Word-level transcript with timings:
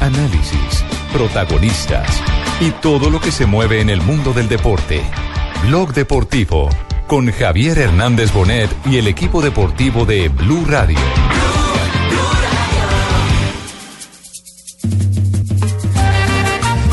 Análisis, 0.00 0.84
protagonistas 1.12 2.22
y 2.60 2.70
todo 2.70 3.10
lo 3.10 3.20
que 3.20 3.32
se 3.32 3.46
mueve 3.46 3.80
en 3.80 3.90
el 3.90 4.00
mundo 4.00 4.32
del 4.32 4.48
deporte. 4.48 5.02
Blog 5.64 5.92
Deportivo 5.92 6.68
con 7.08 7.32
Javier 7.32 7.78
Hernández 7.78 8.32
Bonet 8.32 8.70
y 8.84 8.98
el 8.98 9.08
equipo 9.08 9.40
deportivo 9.40 10.04
de 10.04 10.28
Blue 10.28 10.64
Radio. 10.66 10.98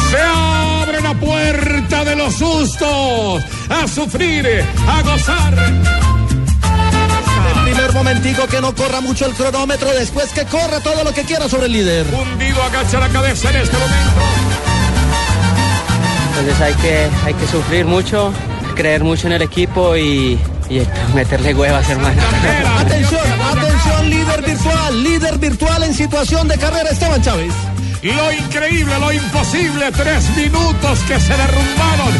Se 0.09 0.17
abre 0.17 1.01
la 1.01 1.13
puerta 1.19 2.05
de 2.05 2.15
los 2.15 2.33
sustos, 2.33 3.43
a 3.69 3.87
sufrir, 3.87 4.63
a 4.87 5.01
gozar. 5.01 6.04
Primer 7.65 7.93
momentico 7.93 8.45
que 8.45 8.61
no 8.61 8.75
corra 8.75 9.01
mucho 9.01 9.25
el 9.25 9.33
cronómetro, 9.33 9.89
después 9.89 10.31
que 10.31 10.45
corra 10.45 10.79
todo 10.81 11.03
lo 11.03 11.11
que 11.13 11.23
quiera 11.23 11.49
sobre 11.49 11.65
el 11.65 11.71
líder. 11.73 12.05
Hundido 12.13 12.61
agacha 12.61 12.99
la 12.99 13.09
cabeza 13.09 13.49
en 13.49 13.55
este 13.55 13.75
momento. 13.75 14.21
Entonces 16.29 16.61
hay 16.61 16.73
que, 16.75 17.09
hay 17.25 17.33
que 17.33 17.47
sufrir 17.47 17.85
mucho, 17.85 18.31
creer 18.75 19.03
mucho 19.03 19.25
en 19.25 19.33
el 19.33 19.41
equipo 19.41 19.95
y, 19.95 20.39
y 20.69 20.87
meterle 21.15 21.55
huevas, 21.55 21.89
hermano. 21.89 22.21
Atención, 22.77 23.21
atención, 23.41 24.09
líder 24.11 24.41
virtual, 24.43 25.03
líder 25.03 25.37
virtual 25.39 25.83
en 25.83 25.93
situación 25.95 26.47
de 26.47 26.57
carrera, 26.59 26.89
Esteban 26.91 27.21
Chávez. 27.23 27.51
Lo 28.03 28.31
increíble, 28.31 28.99
lo 28.99 29.11
imposible, 29.11 29.91
tres 29.91 30.29
minutos 30.37 30.99
que 31.07 31.19
se 31.19 31.33
derrumbaron. 31.35 32.13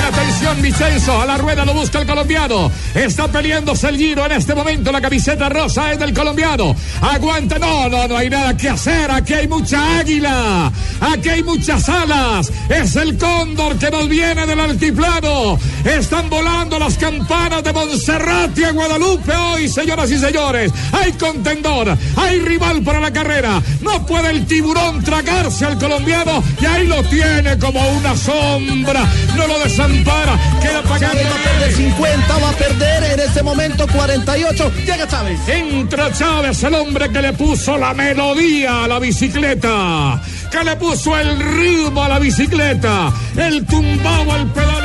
Atención, 0.00 0.62
Vicenzo, 0.62 1.20
a 1.20 1.26
la 1.26 1.36
rueda 1.38 1.64
lo 1.64 1.74
busca 1.74 2.00
el 2.00 2.06
colombiano. 2.06 2.70
Está 2.94 3.28
peleándose 3.28 3.88
el 3.88 3.96
giro 3.96 4.26
en 4.26 4.32
este 4.32 4.54
momento, 4.54 4.90
la 4.90 5.00
camiseta 5.00 5.48
rosa 5.48 5.92
es 5.92 5.98
del 5.98 6.12
colombiano. 6.12 6.74
Aguanta, 7.00 7.58
no, 7.58 7.88
no, 7.88 8.08
no 8.08 8.16
hay 8.16 8.30
nada 8.30 8.56
que 8.56 8.68
hacer, 8.68 9.10
aquí 9.10 9.34
hay 9.34 9.48
mucha 9.48 9.98
águila, 10.00 10.72
aquí 11.00 11.28
hay 11.28 11.42
muchas 11.42 11.88
alas. 11.88 12.50
Es 12.68 12.96
el 12.96 13.16
cóndor 13.18 13.76
que 13.78 13.90
nos 13.90 14.08
viene 14.08 14.46
del 14.46 14.60
altiplano. 14.60 15.58
Están 15.84 16.28
volando 16.28 16.78
las 16.78 16.96
campanas 16.96 17.62
de 17.62 17.72
Montserrat 17.72 18.58
y 18.58 18.64
a 18.64 18.72
Guadalupe 18.72 19.32
hoy, 19.34 19.68
señoras 19.68 20.10
y 20.10 20.18
señores. 20.18 20.72
Hay 20.92 21.12
contendor, 21.12 21.96
hay 22.16 22.40
rival 22.40 22.82
para 22.82 23.00
la 23.00 23.12
carrera. 23.12 23.62
No 23.80 24.04
puede 24.06 24.30
el 24.30 24.46
tiburón 24.46 25.02
tragarse 25.02 25.64
al 25.64 25.78
colombiano 25.78 26.42
y 26.60 26.66
ahí 26.66 26.86
lo 26.86 27.02
tiene 27.04 27.58
como 27.58 27.80
una 27.90 28.16
sombra. 28.16 29.06
No 29.36 29.46
lo 29.46 29.58
desampara, 29.90 30.38
queda 30.60 30.82
pagando. 30.82 31.22
Va 31.22 31.34
a 31.34 31.42
perder 31.42 31.72
50, 31.72 32.38
va 32.38 32.50
a 32.50 32.52
perder 32.52 33.04
en 33.12 33.20
este 33.20 33.42
momento 33.42 33.86
48. 33.86 34.72
Llega 34.86 35.06
Chávez. 35.06 35.40
Entra 35.48 36.12
Chávez, 36.12 36.62
el 36.62 36.74
hombre 36.74 37.10
que 37.10 37.22
le 37.22 37.32
puso 37.32 37.76
la 37.76 37.94
melodía 37.94 38.84
a 38.84 38.88
la 38.88 38.98
bicicleta, 38.98 40.20
que 40.50 40.64
le 40.64 40.76
puso 40.76 41.16
el 41.18 41.38
ritmo 41.38 42.02
a 42.02 42.08
la 42.08 42.18
bicicleta, 42.18 43.12
el 43.36 43.66
tumbado 43.66 44.32
al 44.32 44.46
pedal 44.52 44.79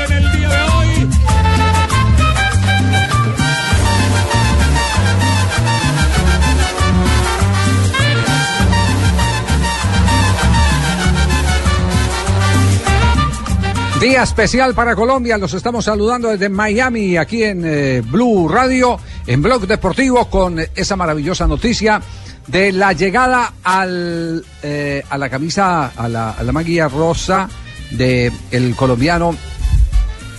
Día 14.00 14.23
especial 14.23 14.75
para 14.75 14.94
Colombia, 14.94 15.38
los 15.38 15.53
estamos 15.53 15.85
saludando 15.85 16.29
desde 16.29 16.50
Miami, 16.50 17.16
aquí 17.16 17.44
en 17.44 17.63
eh, 17.66 18.01
Blue 18.01 18.47
Radio, 18.50 19.00
en 19.25 19.41
Blog 19.41 19.66
Deportivo, 19.66 20.29
con 20.29 20.59
esa 20.75 20.95
maravillosa 20.97 21.47
noticia 21.47 22.01
de 22.45 22.73
la 22.73 22.91
llegada 22.91 23.53
al, 23.63 24.44
eh, 24.61 25.01
a 25.09 25.17
la 25.17 25.29
camisa, 25.29 25.88
a 25.95 26.09
la, 26.09 26.31
a 26.31 26.44
la 26.44 26.51
maguilla 26.51 26.89
rosa 26.89 27.50
del 27.91 28.34
el 28.51 28.75
colombiano 28.75 29.35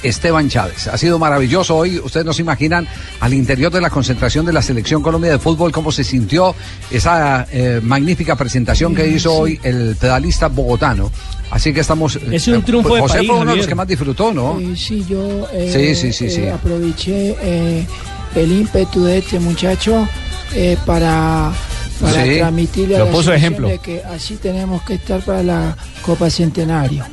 Esteban 0.02 0.48
Chávez. 0.48 0.86
Ha 0.88 0.98
sido 0.98 1.18
maravilloso 1.18 1.76
hoy, 1.76 1.98
ustedes 1.98 2.26
no 2.26 2.32
se 2.32 2.42
imaginan 2.42 2.86
al 3.20 3.34
interior 3.34 3.72
de 3.72 3.80
la 3.80 3.90
concentración 3.90 4.46
de 4.46 4.52
la 4.52 4.62
Selección 4.62 5.02
Colombia 5.02 5.32
de 5.32 5.38
Fútbol 5.38 5.72
cómo 5.72 5.90
se 5.90 6.04
sintió 6.04 6.54
esa 6.90 7.46
eh, 7.50 7.80
magnífica 7.82 8.36
presentación 8.36 8.94
que 8.94 9.08
hizo 9.08 9.32
hoy 9.32 9.58
el 9.62 9.96
pedalista 9.96 10.48
bogotano. 10.48 11.10
Así 11.50 11.72
que 11.72 11.80
estamos... 11.80 12.16
Es 12.16 12.48
un 12.48 12.62
triunfo 12.62 12.94
de 12.94 13.00
José 13.02 13.18
país, 13.18 13.28
fue 13.28 13.38
uno 13.40 13.50
de 13.52 13.56
los 13.58 13.66
que 13.66 13.74
más 13.74 13.86
disfrutó, 13.86 14.32
¿no? 14.32 14.58
Eh, 14.58 14.74
sí, 14.76 15.04
yo 15.08 15.48
eh, 15.52 15.70
Sí, 15.72 15.94
sí, 15.94 16.12
sí, 16.12 16.28
sí. 16.30 16.40
eh, 16.42 16.50
aproveché 16.50 17.36
eh, 17.40 17.86
el 18.34 18.52
ímpetu 18.52 19.04
de 19.04 19.18
este 19.18 19.38
muchacho 19.38 20.08
eh, 20.54 20.76
para, 20.84 21.52
para 22.00 22.24
Sí. 22.24 22.38
transmitirle 22.38 22.96
a 22.96 22.98
Lo 23.00 23.04
la 23.06 23.10
puso 23.12 23.32
ejemplo. 23.32 23.68
de 23.68 23.78
que 23.78 24.02
así 24.04 24.36
tenemos 24.36 24.82
que 24.82 24.94
estar 24.94 25.20
para 25.20 25.42
la 25.42 25.76
Copa 26.02 26.28
Centenario. 26.30 27.04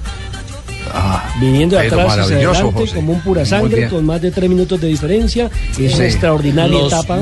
Viniendo 1.40 1.78
de 1.78 1.88
atrás 1.88 2.18
hacia 2.20 2.24
adelante 2.36 2.72
José. 2.74 2.96
como 2.96 3.14
un 3.14 3.22
pura 3.22 3.46
sangre, 3.46 3.88
con 3.88 4.06
más 4.06 4.22
de 4.22 4.32
tres 4.32 4.50
minutos 4.50 4.80
de 4.82 4.88
diferencia. 4.88 5.50
Es 5.72 5.78
Sí. 5.78 5.96
una 5.96 6.06
extraordinaria 6.06 6.80
Los- 6.80 6.92
etapa. 6.94 7.20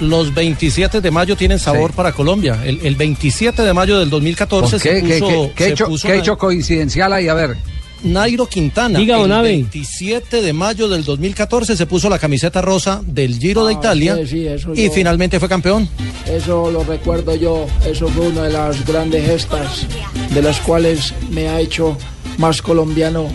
Los 0.00 0.32
27 0.32 1.00
de 1.00 1.10
mayo 1.10 1.36
tienen 1.36 1.58
sabor 1.58 1.90
Sí. 1.90 1.96
para 1.96 2.12
Colombia. 2.12 2.60
El, 2.64 2.80
el 2.86 2.94
27 2.94 3.62
de 3.62 3.72
mayo 3.74 3.98
del 3.98 4.10
2014 4.10 4.70
¿Por 4.76 4.80
qué? 4.82 5.00
se 5.00 5.02
¿Qué, 5.06 5.18
puso, 5.18 5.28
qué- 5.48 5.52
qué 5.56 5.64
se 5.64 5.70
hecho, 5.70 5.86
puso 5.86 6.06
qué 6.08 6.14
Na- 6.14 6.20
hecho 6.20 6.38
coincidencial 6.38 7.12
ahí? 7.12 7.26
A 7.28 7.34
ver. 7.34 7.56
Nairo 8.04 8.46
Quintana. 8.46 8.96
Diga, 8.96 9.16
el 9.16 9.22
don 9.22 9.32
Abe. 9.32 9.48
27 9.48 10.40
de 10.40 10.52
mayo 10.52 10.88
del 10.88 11.02
2014 11.04 11.76
se 11.76 11.84
puso 11.86 12.08
la 12.08 12.20
camiseta 12.20 12.62
rosa 12.62 13.02
del 13.04 13.36
Giro 13.40 13.66
de 13.66 13.74
Ah, 13.74 13.78
Italia 13.80 14.16
sí, 14.18 14.26
sí, 14.28 14.46
eso 14.46 14.72
y 14.72 14.84
yo- 14.86 14.92
finalmente 14.92 15.40
fue 15.40 15.48
campeón. 15.48 15.88
Eso 16.24 16.70
lo 16.70 16.84
recuerdo 16.84 17.34
yo, 17.34 17.66
eso 17.84 18.06
fue 18.06 18.28
una 18.28 18.44
de 18.44 18.52
las 18.52 18.86
grandes 18.86 19.26
gestas 19.26 19.84
de 20.32 20.42
las 20.42 20.60
cuales 20.60 21.12
me 21.30 21.48
ha 21.48 21.58
hecho 21.58 21.96
más 22.36 22.62
colombiano 22.62 23.26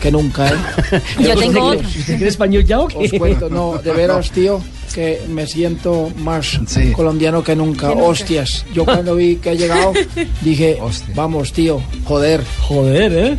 que 0.00 0.10
nunca. 0.10 0.48
¿eh? 0.48 0.54
Yo 1.20 1.34
tengo. 1.36 1.72
¿Usted 1.72 2.16
cree 2.16 2.28
español 2.28 2.64
ya 2.64 2.80
o 2.80 2.86
qué? 2.88 2.96
Os 2.96 3.12
cuento, 3.12 3.50
no, 3.50 3.76
de 3.76 3.92
veras, 3.92 4.30
tío, 4.34 4.62
que 4.98 5.20
me 5.28 5.46
siento 5.46 6.10
más 6.16 6.58
Sí. 6.66 6.90
colombiano 6.90 7.44
que 7.44 7.54
nunca. 7.54 7.90
Hostias, 7.92 8.64
yo 8.74 8.84
cuando 8.84 9.14
vi 9.14 9.36
que 9.36 9.50
ha 9.50 9.54
llegado, 9.54 9.92
dije, 10.40 10.76
Hostia. 10.80 11.14
vamos, 11.14 11.52
tío, 11.52 11.80
joder. 12.04 12.42
Joder, 12.62 13.12
¿eh? 13.12 13.36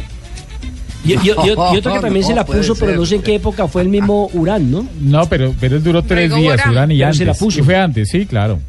Y, 1.03 1.11
y- 1.13 1.15
y- 1.15 1.27
y 1.27 1.49
otro 1.51 1.73
que 1.73 1.81
también 2.01 2.21
No 2.21 2.27
se 2.27 2.33
la 2.35 2.45
puso, 2.45 2.75
pero 2.75 2.91
ser. 2.91 2.99
no 2.99 3.05
sé 3.05 3.15
en 3.15 3.21
qué 3.23 3.35
época 3.35 3.67
fue 3.67 3.81
el 3.81 3.89
mismo 3.89 4.29
Urán, 4.33 4.71
¿no? 4.71 4.87
No, 5.01 5.27
pero, 5.27 5.53
pero 5.59 5.75
él 5.75 5.83
duró 5.83 6.01
tres 6.01 6.29
Luego 6.29 6.43
días, 6.43 6.61
Urán. 6.65 6.91
Y 6.91 7.03
antes. 7.03 7.17
se 7.17 7.25
la 7.25 7.33
puso. 7.33 7.59
Y 7.59 7.63
fue 7.63 7.75
antes, 7.75 8.07
sí, 8.09 8.25
claro. 8.25 8.59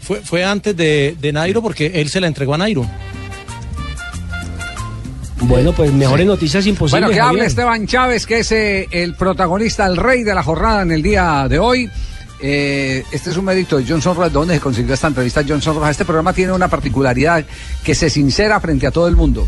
Fue, 0.00 0.20
fue 0.20 0.44
antes 0.44 0.76
de, 0.76 1.16
de 1.18 1.32
Nairo 1.32 1.62
porque 1.62 1.86
él 1.94 2.10
se 2.10 2.20
la 2.20 2.26
entregó 2.26 2.52
a 2.54 2.58
Nairo. 2.58 2.86
Bueno, 5.40 5.72
pues 5.72 5.92
mejores 5.92 6.26
noticias 6.26 6.66
imposibles. 6.66 7.02
Bueno, 7.02 7.08
que 7.08 7.20
Javier. 7.20 7.40
hable 7.40 7.46
Esteban 7.46 7.86
Chávez, 7.86 8.26
que 8.26 8.40
es 8.40 8.52
eh, 8.52 8.88
el 8.90 9.14
protagonista, 9.14 9.86
el 9.86 9.96
rey 9.96 10.22
de 10.22 10.34
la 10.34 10.42
jornada 10.42 10.82
en 10.82 10.92
el 10.92 11.02
día 11.02 11.46
de 11.48 11.58
hoy. 11.58 11.90
Eh, 12.40 13.04
este 13.12 13.30
es 13.30 13.36
un 13.36 13.44
mérito 13.44 13.76
de 13.76 13.86
Johnson 13.86 14.14
Rojas. 14.14 14.32
¿Dónde 14.32 14.54
se 14.54 14.60
consiguió 14.60 14.94
esta 14.94 15.08
entrevista 15.08 15.42
Johnson 15.46 15.74
Rojas? 15.74 15.92
Este 15.92 16.04
programa 16.04 16.32
tiene 16.32 16.52
una 16.52 16.68
particularidad 16.68 17.44
que 17.84 17.94
se 17.94 18.08
sincera 18.08 18.60
frente 18.60 18.86
a 18.86 18.90
todo 18.90 19.08
el 19.08 19.16
mundo. 19.16 19.46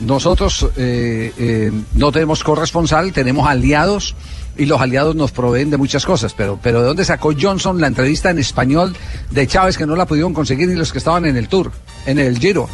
Nosotros 0.00 0.66
eh, 0.76 1.70
no 1.94 2.12
tenemos 2.12 2.44
corresponsal, 2.44 3.12
tenemos 3.12 3.48
aliados 3.48 4.14
y 4.58 4.66
los 4.66 4.80
aliados 4.80 5.16
nos 5.16 5.32
proveen 5.32 5.70
de 5.70 5.76
muchas 5.76 6.04
cosas. 6.04 6.34
Pero, 6.34 6.58
pero 6.62 6.80
¿de 6.80 6.88
dónde 6.88 7.04
sacó 7.04 7.32
Johnson 7.38 7.80
la 7.80 7.86
entrevista 7.86 8.30
en 8.30 8.38
español 8.38 8.96
de 9.30 9.46
Chávez 9.46 9.76
que 9.76 9.86
no 9.86 9.96
la 9.96 10.06
pudieron 10.06 10.34
conseguir 10.34 10.68
ni 10.68 10.74
los 10.74 10.92
que 10.92 10.98
estaban 10.98 11.24
en 11.26 11.36
el 11.36 11.48
tour, 11.48 11.72
en 12.06 12.18
el 12.18 12.38
Giro? 12.38 12.68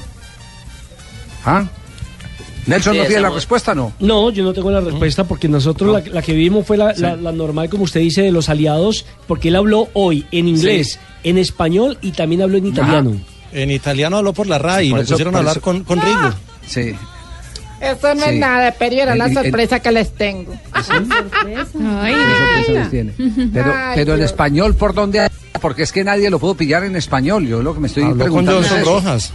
¿Ah? 1.45 1.65
Nelson 2.67 2.93
Sí, 2.95 2.99
no 3.01 3.07
tiene 3.07 3.23
la 3.23 3.31
respuesta, 3.31 3.75
¿no? 3.75 3.93
No, 3.99 4.31
yo 4.31 4.45
no 4.45 4.53
tengo 4.53 4.71
la 4.71 4.81
respuesta 4.81 5.25
porque 5.25 5.49
nosotros 5.49 5.93
la, 6.05 6.13
la 6.13 6.23
que 6.23 6.33
vimos 6.33 6.65
fue 6.67 6.77
la, 6.77 6.93
la- 6.97 7.17
la 7.17 7.33
normal, 7.33 7.69
como 7.69 7.85
usted 7.85 8.01
dice, 8.01 8.23
de 8.23 8.31
los 8.33 8.49
aliados, 8.49 9.05
porque 9.27 9.49
él 9.49 9.57
habló 9.57 9.89
hoy 9.95 10.27
en 10.31 10.47
inglés, 10.49 10.99
en 11.25 11.39
español 11.39 11.99
y 12.03 12.13
también 12.13 12.43
habló 12.43 12.59
en 12.59 12.67
italiano. 12.67 13.17
En 13.53 13.71
italiano 13.71 14.17
habló 14.19 14.33
por 14.33 14.47
la 14.47 14.59
RAI 14.59 14.87
y 14.87 14.91
Por 14.91 14.99
lo 14.99 15.03
eso- 15.05 15.13
pusieron 15.15 15.35
a 15.35 15.39
hablar 15.39 15.57
eso- 15.57 15.61
con, 15.63 15.83
con. 15.85 16.01
Sí. 16.67 16.95
Eso 17.81 18.15
no 18.15 18.23
Sí. 18.23 18.29
es 18.31 18.39
nada, 18.39 18.73
pero 18.79 18.95
era 18.95 19.17
la 19.17 19.25
El- 19.27 19.37
el- 19.37 19.43
sorpresa 19.43 19.81
que 19.81 19.91
les 19.91 20.13
tengo. 20.15 20.53
Ay, 20.73 22.15
¿Qué 22.15 22.37
sorpresa 22.37 22.73
les 22.73 22.91
tiene? 22.91 23.13
Pero, 23.53 23.73
Ay, 23.77 23.93
pero 23.97 24.17
Dios. 24.17 24.27
español, 24.31 24.75
¿por 24.77 24.95
dónde 24.95 25.29
Porque 25.61 25.83
es 25.83 25.93
que 25.93 26.03
nadie 26.05 26.31
lo 26.31 26.39
pudo 26.39 26.55
pillar 26.55 26.85
en 26.85 26.97
español. 26.97 27.47
Yo 27.47 27.63
lo 27.63 27.75
que 27.75 27.81
me 27.81 27.89
estoy 27.89 28.05
Habló 28.05 28.15
con 28.17 28.45
preguntando 28.45 28.61
Johnson 28.63 28.77
es 28.79 28.83
eso. 28.83 28.95
Rojas. 28.95 29.33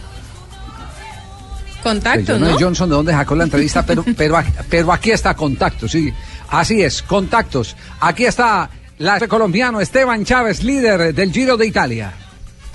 Contacto, 1.82 2.32
yo 2.32 2.38
no 2.38 2.58
Johnson 2.58 2.88
de 2.90 2.96
dónde 2.96 3.12
sacó 3.12 3.34
la 3.36 3.44
entrevista, 3.44 3.84
pero, 3.86 4.04
pero, 4.16 4.36
aquí- 4.36 4.52
pero 4.68 4.92
aquí 4.92 5.10
está 5.12 5.34
contactos, 5.34 5.92
sí. 5.92 6.12
Así 6.50 6.82
es, 6.82 7.02
contactos. 7.02 7.76
Aquí 8.00 8.24
está 8.24 8.68
la 8.98 9.18
colombiano 9.28 9.80
Esteban 9.80 10.24
Chávez, 10.24 10.62
líder 10.64 11.14
del 11.14 11.32
Giro 11.32 11.56
de 11.56 11.66
Italia. 11.66 12.12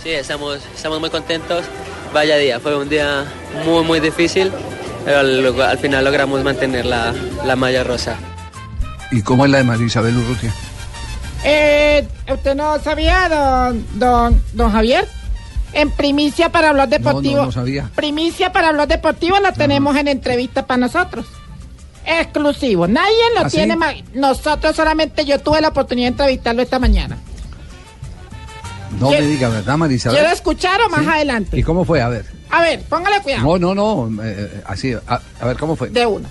Sí, 0.02 0.10
estamos, 0.10 0.60
estamos 0.76 1.00
muy 1.00 1.10
contentos. 1.10 1.66
Vaya 2.14 2.38
día, 2.38 2.60
fue 2.60 2.78
un 2.78 2.88
día 2.90 3.26
muy, 3.66 3.84
muy 3.84 4.00
difícil, 4.00 4.52
pero 5.06 5.20
al, 5.20 5.62
al 5.62 5.78
final 5.80 6.06
logramos 6.06 6.44
mantener 6.44 6.86
la, 6.86 7.14
la 7.46 7.56
malla 7.56 7.84
rosa. 7.84 8.16
¿Y 9.12 9.22
cómo 9.22 9.46
es 9.46 9.52
la 9.52 9.60
de 9.60 9.64
María 9.64 9.86
Isabel 9.88 10.16
Urrutia? 10.18 10.54
Eh, 11.44 12.08
¿Usted 12.32 12.56
no 12.56 12.80
sabía, 12.82 13.28
don, 13.30 13.86
don, 14.00 14.42
don 14.54 14.72
Javier? 14.72 15.08
En 15.74 15.90
primicia 15.92 16.50
para 16.52 16.72
Blog 16.74 16.88
Deportivo. 16.90 17.34
No, 17.36 17.40
no, 17.42 17.46
no 17.48 17.52
sabía. 17.52 17.90
Primicia 17.96 18.52
para 18.52 18.72
Blog 18.72 18.88
Deportivo 18.88 19.40
la 19.40 19.54
tenemos 19.54 19.96
en 19.98 20.08
entrevista 20.08 20.66
para 20.68 20.78
nosotros. 20.78 21.26
Exclusivo. 22.06 22.88
Nadie 22.88 23.16
lo 23.36 23.46
¿Ah, 23.46 23.50
sí? 23.50 23.58
tiene 23.58 23.76
más. 23.76 23.96
Nosotros 24.14 24.76
solamente 24.76 25.26
yo 25.26 25.40
tuve 25.40 25.62
la 25.62 25.70
oportunidad 25.70 26.08
de 26.08 26.12
entrevistarlo 26.12 26.62
esta 26.62 26.78
mañana. 26.80 27.18
No 29.00 29.08
¿Quiere- 29.10 29.24
me 29.24 29.30
diga, 29.32 29.50
¿verdad, 29.50 29.78
María 29.78 29.96
Isabel? 29.98 30.20
¿Quiero 30.20 30.34
escuchar 30.34 30.80
o 30.82 30.90
más 30.90 31.02
¿Sí? 31.02 31.08
adelante? 31.10 31.58
¿Y 31.58 31.64
cómo 31.64 31.84
fue? 31.86 32.02
A 32.02 32.10
ver. 32.10 32.26
A 32.52 32.62
ver, 32.62 32.82
póngale 32.84 33.22
cuidado. 33.22 33.58
No, 33.58 33.74
no, 33.74 34.08
no. 34.12 34.24
eh, 34.24 34.62
así, 34.68 34.94
a, 34.94 35.22
a 35.42 35.46
ver, 35.46 35.58
¿cómo 35.58 35.76
fue? 35.76 35.90
De 35.90 36.06
uno. 36.06 36.28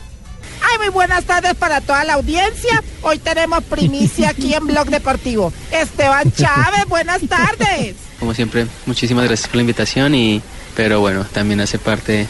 Ay, 0.65 0.79
muy 0.79 0.89
buenas 0.91 1.25
tardes 1.25 1.55
para 1.55 1.81
toda 1.81 2.05
la 2.05 2.15
audiencia. 2.15 2.81
Hoy 3.03 3.19
tenemos 3.19 3.65
primicia 3.65 4.29
aquí 4.31 4.55
en 4.55 4.69
Blog 4.69 4.87
Deportivo. 4.91 5.53
Esteban 5.73 6.31
Chávez, 6.33 6.87
buenas 6.89 7.21
tardes. 7.29 7.97
Como 8.23 8.35
siempre, 8.35 8.69
muchísimas 8.87 9.25
gracias 9.25 9.49
por 9.49 9.57
la 9.57 9.63
invitación, 9.63 10.15
y, 10.15 10.41
pero 10.77 11.01
bueno, 11.01 11.27
también 11.33 11.61
hace 11.61 11.81
parte 11.81 12.29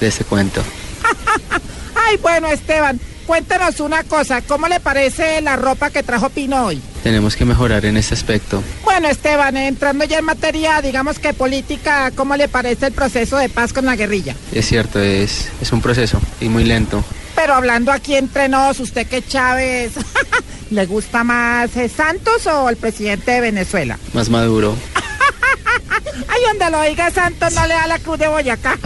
de 0.00 0.06
este 0.06 0.24
cuento. 0.24 0.62
Ay, 1.94 2.16
bueno, 2.16 2.48
Esteban, 2.48 2.98
cuéntanos 3.26 3.78
una 3.80 4.04
cosa. 4.04 4.40
¿Cómo 4.40 4.68
le 4.68 4.80
parece 4.80 5.42
la 5.42 5.56
ropa 5.56 5.90
que 5.90 6.02
trajo 6.02 6.30
Pino 6.30 6.64
hoy? 6.64 6.80
Tenemos 7.02 7.36
que 7.36 7.44
mejorar 7.44 7.84
en 7.84 7.98
este 7.98 8.14
aspecto. 8.14 8.62
Bueno, 8.84 9.06
Esteban, 9.08 9.58
entrando 9.58 10.06
ya 10.06 10.20
en 10.20 10.24
materia, 10.24 10.80
digamos 10.80 11.18
que 11.18 11.34
política, 11.34 12.10
¿cómo 12.12 12.36
le 12.36 12.48
parece 12.48 12.86
el 12.86 12.92
proceso 12.94 13.36
de 13.36 13.50
paz 13.50 13.74
con 13.74 13.84
la 13.84 13.96
guerrilla? 13.96 14.34
Es 14.50 14.64
cierto, 14.66 14.98
es, 14.98 15.50
es 15.60 15.72
un 15.72 15.82
proceso 15.82 16.22
y 16.40 16.48
muy 16.48 16.64
lento. 16.64 17.04
Pero 17.34 17.52
hablando 17.52 17.92
aquí 17.92 18.14
entre 18.14 18.48
nos, 18.48 18.80
¿usted 18.80 19.06
qué 19.06 19.20
Chávez 19.20 19.92
le 20.70 20.86
gusta 20.86 21.22
más 21.22 21.76
eh, 21.76 21.90
Santos 21.90 22.46
o 22.46 22.70
el 22.70 22.78
presidente 22.78 23.32
de 23.32 23.42
Venezuela? 23.42 23.98
Más 24.14 24.30
maduro. 24.30 24.74
Ay, 26.28 26.42
donde 26.48 26.70
lo 26.70 26.80
oiga 26.80 27.10
Santos 27.10 27.52
no 27.54 27.66
le 27.66 27.74
da 27.74 27.86
la 27.86 27.98
cruz 27.98 28.18
de 28.18 28.28
Boyacá. 28.28 28.76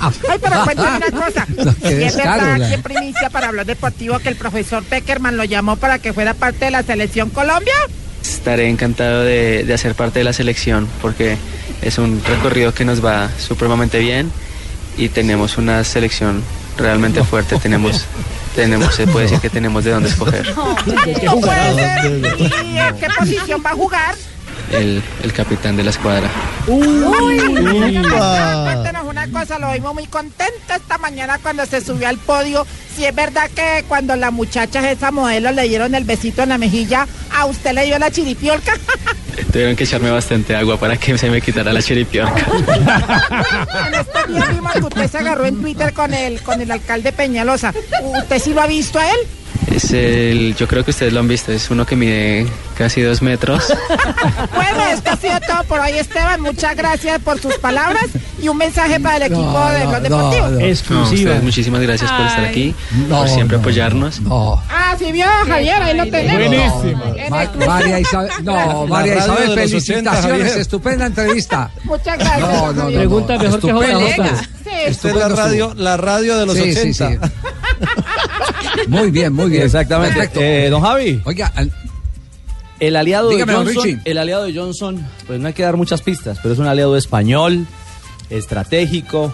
Ay, 0.00 0.38
pero 0.40 0.64
cuéntame 0.64 0.96
una 0.96 1.24
cosa. 1.24 1.46
No, 1.56 1.88
es 1.88 2.16
verdad 2.16 2.62
aquí 2.62 2.74
en 2.74 2.82
primicia 2.82 3.30
para 3.30 3.48
hablar 3.48 3.66
deportivo 3.66 4.18
que 4.18 4.28
el 4.28 4.36
profesor 4.36 4.82
Peckerman 4.84 5.36
lo 5.36 5.44
llamó 5.44 5.76
para 5.76 5.98
que 5.98 6.12
fuera 6.12 6.34
parte 6.34 6.66
de 6.66 6.70
la 6.70 6.82
selección 6.82 7.30
Colombia. 7.30 7.74
Estaré 8.22 8.68
encantado 8.68 9.22
de, 9.22 9.64
de 9.64 9.74
hacer 9.74 9.94
parte 9.94 10.18
de 10.20 10.24
la 10.24 10.32
selección 10.32 10.88
porque 11.00 11.36
es 11.82 11.98
un 11.98 12.22
recorrido 12.24 12.74
que 12.74 12.84
nos 12.84 13.04
va 13.04 13.30
supremamente 13.38 13.98
bien 13.98 14.30
y 14.96 15.08
tenemos 15.08 15.58
una 15.58 15.84
selección 15.84 16.42
realmente 16.76 17.22
fuerte. 17.24 17.56
Tenemos, 17.58 18.04
tenemos, 18.54 18.94
se 18.94 19.06
puede 19.06 19.26
decir 19.26 19.40
que 19.40 19.50
tenemos 19.50 19.84
de 19.84 19.90
dónde 19.92 20.08
escoger. 20.08 20.54
No 20.56 20.76
puede 21.40 21.74
ser. 21.74 22.22
¿Y 22.64 22.78
en 22.78 22.96
qué 22.98 23.08
posición 23.18 23.62
va 23.64 23.70
a 23.70 23.74
jugar? 23.74 24.14
El, 24.72 25.02
el 25.22 25.32
capitán 25.32 25.76
de 25.76 25.84
la 25.84 25.90
escuadra. 25.90 26.28
Uy, 26.66 27.38
Upa. 28.04 28.64
cuéntenos 28.64 29.06
una 29.06 29.28
cosa, 29.28 29.58
lo 29.58 29.72
vimos 29.72 29.94
muy 29.94 30.06
contento 30.06 30.74
esta 30.74 30.98
mañana 30.98 31.38
cuando 31.42 31.64
se 31.66 31.80
subió 31.80 32.08
al 32.08 32.18
podio. 32.18 32.66
Si 32.96 33.04
es 33.04 33.14
verdad 33.14 33.50
que 33.54 33.84
cuando 33.86 34.16
las 34.16 34.32
muchachas, 34.32 34.84
esa 34.84 35.10
modelo, 35.10 35.52
le 35.52 35.68
dieron 35.68 35.94
el 35.94 36.04
besito 36.04 36.42
en 36.42 36.48
la 36.48 36.58
mejilla, 36.58 37.06
a 37.32 37.46
usted 37.46 37.72
le 37.72 37.84
dio 37.84 37.98
la 37.98 38.10
chiripiolca. 38.10 38.72
Tuvieron 39.52 39.76
que 39.76 39.84
echarme 39.84 40.10
bastante 40.10 40.56
agua 40.56 40.78
para 40.78 40.96
que 40.96 41.16
se 41.18 41.30
me 41.30 41.40
quitara 41.40 41.72
la 41.72 41.82
chiripiorca. 41.82 42.46
en 43.86 43.94
estos 43.94 44.28
días 44.28 44.48
vimos 44.48 44.72
que 44.72 44.80
usted 44.80 45.10
se 45.10 45.18
agarró 45.18 45.46
en 45.46 45.60
Twitter 45.60 45.92
con 45.92 46.12
el, 46.14 46.40
con 46.40 46.60
el 46.60 46.70
alcalde 46.70 47.12
Peñalosa. 47.12 47.72
¿Usted 48.02 48.38
sí 48.38 48.54
lo 48.54 48.62
ha 48.62 48.66
visto 48.66 48.98
a 48.98 49.08
él? 49.10 49.18
Es 49.70 49.92
el, 49.92 50.54
yo 50.56 50.68
creo 50.68 50.84
que 50.84 50.92
ustedes 50.92 51.12
lo 51.12 51.20
han 51.20 51.28
visto, 51.28 51.50
es 51.52 51.70
uno 51.70 51.84
que 51.84 51.96
mide 51.96 52.46
casi 52.76 53.00
dos 53.02 53.20
metros. 53.22 53.64
Bueno, 54.54 54.82
esto 54.92 55.10
ha 55.10 55.16
sido 55.16 55.40
todo 55.46 55.64
por 55.64 55.80
hoy, 55.80 55.92
Esteban. 55.92 56.40
Muchas 56.40 56.76
gracias 56.76 57.20
por 57.22 57.40
sus 57.40 57.54
palabras 57.58 58.04
y 58.40 58.48
un 58.48 58.56
mensaje 58.56 58.98
para 59.00 59.16
el 59.16 59.22
equipo 59.24 59.42
No, 59.42 59.68
de 59.70 59.84
no, 59.84 59.90
Blog 59.90 60.02
no, 60.10 60.30
Deportivo. 60.30 60.48
no. 60.48 61.04
Ustedes 61.04 61.42
muchísimas 61.42 61.80
gracias 61.82 62.10
por 62.12 62.26
estar 62.26 62.44
aquí, 62.44 62.74
No, 63.08 63.18
por 63.18 63.28
siempre 63.28 63.56
no, 63.56 63.60
apoyarnos. 63.62 64.20
No. 64.20 64.62
Ah, 64.70 64.94
sí 64.98 65.10
vio, 65.12 65.26
Javier, 65.46 65.82
ahí 65.82 65.96
lo 65.96 66.04
tenemos. 66.10 66.48
Buenísimo. 66.82 67.14
En 67.16 67.30
Ma-. 67.30 67.66
María 67.66 68.00
Isabel, 68.00 68.30
no, 68.42 68.86
María 68.86 69.16
Isabel, 69.18 69.54
los 69.54 69.58
80, 69.58 69.62
felicitaciones, 69.80 70.22
Javier. 70.42 70.60
estúpenda 70.60 71.06
entrevista. 71.06 71.70
Muchas 71.84 72.18
gracias. 72.18 72.40
No, 72.40 72.48
no, 72.66 72.72
no, 72.72 72.82
Javier. 72.82 73.00
Pregunta 73.00 73.34
no, 73.36 73.42
mejor 73.42 73.60
que. 73.60 74.22
Sí, 74.64 74.70
Esta 74.86 75.08
es 75.10 75.14
la 75.16 75.28
radio, 75.28 75.74
la 75.76 75.96
radio 75.96 76.36
de 76.38 76.46
los 76.46 76.56
Sí, 76.56 76.72
sí, 76.74 76.90
80. 76.90 77.26
sí. 77.26 77.32
Muy 78.88 79.10
bien, 79.10 79.32
muy 79.32 79.50
bien. 79.50 79.62
Exactamente. 79.64 80.14
Perfecto. 80.14 80.40
Eh, 80.40 80.68
don 80.70 80.82
Javi, 80.82 81.20
Oiga, 81.24 81.52
al- 81.54 81.72
el 82.78 82.96
aliado 82.96 83.30
Dígame, 83.30 83.52
de 83.52 83.58
Johnson, 83.74 84.02
el 84.04 84.18
aliado 84.18 84.44
de 84.44 84.54
Johnson, 84.54 85.06
pues 85.26 85.40
no 85.40 85.46
hay 85.48 85.54
que 85.54 85.62
dar 85.62 85.76
muchas 85.76 86.02
pistas, 86.02 86.38
pero 86.42 86.52
es 86.54 86.60
un 86.60 86.66
aliado 86.66 86.96
español, 86.96 87.66
estratégico 88.30 89.32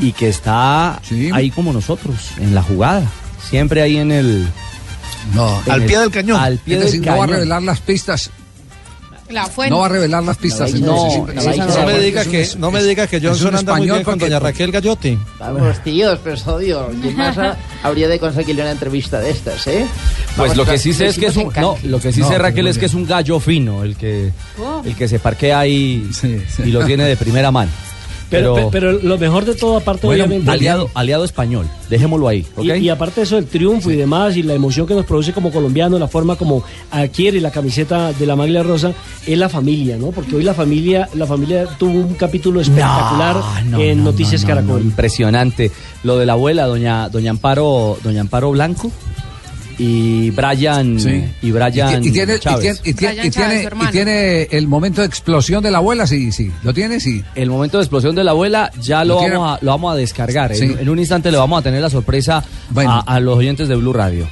y 0.00 0.12
que 0.12 0.28
está 0.28 1.00
Sí. 1.06 1.30
ahí 1.34 1.50
como 1.50 1.72
nosotros, 1.72 2.16
en 2.38 2.54
la 2.54 2.62
jugada, 2.62 3.02
siempre 3.50 3.82
ahí 3.82 3.96
en 3.98 4.12
el 4.12 4.46
no, 5.34 5.60
Al 5.68 5.82
el- 5.82 5.86
pie 5.88 5.98
del 5.98 6.10
cañón. 6.10 6.40
Al 6.40 6.58
pie 6.58 6.78
es 6.82 6.92
del 6.92 7.00
no 7.02 7.06
va 7.08 7.12
a 7.12 7.16
cañón. 7.18 7.30
revelar 7.30 7.62
las 7.62 7.80
pistas. 7.80 8.30
La 9.30 9.46
fuente. 9.46 9.70
No 9.70 9.80
va 9.80 9.86
a 9.86 9.88
revelar 9.90 10.22
las 10.22 10.36
pistas. 10.38 10.72
No, 10.74 11.06
entonces, 11.28 11.56
no, 11.58 11.72
sí, 11.72 11.80
me 11.86 11.98
diga 12.00 12.24
que, 12.24 12.40
es- 12.40 12.56
no 12.56 12.70
me 12.70 12.82
diga 12.82 13.06
que 13.06 13.20
Johnson 13.20 13.48
un 13.48 13.56
anda 13.56 13.76
muy 13.76 13.86
bien 13.90 14.02
con 14.02 14.18
doña 14.18 14.38
Raquel 14.38 14.72
Gallotti. 14.72 15.18
Vamos, 15.38 15.82
tíos, 15.84 16.18
pero 16.24 16.36
odio. 16.54 16.88
¿Quién 17.02 17.16
más 17.18 17.36
ha- 17.36 17.56
habría 17.82 18.08
de 18.08 18.18
conseguirle 18.18 18.62
una 18.62 18.70
entrevista 18.72 19.20
de 19.20 19.30
estas, 19.30 19.66
eh? 19.66 19.86
Pues 20.36 20.56
lo 20.56 20.64
que 20.64 20.78
sí 20.78 20.92
sé 20.92 21.06
es 21.08 21.18
que 21.18 21.26
es 21.26 21.36
un 21.36 21.52
no, 21.60 21.76
lo 21.84 22.00
que 22.00 22.12
sí 22.12 22.20
No, 22.20 22.28
sé 22.28 22.38
Raquel 22.38 22.68
es 22.68 22.78
que 22.78 22.86
es 22.86 22.94
un 22.94 23.06
gallo 23.06 23.38
fino, 23.40 23.82
el 23.82 23.96
que 23.96 24.32
Oh. 24.58 24.82
el 24.84 24.94
que 24.96 25.08
se 25.08 25.18
parquea 25.18 25.58
ahí 25.60 26.08
Sí, 26.12 26.40
sí. 26.48 26.62
y 26.66 26.70
lo 26.70 26.84
tiene 26.84 27.04
de 27.04 27.16
primera 27.16 27.50
mano. 27.50 27.70
Pero, 28.30 28.54
Pero, 28.54 28.70
pero, 28.70 28.92
lo 28.92 29.16
mejor 29.18 29.44
de 29.44 29.54
todo, 29.54 29.76
aparte 29.76 30.06
bueno, 30.06 30.24
obviamente... 30.24 30.50
aliado 30.50 30.90
aliado 30.94 31.24
español, 31.24 31.66
dejémoslo 31.88 32.28
ahí. 32.28 32.46
Y, 32.60 32.70
y 32.72 32.88
aparte 32.90 33.20
de 33.20 33.24
eso, 33.24 33.38
el 33.38 33.46
triunfo 33.46 33.90
y 33.90 33.96
demás, 33.96 34.36
y 34.36 34.42
la 34.42 34.54
emoción 34.54 34.86
que 34.86 34.94
nos 34.94 35.06
produce 35.06 35.32
como 35.32 35.50
colombianos, 35.50 35.98
la 35.98 36.08
forma 36.08 36.36
como 36.36 36.62
adquiere 36.90 37.40
la 37.40 37.50
camiseta 37.50 38.12
de 38.12 38.26
la 38.26 38.36
maglia 38.36 38.62
rosa, 38.62 38.92
es 39.26 39.38
la 39.38 39.48
familia, 39.48 39.96
¿no? 39.96 40.08
Porque 40.08 40.36
hoy 40.36 40.42
la 40.42 40.54
familia, 40.54 41.08
la 41.14 41.26
familia 41.26 41.66
tuvo 41.78 41.92
un 42.00 42.14
capítulo 42.14 42.60
espectacular 42.60 43.36
No, 43.64 43.78
no, 43.78 43.80
en 43.80 43.98
no, 43.98 44.04
Noticias 44.04 44.42
no, 44.42 44.48
no, 44.48 44.54
Caracol. 44.54 44.82
impresionante. 44.82 45.70
Lo 46.02 46.18
de 46.18 46.26
la 46.26 46.34
abuela, 46.34 46.66
doña, 46.66 47.08
doña 47.08 47.30
Amparo, 47.30 47.96
doña 48.04 48.20
Amparo 48.20 48.50
Blanco 48.50 48.90
y 49.78 50.30
Brian 50.30 50.98
Sí. 50.98 51.24
y 51.42 51.50
Brian 51.52 52.04
y, 52.04 52.10
tiene, 52.10 52.36
y, 52.36 52.38
Chávez. 52.40 52.80
tiene, 52.82 52.90
y, 53.24 53.30
tiene, 53.30 54.48
y, 54.50 54.54
y 54.54 54.56
el 54.56 54.66
momento 54.68 55.00
de 55.00 55.06
explosión 55.06 55.62
de 55.62 55.70
la 55.70 55.78
abuela, 55.78 56.06
sí, 56.06 56.32
sí. 56.32 56.50
¿Lo 56.62 56.74
tiene? 56.74 56.98
Sí. 57.00 57.22
El 57.34 57.48
momento 57.50 57.78
de 57.78 57.84
explosión 57.84 58.14
de 58.14 58.24
la 58.24 58.32
abuela 58.32 58.70
ya 58.80 59.04
lo, 59.04 59.16
vamos, 59.16 59.58
a, 59.60 59.64
lo 59.64 59.70
vamos 59.70 59.92
a 59.92 59.96
descargar. 59.96 60.54
Sí. 60.54 60.64
En, 60.64 60.78
en 60.80 60.88
un 60.88 60.98
instante 60.98 61.30
le 61.30 61.38
vamos 61.38 61.60
a 61.60 61.62
tener 61.62 61.80
la 61.80 61.90
sorpresa 61.90 62.42
Bueno. 62.70 62.90
a, 62.92 63.00
a 63.00 63.20
los 63.20 63.36
oyentes 63.38 63.68
de 63.68 63.76
Blue 63.76 63.92
Radio. 63.92 64.28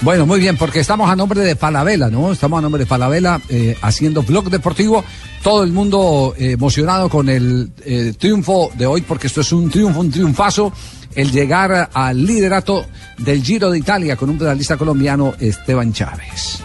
Bueno, 0.00 0.26
muy 0.26 0.40
bien, 0.40 0.56
porque 0.56 0.80
estamos 0.80 1.08
a 1.08 1.16
nombre 1.16 1.40
de 1.40 1.56
Falabella, 1.56 2.10
¿no? 2.10 2.32
Estamos 2.32 2.58
a 2.58 2.62
nombre 2.62 2.80
de 2.80 2.86
Falabella 2.86 3.40
eh, 3.48 3.76
haciendo 3.80 4.22
blog 4.22 4.50
deportivo. 4.50 5.04
Todo 5.42 5.62
el 5.62 5.72
mundo 5.72 6.34
eh, 6.36 6.52
emocionado 6.52 7.08
con 7.08 7.28
el 7.28 7.70
eh, 7.84 8.12
triunfo 8.18 8.70
de 8.74 8.86
hoy, 8.86 9.02
porque 9.02 9.28
esto 9.28 9.40
es 9.40 9.52
un 9.52 9.70
triunfo, 9.70 10.00
un 10.00 10.10
triunfazo. 10.10 10.72
El 11.14 11.30
llegar 11.30 11.90
al 11.92 12.26
liderato 12.26 12.86
del 13.18 13.42
Giro 13.42 13.70
de 13.70 13.78
Italia 13.78 14.16
con 14.16 14.30
un 14.30 14.36
pedalista 14.36 14.76
colombiano, 14.76 15.34
Esteban 15.38 15.92
Chávez. 15.92 16.58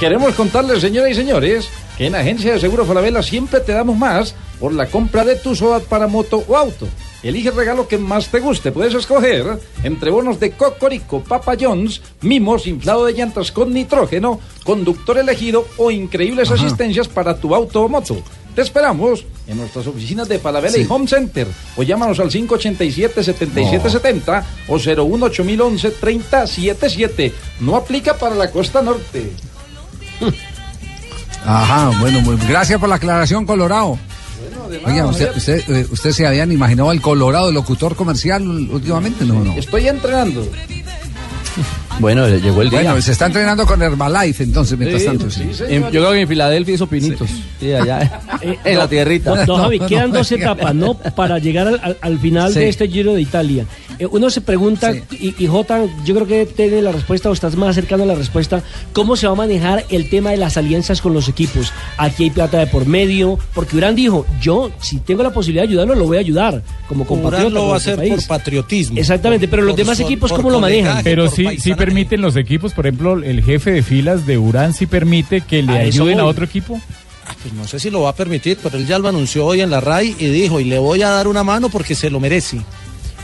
Queremos 0.00 0.34
contarles, 0.34 0.80
señoras 0.80 1.12
y 1.12 1.14
señores, 1.14 1.68
que 1.96 2.06
en 2.06 2.14
Agencia 2.16 2.54
de 2.54 2.60
Seguro 2.60 2.84
Falabella 2.84 3.22
siempre 3.22 3.60
te 3.60 3.72
damos 3.72 3.96
más 3.96 4.34
por 4.58 4.72
la 4.72 4.86
compra 4.86 5.24
de 5.24 5.36
tu 5.36 5.54
SOAT 5.54 5.84
para 5.84 6.08
moto 6.08 6.44
o 6.48 6.56
auto. 6.56 6.88
Elige 7.22 7.50
el 7.50 7.54
regalo 7.56 7.86
que 7.86 7.98
más 7.98 8.28
te 8.28 8.40
guste. 8.40 8.72
Puedes 8.72 8.94
escoger 8.94 9.58
entre 9.82 10.10
bonos 10.10 10.40
de 10.40 10.52
Cocorico, 10.52 11.22
Papa 11.22 11.54
John's, 11.60 12.00
mimos, 12.22 12.66
inflado 12.66 13.04
de 13.04 13.12
llantas 13.12 13.52
con 13.52 13.74
nitrógeno, 13.74 14.40
conductor 14.64 15.18
elegido 15.18 15.66
o 15.76 15.90
increíbles 15.90 16.50
Ajá. 16.50 16.62
asistencias 16.64 17.08
para 17.08 17.36
tu 17.36 17.54
auto 17.54 17.82
o 17.82 17.88
moto. 17.88 18.22
Te 18.54 18.62
esperamos 18.62 19.24
en 19.46 19.58
nuestras 19.58 19.86
oficinas 19.86 20.28
de 20.28 20.38
Falabella 20.38 20.74
Sí. 20.74 20.82
y 20.82 20.86
Home 20.88 21.06
Center 21.06 21.46
o 21.76 21.82
llámanos 21.82 22.18
al 22.20 22.30
587-7770 22.30 24.44
o 24.68 24.78
018 24.78 25.92
3077 26.00 27.32
No 27.60 27.76
aplica 27.76 28.16
para 28.18 28.34
la 28.34 28.50
costa 28.50 28.80
norte. 28.82 29.30
Ajá, 31.44 31.90
bueno, 32.00 32.20
muy, 32.22 32.36
gracias 32.48 32.80
por 32.80 32.88
la 32.88 32.96
aclaración, 32.96 33.44
Colorado. 33.46 33.98
Oiga, 34.84 35.06
usted, 35.06 35.36
usted, 35.36 35.70
eh, 35.70 35.86
usted 35.90 36.10
se 36.12 36.26
habían 36.26 36.52
imaginado 36.52 36.90
al 36.90 37.00
Colorado 37.00 37.50
locutor 37.52 37.96
comercial 37.96 38.46
últimamente? 38.46 39.24
No, 39.24 39.44
no. 39.44 39.54
Estoy 39.54 39.88
entrenando. 39.88 40.46
Bueno, 42.00 42.28
llegó 42.28 42.62
el 42.62 42.70
día. 42.70 42.80
Bueno, 42.82 43.02
se 43.02 43.12
está 43.12 43.26
entrenando 43.26 43.66
con 43.66 43.80
Herbalife 43.82 44.42
entonces, 44.44 44.78
mientras 44.78 45.02
Sí, 45.02 45.08
tanto, 45.08 45.30
sí. 45.30 45.42
En- 45.68 45.82
yo 45.84 46.00
creo 46.00 46.12
que 46.12 46.20
en 46.22 46.28
Filadelfia 46.28 46.74
hizo 46.74 46.86
pinitos. 46.86 47.28
Sí, 47.60 47.72
allá. 47.72 48.20
en 48.64 48.78
la 48.78 48.88
tierrita. 48.88 49.30
Don, 49.36 49.46
don 49.46 49.60
Javi, 49.62 49.80
quedan 49.80 50.10
no, 50.10 50.18
dos 50.18 50.32
etapas, 50.32 50.74
¿no? 50.74 50.94
Para 50.94 51.38
llegar 51.38 51.68
al, 51.68 51.80
al- 51.82 51.96
al 52.00 52.18
final 52.18 52.52
Sí. 52.52 52.60
de 52.60 52.68
este 52.68 52.88
Giro 52.88 53.14
de 53.14 53.20
Italia. 53.22 53.66
Eh, 53.98 54.06
uno 54.10 54.30
se 54.30 54.40
pregunta, 54.40 54.92
y, 55.10 55.34
y 55.38 55.46
Jota, 55.46 55.84
yo 56.06 56.14
creo 56.14 56.26
que 56.26 56.46
tiene 56.46 56.80
la 56.80 56.90
respuesta, 56.92 57.28
o 57.28 57.32
estás 57.34 57.54
más 57.56 57.74
cercano 57.74 58.04
a 58.04 58.06
la 58.06 58.14
respuesta, 58.14 58.62
¿cómo 58.94 59.14
se 59.16 59.26
va 59.26 59.34
a 59.34 59.36
manejar 59.36 59.84
el 59.90 60.08
tema 60.08 60.30
de 60.30 60.38
las 60.38 60.56
alianzas 60.56 61.02
con 61.02 61.12
los 61.12 61.28
equipos? 61.28 61.70
Aquí 61.98 62.24
hay 62.24 62.30
plata 62.30 62.58
de 62.58 62.66
por 62.66 62.86
medio, 62.86 63.38
porque 63.54 63.76
Urán 63.76 63.94
dijo, 63.94 64.24
yo, 64.40 64.70
si 64.80 65.00
tengo 65.00 65.22
la 65.22 65.30
posibilidad 65.32 65.64
de 65.64 65.68
ayudarlo, 65.68 65.94
lo 65.94 66.06
voy 66.06 66.16
a 66.16 66.20
ayudar, 66.20 66.62
como 66.88 67.04
compatriota. 67.06 67.44
Urán 67.46 67.52
lo 67.54 67.60
va 67.62 67.66
a 67.66 67.70
nuestro 67.72 67.92
hacer 67.94 68.08
por 68.08 68.26
patriotismo. 68.26 68.98
Exactamente, 68.98 69.48
pero 69.48 69.62
los 69.64 69.76
demás 69.76 70.00
equipos, 70.00 70.30
por 70.30 70.38
¿cómo 70.40 70.50
lo 70.50 70.60
manejan? 70.60 71.02
Pero 71.04 71.28
sí, 71.28 71.36
sí 71.36 71.44
paisanaje. 71.44 71.76
Permiten 71.90 72.20
los 72.20 72.36
equipos, 72.36 72.72
por 72.72 72.86
ejemplo, 72.86 73.14
el 73.22 73.42
jefe 73.42 73.72
de 73.72 73.82
filas 73.82 74.24
de 74.26 74.38
Urán 74.38 74.72
sí 74.74 74.86
permite 74.86 75.40
que 75.40 75.62
le 75.62 75.72
A 75.72 75.82
eso 75.84 76.02
ayuden 76.04 76.20
a 76.20 76.24
otro 76.24 76.44
equipo. 76.44 76.80
Ah, 77.26 77.34
Pues 77.42 77.52
no 77.54 77.66
sé 77.66 77.78
si 77.80 77.90
lo 77.90 78.02
va 78.02 78.10
a 78.10 78.14
permitir, 78.14 78.58
pero 78.62 78.76
él 78.78 78.86
ya 78.86 78.98
lo 78.98 79.08
anunció 79.08 79.44
hoy 79.46 79.60
en 79.60 79.70
la 79.70 79.80
RAI 79.80 80.14
y 80.18 80.26
dijo, 80.26 80.60
y 80.60 80.64
le 80.64 80.78
voy 80.78 81.02
a 81.02 81.08
dar 81.10 81.26
una 81.28 81.42
mano 81.44 81.68
porque 81.68 81.94
se 81.94 82.08
lo 82.10 82.20
merece. 82.20 82.60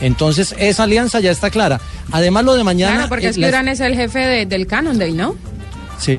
Entonces, 0.01 0.53
esa 0.59 0.83
alianza 0.83 1.19
ya 1.19 1.31
está 1.31 1.49
clara. 1.49 1.79
Además, 2.11 2.43
lo 2.45 2.53
de 2.55 2.63
mañana... 2.63 2.93
Claro, 2.95 3.09
porque 3.09 3.27
eh, 3.27 3.29
es 3.29 3.37
que 3.37 3.47
Urán 3.47 3.67
es 3.67 3.79
el 3.79 3.95
jefe 3.95 4.19
de- 4.19 4.45
del 4.45 4.67
Cannondale, 4.67 5.11
¿no? 5.13 5.35
Sí. 5.97 6.17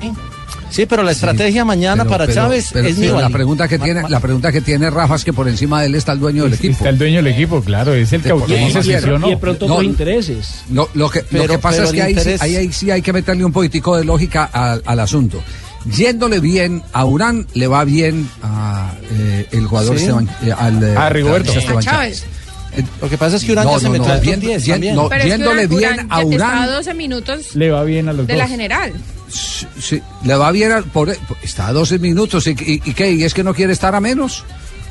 Sí, 0.71 0.87
pero 0.87 1.03
la 1.03 1.13
estrategia 1.13 1.65
mañana 1.65 2.05
Pero- 2.05 2.11
para 2.11 2.27
pero- 2.27 2.35
Chávez 2.35 2.71
pero- 2.73 2.89
es 2.89 2.97
pero 2.97 3.07
la 3.13 3.17
Nibali. 3.19 3.33
pregunta 3.35 3.69
que 3.69 3.79
tiene 3.79 4.03
la 4.09 4.21
pregunta 4.21 4.53
que 4.53 4.61
tiene 4.61 4.91
Rafa 4.91 5.15
es 5.17 5.25
que 5.25 5.33
por 5.33 5.49
encima 5.49 5.81
de 5.81 5.87
él 5.87 5.95
está 5.95 6.13
el 6.13 6.21
dueño 6.21 6.45
del 6.45 6.55
equipo. 6.55 6.73
Está 6.75 6.89
el 6.91 6.99
dueño 6.99 7.17
del 7.17 7.27
equipo, 7.29 7.61
claro, 7.63 7.95
es 7.95 8.13
el 8.13 8.23
que 8.23 8.31
autoriza 8.31 8.83
si 8.83 8.89
sí 8.89 8.95
o 9.09 9.19
no. 9.19 9.27
Y 9.29 9.31
de 9.31 9.37
pronto 9.39 9.67
No, 9.67 9.83
intereses. 9.83 10.63
Lo, 10.71 10.89
lo 10.95 11.09
que, 11.11 11.25
lo 11.31 11.47
que 11.47 11.59
pasa 11.59 11.85
es 11.85 11.93
que 11.93 12.03
ahí, 12.03 12.15
interés- 12.15 12.41
ahí, 12.43 12.57
ahí 12.57 12.73
sí 12.73 12.91
hay 12.91 13.03
que 13.03 13.13
meterle 13.13 13.45
un 13.45 13.53
poquitico 13.53 13.97
de 13.97 14.05
lógica 14.05 14.45
al, 14.53 14.83
al 14.85 15.01
asunto. 15.01 15.43
Yéndole 15.97 16.41
bien 16.41 16.83
a 16.93 17.05
Urán, 17.05 17.47
le 17.55 17.67
va 17.67 17.85
bien 17.85 18.29
a 18.43 18.93
eh, 19.13 19.47
el 19.53 19.67
jugador 19.67 19.97
Sí. 19.97 20.03
Esteban, 20.03 20.29
eh, 20.45 20.53
al, 20.57 20.83
eh, 20.83 20.97
A 20.97 21.09
Rigoberto. 21.09 21.53
Esteban 21.53 21.79
A 21.79 21.83
Chávez. 21.83 22.25
Eh, 22.77 22.83
Lo 23.01 23.09
que 23.09 23.17
pasa 23.17 23.37
es 23.37 23.45
que 23.45 23.53
Urán 23.53 23.65
No, 23.65 23.73
ya 23.75 23.79
se 23.81 23.89
metió 23.89 24.09
no, 24.15 24.21
bien- 24.21 24.41
10 24.41 24.63
bien- 24.65 24.75
también. 24.75 24.95
no, 24.97 25.09
Pero 25.09 25.21
es 25.21 25.25
que 25.25 25.31
yéndole 25.31 25.67
Urán, 25.67 25.79
bien 25.79 25.93
Urán 25.95 26.07
a 26.11 26.25
Urán, 26.25 26.67
12 26.67 26.95
minutos 26.95 27.55
Le 27.55 27.71
va 27.71 27.85
bien 27.85 28.09
a 28.09 28.13
los 28.13 28.27
de 28.27 28.35
dos. 28.35 28.39
la 28.39 28.49
general. 28.49 28.93
Sí, 29.29 30.01
le 30.25 30.35
va 30.35 30.51
bien, 30.51 30.73
al- 30.73 30.85
por, 30.85 31.11
está 31.43 31.69
a 31.69 31.73
12 31.73 31.99
minutos. 31.99 32.47
¿Y, 32.47 32.51
y, 32.51 32.83
y 32.85 32.95
qué? 32.95 33.11
¿Y 33.13 33.25
es 33.25 33.35
que 33.35 33.43
no 33.45 33.55
quiere 33.55 33.73
estar 33.73 33.95
a 33.95 34.01
menos? 34.01 34.45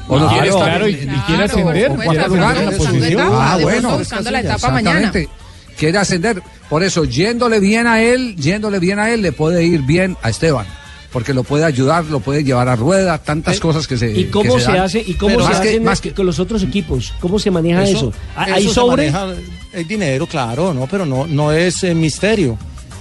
¿O 0.08 0.17
no 0.20 0.27
Claro, 0.27 0.34
quiere 0.34 0.48
estar 0.50 0.70
claro, 0.70 0.88
y- 0.88 0.94
en- 0.94 1.00
y 1.00 1.01
quiere 1.03 1.24
Claro, 1.25 1.44
ascender, 1.44 1.88
supuesto, 1.89 2.12
quiere 2.12 2.25
en 2.25 2.65
la 2.65 2.72
posición. 2.77 3.03
etapa, 3.22 3.51
Ah, 3.53 3.58
bueno. 3.62 3.98
buscando 3.98 4.32
la 4.32 4.39
etapa 4.39 4.70
mañana. 4.72 5.00
Exactamente. 5.00 5.29
Quiere 5.77 5.98
ascender. 5.98 6.41
Por 6.70 6.84
eso, 6.84 7.06
yéndole 7.06 7.60
bien 7.60 7.88
a 7.88 8.01
él, 8.01 8.36
yéndole 8.36 8.79
bien 8.79 9.00
a 9.00 9.10
él, 9.12 9.22
le 9.22 9.32
puede 9.32 9.63
ir 9.65 9.82
bien 9.84 10.17
a 10.24 10.29
Esteban. 10.29 10.65
Porque 11.12 11.34
lo 11.34 11.44
puede 11.44 11.63
ayudar, 11.65 12.03
lo 12.06 12.20
puede 12.20 12.44
llevar 12.44 12.67
a 12.67 12.75
rueda, 12.75 13.17
tantas 13.17 13.60
cosas 13.60 13.88
que 13.88 13.98
se. 13.98 14.12
¿Y 14.12 14.25
cómo 14.25 14.56
que 14.56 14.62
se, 14.62 14.72
dan. 14.72 14.82
hace 14.82 15.00
y 15.06 15.13
cómo 15.13 15.36
Pero 15.38 15.48
se 15.48 15.53
hace 15.53 15.72
que- 15.74 15.79
más 15.79 16.01
que- 16.01 16.13
con 16.13 16.25
los 16.25 16.39
otros 16.39 16.63
equipos? 16.63 17.13
¿Cómo 17.22 17.39
se 17.39 17.50
maneja 17.51 17.84
eso? 17.84 18.12
¿Hay 18.36 18.51
hay 18.53 18.62
eso 18.63 18.70
se 18.70 18.75
sobre? 18.75 19.12
maneja 19.12 19.39
el 19.74 19.88
dinero, 19.88 20.27
claro, 20.27 20.74
no, 20.74 20.86
pero 20.88 21.06
no, 21.06 21.25
no 21.27 21.51
es 21.51 21.84
eh, 21.84 21.96
misterio. 21.96 22.58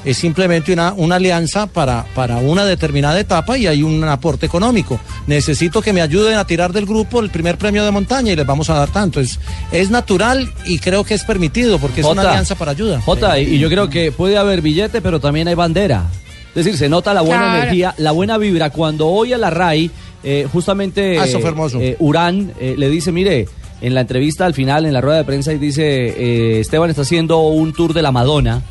Es 0.07 0.17
simplemente 0.19 0.73
una, 0.73 0.95
una 0.95 1.17
alianza 1.17 1.67
para, 1.67 2.07
para 2.15 2.39
una 2.39 2.65
determinada 2.65 3.19
etapa 3.21 3.59
y 3.59 3.67
hay 3.67 3.83
un 3.83 4.03
aporte 4.05 4.47
económico. 4.47 4.99
Necesito 5.27 5.83
que 5.83 5.93
me 5.93 6.01
ayuden 6.01 6.37
a 6.39 6.47
tirar 6.47 6.73
del 6.73 6.87
grupo 6.87 7.21
el 7.21 7.29
primer 7.29 7.59
premio 7.59 7.85
de 7.85 7.91
montaña 7.91 8.33
y 8.33 8.37
les 8.37 8.47
vamos 8.47 8.71
a 8.71 8.75
dar 8.75 8.89
tanto. 8.89 9.21
Es, 9.21 9.39
es 9.73 9.91
natural 9.91 10.49
y 10.65 10.79
creo 10.79 11.03
que 11.05 11.15
es 11.15 11.25
permitido 11.25 11.79
porque 11.81 12.01
es 12.03 12.07
una 12.07 12.23
alianza 12.23 12.55
para 12.55 12.71
ayuda. 12.71 13.01
Jota, 13.01 13.39
y 13.39 13.57
y 13.57 13.59
yo 13.59 13.69
creo 13.69 13.91
que 13.91 14.13
puede 14.13 14.39
haber 14.39 14.63
billete, 14.63 15.03
pero 15.03 15.19
también 15.21 15.49
hay 15.49 15.55
bandera. 15.55 16.05
Es 16.55 16.65
decir, 16.65 16.79
se 16.79 16.89
nota 16.89 17.13
la 17.13 17.21
buena 17.23 17.43
Claro. 17.43 17.59
energía, 17.59 17.95
la 17.99 18.13
buena 18.13 18.39
vibra. 18.39 18.71
Cuando 18.71 19.09
hoy 19.09 19.33
a 19.33 19.39
la 19.39 19.51
RAI, 19.51 19.91
eh, 20.25 20.47
justamente 20.53 21.19
Ah, 21.19 21.25
eso 21.27 21.41
fue 21.41 21.51
hermoso. 21.51 21.81
eh, 21.81 21.97
Urán 21.99 22.53
eh, 22.61 22.77
le 22.79 22.89
dice, 22.89 23.11
mire, 23.13 23.47
en 23.81 23.93
la 23.95 24.03
entrevista 24.03 24.47
al 24.47 24.55
final, 24.55 24.87
en 24.87 24.93
la 24.93 25.01
rueda 25.01 25.19
de 25.19 25.25
prensa, 25.25 25.53
y 25.53 25.59
dice, 25.59 25.83
eh, 25.85 26.61
Esteban 26.61 26.89
está 26.91 27.03
haciendo 27.03 27.41
un 27.41 27.73
tour 27.73 27.93
de 27.93 28.01
la 28.03 28.11
Madonna, 28.13 28.63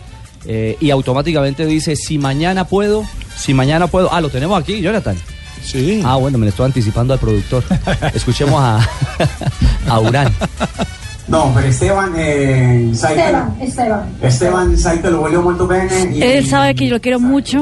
eh, 0.48 0.78
y 0.80 0.90
automáticamente 0.92 1.66
dice, 1.66 1.96
si 1.96 2.18
mañana 2.18 2.66
puedo, 2.68 3.04
si 3.38 3.54
mañana 3.54 3.88
puedo. 3.88 4.14
Ah, 4.14 4.22
lo 4.22 4.30
tenemos 4.30 4.60
aquí, 4.60 4.82
Jonathan. 4.82 5.18
Sí. 5.64 6.02
Ah, 6.06 6.16
bueno, 6.18 6.38
me 6.38 6.46
le 6.46 6.52
estoy 6.52 6.66
anticipando 6.68 7.14
al 7.14 7.20
productor. 7.20 7.64
Escuchemos 8.14 8.62
a, 8.62 8.88
a 9.88 10.00
Urán. 10.00 10.32
No, 11.28 11.52
per 11.56 11.66
Esteban 11.66 12.14
eh, 12.16 12.90
sai 12.94 13.16
che- 13.16 13.22
Esteban, 13.22 13.56
Esteban. 13.60 14.16
Esteban 14.20 14.78
sai 14.78 15.02
che 15.02 15.10
lo 15.10 15.20
voglio 15.22 15.42
molto 15.42 15.66
bene 15.66 16.14
e- 16.14 16.38
Él 16.38 16.46
sabe 16.46 16.76
que 16.76 16.86
yo 16.86 16.94
lo 16.96 17.00
quiero 17.02 17.20
mucho 17.20 17.62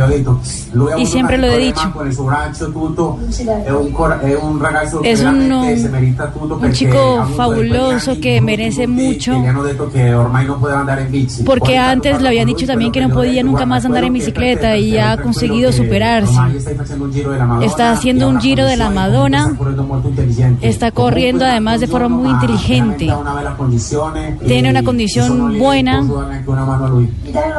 ho 0.00 0.06
detto. 0.06 0.40
Lui 0.72 0.92
ha 0.92 0.98
y 0.98 1.04
siempre 1.04 1.36
lo 1.36 1.46
he 1.46 1.58
dicho. 1.58 1.92
con 1.92 2.06
suo 2.14 2.24
braccio 2.24 2.72
tutto 2.72 3.18
è 3.64 3.70
un, 3.70 3.92
è 4.22 4.34
un 4.34 4.58
ragazzo 4.58 5.02
Es 5.02 5.22
un, 5.22 5.52
un 5.52 6.64
ha 6.64 6.72
chico 6.72 7.24
fabuloso 7.36 8.18
que 8.18 8.40
merece 8.40 8.86
mucho 8.86 9.34
porque 11.44 11.76
antes 11.76 12.22
le 12.22 12.28
habían 12.28 12.46
dicho 12.46 12.66
también 12.66 12.92
que 12.92 13.00
no 13.02 13.10
podía 13.12 13.42
nunca 13.42 13.66
más 13.66 13.84
andar 13.84 14.04
en 14.04 14.12
bicicleta 14.14 14.76
y 14.78 14.96
ha 14.96 15.18
conseguido 15.20 15.70
superarse. 15.70 16.32
un 16.38 17.12
Está 17.62 17.90
haciendo 17.92 18.26
ha 18.26 18.28
un 18.28 18.40
giro 18.40 18.64
de 18.64 18.76
la 18.76 18.88
Madonna, 18.90 19.54
está 20.62 20.90
corriendo 20.92 21.44
además 21.44 21.80
de 21.80 21.86
forma 21.88 22.08
muy 22.08 22.30
inteligente. 22.30 22.85
Tiene 24.46 24.70
una 24.70 24.82
condición 24.82 25.58
buena 25.58 26.04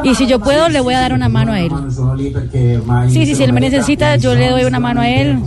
y 0.04 0.14
si 0.14 0.26
yo 0.26 0.40
puedo 0.40 0.68
le 0.68 0.80
voy 0.80 0.94
a 0.94 1.00
dar 1.00 1.12
una 1.12 1.28
mano 1.28 1.52
a 1.52 1.60
él. 1.60 1.70
Sí, 3.08 3.26
sí, 3.26 3.34
si 3.34 3.42
él 3.42 3.52
me 3.52 3.60
necesita, 3.60 4.16
yo 4.16 4.34
le 4.34 4.50
doy 4.50 4.64
una 4.64 4.80
mano 4.80 5.00
a 5.00 5.08
él, 5.08 5.38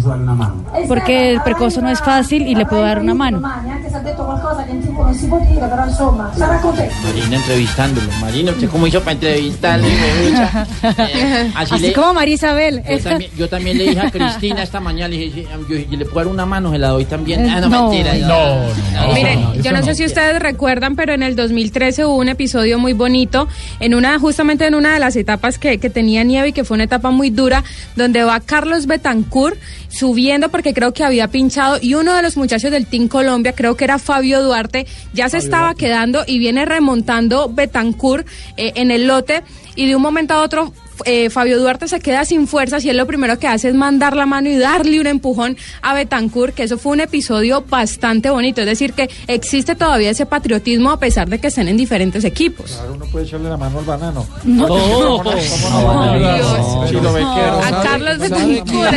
porque 0.88 1.31
el 1.31 1.41
percoso 1.41 1.81
no 1.81 1.89
es 1.89 2.00
fácil 2.00 2.47
y 2.47 2.55
le 2.55 2.65
puedo 2.65 2.81
dar 2.81 3.00
una 3.00 3.13
mano. 3.13 3.41
Sarà 6.38 6.60
contento. 6.62 6.93
Marina 7.03 7.36
entrevistándolo. 7.38 8.08
Marina, 8.20 8.51
¿usted 8.51 8.70
cómo 8.70 8.88
hizo 8.88 9.00
para 9.01 9.13
entrevistarle? 9.13 9.88
Eh, 10.84 11.51
así 11.55 11.75
Así 11.75 11.84
le- 11.88 11.93
como 11.93 12.13
María 12.13 12.36
Isabel. 12.36 12.81
Yo 12.89 13.00
también, 13.00 13.31
yo 13.38 13.50
también 13.50 13.77
le 13.77 13.84
dije 13.89 14.00
a 14.00 14.12
Cristina 14.12 14.63
esta 14.63 14.79
mañana, 14.79 15.10
le 15.10 15.17
dije, 15.17 15.48
yo, 15.70 15.75
yo 15.77 15.98
le 15.98 16.05
puedo 16.05 16.25
dar 16.25 16.34
una 16.34 16.46
mano, 16.46 16.72
se 16.72 16.77
la 16.77 16.89
doy 16.89 17.05
también. 17.05 17.50
Ah, 17.50 17.60
no, 17.62 17.70
No. 17.70 17.89
mentira. 17.89 18.13
No, 18.15 19.08
no, 19.08 19.13
Miren, 19.13 19.41
no, 19.41 19.55
yo 19.55 19.72
no. 19.72 19.84
sé 19.84 19.96
si 19.96 20.05
ustedes 20.05 20.39
recuerdan, 20.39 20.96
pero 20.96 21.13
en 21.13 21.24
el 21.24 21.36
2013 21.36 22.05
hubo 22.05 22.15
un 22.15 22.29
episodio 22.29 22.79
muy 22.79 22.93
bonito, 22.93 23.48
en 23.79 23.93
una, 23.96 24.17
justamente 24.20 24.65
en 24.65 24.75
una 24.75 24.93
de 24.93 25.00
las 25.00 25.15
etapas 25.15 25.58
que, 25.58 25.77
que 25.79 25.89
tenía 25.89 26.24
nieve 26.24 26.50
y 26.50 26.53
que 26.53 26.63
fue 26.63 26.75
una 26.75 26.86
etapa 26.86 27.12
muy 27.12 27.29
dura, 27.29 27.63
donde 27.96 28.24
va 28.24 28.39
Carlos 28.39 28.86
Betancourt 28.88 29.58
subiendo 29.91 30.50
porque 30.50 30.74
creo 30.74 30.93
que 30.93 31.03
había 31.03 31.27
pinchado 31.27 31.77
y 31.81 31.93
uno 31.93 32.13
de 32.13 32.21
los 32.21 32.38
muchachos 32.38 32.71
del 32.71 32.88
Team 32.88 33.07
Colombia, 33.07 33.53
creo 33.53 33.75
que 33.75 33.83
era 33.83 34.00
Fabio 34.00 34.41
Duarte, 34.41 34.88
ya 35.13 35.29
se 35.29 35.38
estaba 35.38 35.75
quedando 35.75 36.24
y 36.25 36.39
viene 36.39 36.65
remontando 36.65 37.50
Betancourt 37.50 38.27
eh, 38.57 38.74
en 38.75 38.91
el 38.91 39.07
lote 39.07 39.43
y 39.75 39.88
de 39.88 39.95
un 39.95 40.01
momento 40.01 40.33
a 40.33 40.41
otro 40.41 40.74
eh, 41.05 41.29
Fabio 41.29 41.60
Duarte 41.60 41.88
se 41.88 42.00
queda 42.00 42.25
sin 42.25 42.48
fuerzas 42.48 42.84
y 42.86 42.89
él 42.89 42.98
lo 42.98 43.08
primero 43.08 43.38
que 43.39 43.48
hace 43.48 43.70
es 43.70 43.75
mandar 43.75 44.15
la 44.15 44.25
mano 44.25 44.50
y 44.50 44.58
darle 44.58 45.00
un 45.00 45.08
empujón 45.08 45.58
a 45.81 45.93
Betancourt, 45.93 46.53
que 46.53 46.63
eso 46.63 46.77
fue 46.77 46.93
un 46.93 47.01
episodio 47.01 47.63
bastante 47.67 48.29
bonito. 48.29 48.62
Es 48.62 48.67
decir, 48.67 48.93
que 48.93 49.10
existe 49.27 49.75
todavía 49.75 50.12
ese 50.12 50.25
patriotismo 50.25 50.91
a 50.91 51.00
pesar 51.00 51.29
de 51.29 51.39
que 51.39 51.48
estén 51.48 51.67
en 51.67 51.77
diferentes 51.77 52.24
equipos. 52.24 52.72
Claro, 52.72 52.93
uno 52.93 53.05
puede 53.05 53.25
echarle 53.25 53.50
la 53.50 53.58
mano 53.58 53.79
al 53.79 53.86
banano. 53.86 54.27
No. 54.43 54.67
¿Cómo 54.67 55.24
no? 55.24 55.31
A 55.31 56.12
¿Sabe- 57.70 57.88
Carlos 57.88 58.17
Betancourt, 58.20 58.91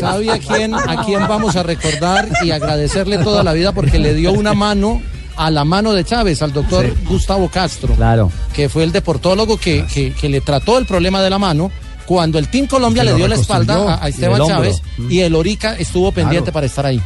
¿Sabe 0.00 0.30
a 0.30 0.38
quién, 0.38 0.74
a 0.74 1.04
quién 1.04 1.20
vamos 1.28 1.56
a 1.56 1.62
recordar 1.62 2.28
y 2.42 2.50
agradecerle 2.50 3.18
toda 3.18 3.42
la 3.42 3.52
vida 3.52 3.72
porque 3.72 3.98
le 3.98 4.14
dio 4.14 4.32
una 4.32 4.54
mano 4.54 5.02
a 5.36 5.50
la 5.50 5.64
mano 5.64 5.92
de 5.92 6.04
Chávez, 6.04 6.42
al 6.42 6.52
doctor 6.52 6.92
Gustavo 7.08 7.48
Castro, 7.48 7.94
Claro. 7.94 8.30
que 8.52 8.68
fue 8.68 8.84
el 8.84 8.92
deportólogo 8.92 9.56
que, 9.56 9.84
que- 9.92 10.12
que 10.12 10.28
le 10.28 10.40
trató 10.40 10.78
el 10.78 10.86
problema 10.86 11.22
de 11.22 11.30
la 11.30 11.38
mano 11.38 11.70
cuando 12.06 12.38
el 12.38 12.48
Team 12.48 12.66
Colombia 12.66 13.02
le 13.04 13.14
dio 13.14 13.26
la 13.28 13.34
espalda 13.36 13.98
a, 14.02 14.08
Esteban 14.08 14.38
el. 14.38 14.48
Chávez 14.48 14.82
y 15.08 15.20
el 15.20 15.34
Orica 15.34 15.74
estuvo 15.76 16.12
pendiente 16.12 16.52
para 16.52 16.66
estar 16.66 16.84
ahí. 16.86 17.00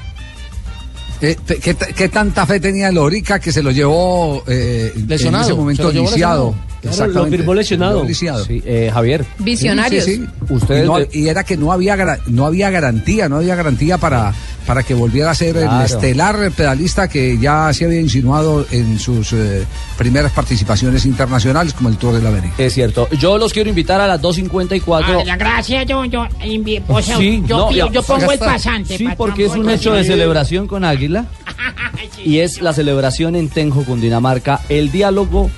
¿Qué, 1.21 1.37
qué 1.97 2.09
tanta 2.09 2.47
fe 2.47 2.61
tenía 2.61 2.93
Lorica 2.93 3.41
que 3.41 3.51
se 3.53 3.61
lo 3.61 3.73
llevó 3.73 4.45
eh, 4.47 4.93
Lesionado, 5.09 5.43
en 5.45 5.47
ese 5.47 5.53
se 5.53 5.59
momento 5.61 5.91
llevó 5.91 6.05
lesionado. 6.11 6.55
Lo 6.83 7.27
firmó 7.27 7.55
lesionado. 7.55 8.05
Lisiado. 8.05 8.45
Sí, 8.45 8.63
eh, 8.65 8.91
Javier. 8.93 9.25
Visionarios. 9.39 10.05
Sí, 10.05 10.17
sí, 10.17 10.27
sí. 10.27 10.53
Ustedes 10.55 10.85
y, 10.85 10.87
no- 10.87 10.99
de- 10.99 11.09
y 11.13 11.29
era 11.29 11.45
que 11.45 11.57
no 11.57 11.73
había 11.73 11.97
no 12.27 12.47
había 12.47 12.71
garantía, 12.71 13.29
no 13.29 13.37
había 13.37 13.55
garantía 13.57 13.99
para, 13.99 14.33
para 14.67 14.83
que 14.83 14.95
volviera 14.95 15.31
a 15.31 15.35
ser 15.35 15.57
el 15.57 15.65
Claro. 15.65 15.85
estelar 15.85 16.51
pedalista 16.53 17.09
que 17.09 17.39
ya 17.39 17.73
se 17.73 17.85
había 17.87 18.01
insinuado 18.01 18.67
en 18.71 18.99
sus 18.99 19.33
eh, 19.33 19.65
primeras 19.97 20.33
participaciones 20.33 21.05
internacionales 21.07 21.73
como 21.75 21.89
el 21.89 21.97
Tour 21.97 22.15
de 22.15 22.23
la 22.23 22.29
América. 22.29 22.55
Es 22.59 22.75
cierto. 22.75 23.09
Yo 23.19 23.39
los 23.39 23.53
quiero 23.53 23.69
invitar 23.69 24.01
a 24.01 24.07
las 24.07 24.21
2.54. 24.23 25.05
Ay, 25.27 25.39
gracias, 25.39 25.87
yo, 25.87 26.05
yo, 26.05 26.25
invi- 26.45 26.83
o 26.87 27.03
sea, 27.03 27.17
Sí, 27.19 27.43
yo, 27.47 27.71
no, 27.93 28.03
pongo 28.03 28.33
el 28.33 28.39
pasante. 28.39 28.97
Sí, 28.97 29.05
patrón, 29.05 29.17
porque 29.19 29.47
es 29.47 29.53
un 29.53 29.69
hecho 29.71 29.93
de 29.93 30.05
celebración 30.05 30.67
con 30.67 30.85
Águila. 30.85 31.27
Y 32.25 32.39
es 32.39 32.61
la 32.61 32.73
celebración 32.73 33.37
en 33.37 33.49
Tenjo, 33.49 33.85
Cundinamarca. 33.85 34.61
El 34.69 34.91
diálogo 34.91 35.51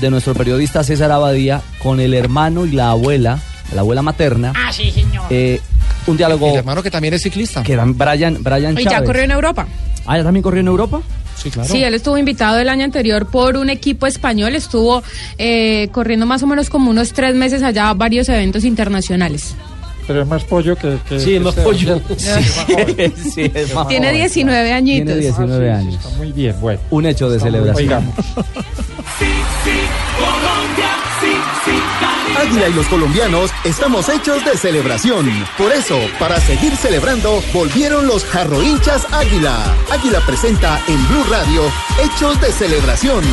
de 0.00 0.10
nuestro 0.10 0.34
periodista 0.34 0.82
César 0.82 1.10
Abadía 1.12 1.62
con 1.78 2.00
el 2.00 2.14
hermano 2.14 2.66
y 2.66 2.72
la 2.72 2.90
abuela, 2.90 3.40
la 3.74 3.80
abuela 3.80 4.02
materna. 4.02 4.52
Ah, 4.54 4.72
sí, 4.72 4.90
señor. 4.90 5.26
Eh, 5.30 5.60
un 6.06 6.16
diálogo. 6.16 6.50
El 6.50 6.56
hermano 6.56 6.82
que 6.82 6.90
también 6.90 7.14
es 7.14 7.22
ciclista. 7.22 7.62
Que 7.62 7.72
eran 7.72 7.96
Brian, 7.96 8.42
Brian 8.42 8.78
Y 8.78 8.84
ya 8.84 9.02
corrió 9.02 9.22
en 9.22 9.30
Europa. 9.30 9.66
Ah, 10.06 10.18
¿ya 10.18 10.24
también 10.24 10.42
corrió 10.42 10.60
en 10.60 10.68
Europa? 10.68 11.00
Sí, 11.36 11.50
claro. 11.50 11.68
Sí, 11.68 11.82
él 11.82 11.94
estuvo 11.94 12.16
invitado 12.18 12.58
el 12.58 12.68
año 12.68 12.84
anterior 12.84 13.26
por 13.26 13.56
un 13.56 13.70
equipo 13.70 14.06
español, 14.06 14.54
estuvo 14.54 15.02
eh, 15.38 15.88
corriendo 15.92 16.26
más 16.26 16.42
o 16.42 16.46
menos 16.46 16.70
como 16.70 16.90
unos 16.90 17.12
tres 17.12 17.34
meses 17.34 17.62
allá 17.62 17.92
varios 17.94 18.28
eventos 18.28 18.64
internacionales. 18.64 19.54
Pero 20.06 20.22
es 20.22 20.28
más 20.28 20.44
pollo 20.44 20.76
que. 20.76 20.98
que 21.08 21.18
Sí, 21.20 21.36
es 21.36 21.42
más 21.42 21.54
pollo. 21.54 22.00
sí, 22.16 23.50
es 23.54 23.74
más 23.74 23.88
Tiene 23.88 24.06
joven. 24.08 24.20
19 24.20 24.72
añitos. 24.72 25.06
Tiene 25.06 25.20
19 25.20 25.70
Ah, 25.72 25.78
sí, 25.78 25.82
sí, 25.82 25.88
años. 25.88 26.04
está 26.04 26.18
muy 26.18 26.32
bien, 26.32 26.56
bueno. 26.60 26.80
Un 26.90 27.06
hecho 27.06 27.30
de 27.30 27.40
celebración. 27.40 27.76
Oigamos. 27.88 28.14
Águila 32.36 32.68
y 32.68 32.72
los 32.74 32.86
colombianos 32.88 33.50
estamos 33.64 34.08
hechos 34.08 34.44
de 34.44 34.56
celebración. 34.56 35.26
Por 35.56 35.72
eso, 35.72 35.98
para 36.18 36.38
seguir 36.40 36.76
celebrando, 36.76 37.42
volvieron 37.52 38.06
los 38.06 38.24
jarro 38.24 38.62
hinchas 38.62 39.06
Águila. 39.12 39.74
Águila 39.90 40.20
presenta 40.26 40.80
en 40.88 41.08
Blue 41.08 41.24
Radio 41.30 41.62
Hechos 42.02 42.40
de 42.40 42.52
Celebración. 42.52 43.24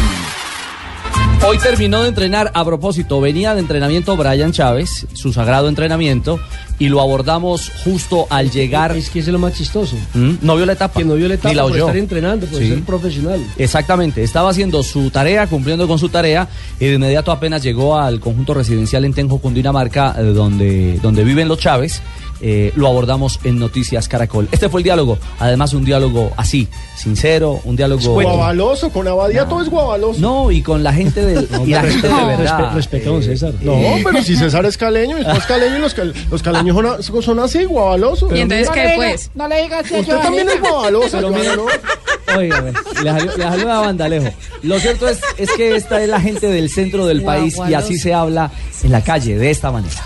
Hoy 1.48 1.58
terminó 1.58 2.04
de 2.04 2.10
entrenar, 2.10 2.52
a 2.54 2.64
propósito, 2.64 3.20
venía 3.20 3.56
de 3.56 3.62
entrenamiento 3.62 4.16
Brian 4.16 4.52
Chávez, 4.52 5.08
su 5.14 5.34
sagrado 5.34 5.70
entrenamiento, 5.70 6.40
y 6.78 6.88
lo 6.90 7.02
abordamos 7.02 7.72
justo 7.84 8.28
al 8.30 8.52
llegar. 8.52 8.96
Es 8.96 9.10
que 9.10 9.20
es 9.20 9.28
lo 9.28 9.40
más 9.40 9.54
chistoso. 9.56 9.96
¿Mm? 10.14 10.34
No 10.42 10.56
vio 10.56 10.68
la 10.68 10.74
etapa. 10.74 11.00
Que 11.00 11.06
no 11.06 11.16
vio 11.16 11.28
la 11.28 11.34
etapa 11.34 11.50
Ni 11.50 11.56
la 11.56 11.64
por 11.64 11.72
oyó. 11.72 11.86
estar 11.86 11.98
entrenando, 11.98 12.46
por 12.46 12.60
Sí. 12.60 12.70
ser 12.70 12.84
profesional. 12.84 13.44
Exactamente, 13.58 14.24
estaba 14.24 14.52
haciendo 14.52 14.84
su 14.84 15.10
tarea, 15.10 15.48
cumpliendo 15.48 15.88
con 15.88 15.98
su 15.98 16.10
tarea, 16.10 16.48
y 16.80 16.86
de 16.86 16.94
inmediato 16.96 17.32
apenas 17.32 17.64
llegó 17.64 17.98
al 17.98 18.20
conjunto 18.20 18.54
residencial 18.54 19.04
en 19.06 19.14
Tenjo, 19.14 19.40
Cundinamarca, 19.40 20.16
eh, 20.20 20.24
donde, 20.24 21.00
donde 21.02 21.24
viven 21.24 21.48
los 21.48 21.58
Chávez. 21.58 22.02
eh, 22.44 22.72
lo 22.76 22.88
abordamos 22.88 23.40
en 23.44 23.60
Noticias 23.60 24.08
Caracol. 24.08 24.48
Este 24.52 24.68
fue 24.68 24.80
el 24.80 24.84
diálogo, 24.84 25.20
además 25.38 25.74
un 25.76 25.86
diálogo 25.86 26.32
así, 26.38 26.68
sincero, 26.98 27.60
un 27.66 27.76
diálogo... 27.76 28.14
Guavaloso, 28.14 28.90
con 28.90 29.08
Abadía 29.08 29.48
todo 29.48 29.62
es 29.62 29.70
guavaloso. 29.70 30.20
No, 30.20 30.50
y 30.50 30.64
con 30.64 30.82
la 30.82 30.92
gente 30.92 31.01
del... 31.10 31.48
y 31.66 31.72
la 31.72 31.82
gente 31.84 32.08
de 32.08 32.26
verdad. 32.26 32.72
Respetamos, 32.76 33.26
César. 33.26 33.54
No, 33.62 33.80
pero 34.04 34.22
si 34.24 34.36
César 34.36 34.66
es 34.66 34.78
caleño, 34.78 35.18
es 35.18 35.46
caleño 35.46 35.78
y 35.78 35.82
los, 35.82 35.94
cal- 35.94 36.14
los 36.30 36.44
caleños 36.44 36.76
son, 36.76 36.86
a- 36.86 37.22
son 37.22 37.40
así, 37.40 37.64
guavalosos. 37.66 38.32
¿Y 38.36 38.42
entonces 38.42 38.68
No 38.68 38.74
qué, 38.74 38.94
pues? 38.96 39.32
No 39.36 39.48
le 39.48 39.64
digas 39.64 39.84
Usted 39.84 40.06
yo. 40.06 40.18
también 40.20 40.48
es 40.50 40.62
mire- 41.32 41.56
¿no? 41.56 41.66
Óigame, 42.38 42.72
le 42.72 43.10
salió, 43.10 43.26
le 43.38 43.44
salió 43.44 43.72
a 43.72 43.80
Vandalejo. 43.82 44.34
Lo 44.64 44.80
cierto 44.80 45.10
es, 45.10 45.20
es 45.38 45.52
que 45.52 45.76
esta 45.76 46.02
es 46.02 46.08
la 46.08 46.22
gente 46.22 46.48
del 46.48 46.70
centro 46.70 47.06
del 47.06 47.24
país 47.24 47.58
y 47.68 47.74
así 47.74 47.98
se 47.98 48.14
habla 48.14 48.52
en 48.84 48.92
la 48.92 49.02
calle, 49.04 49.38
de 49.38 49.50
esta 49.52 49.72
manera. 49.72 50.06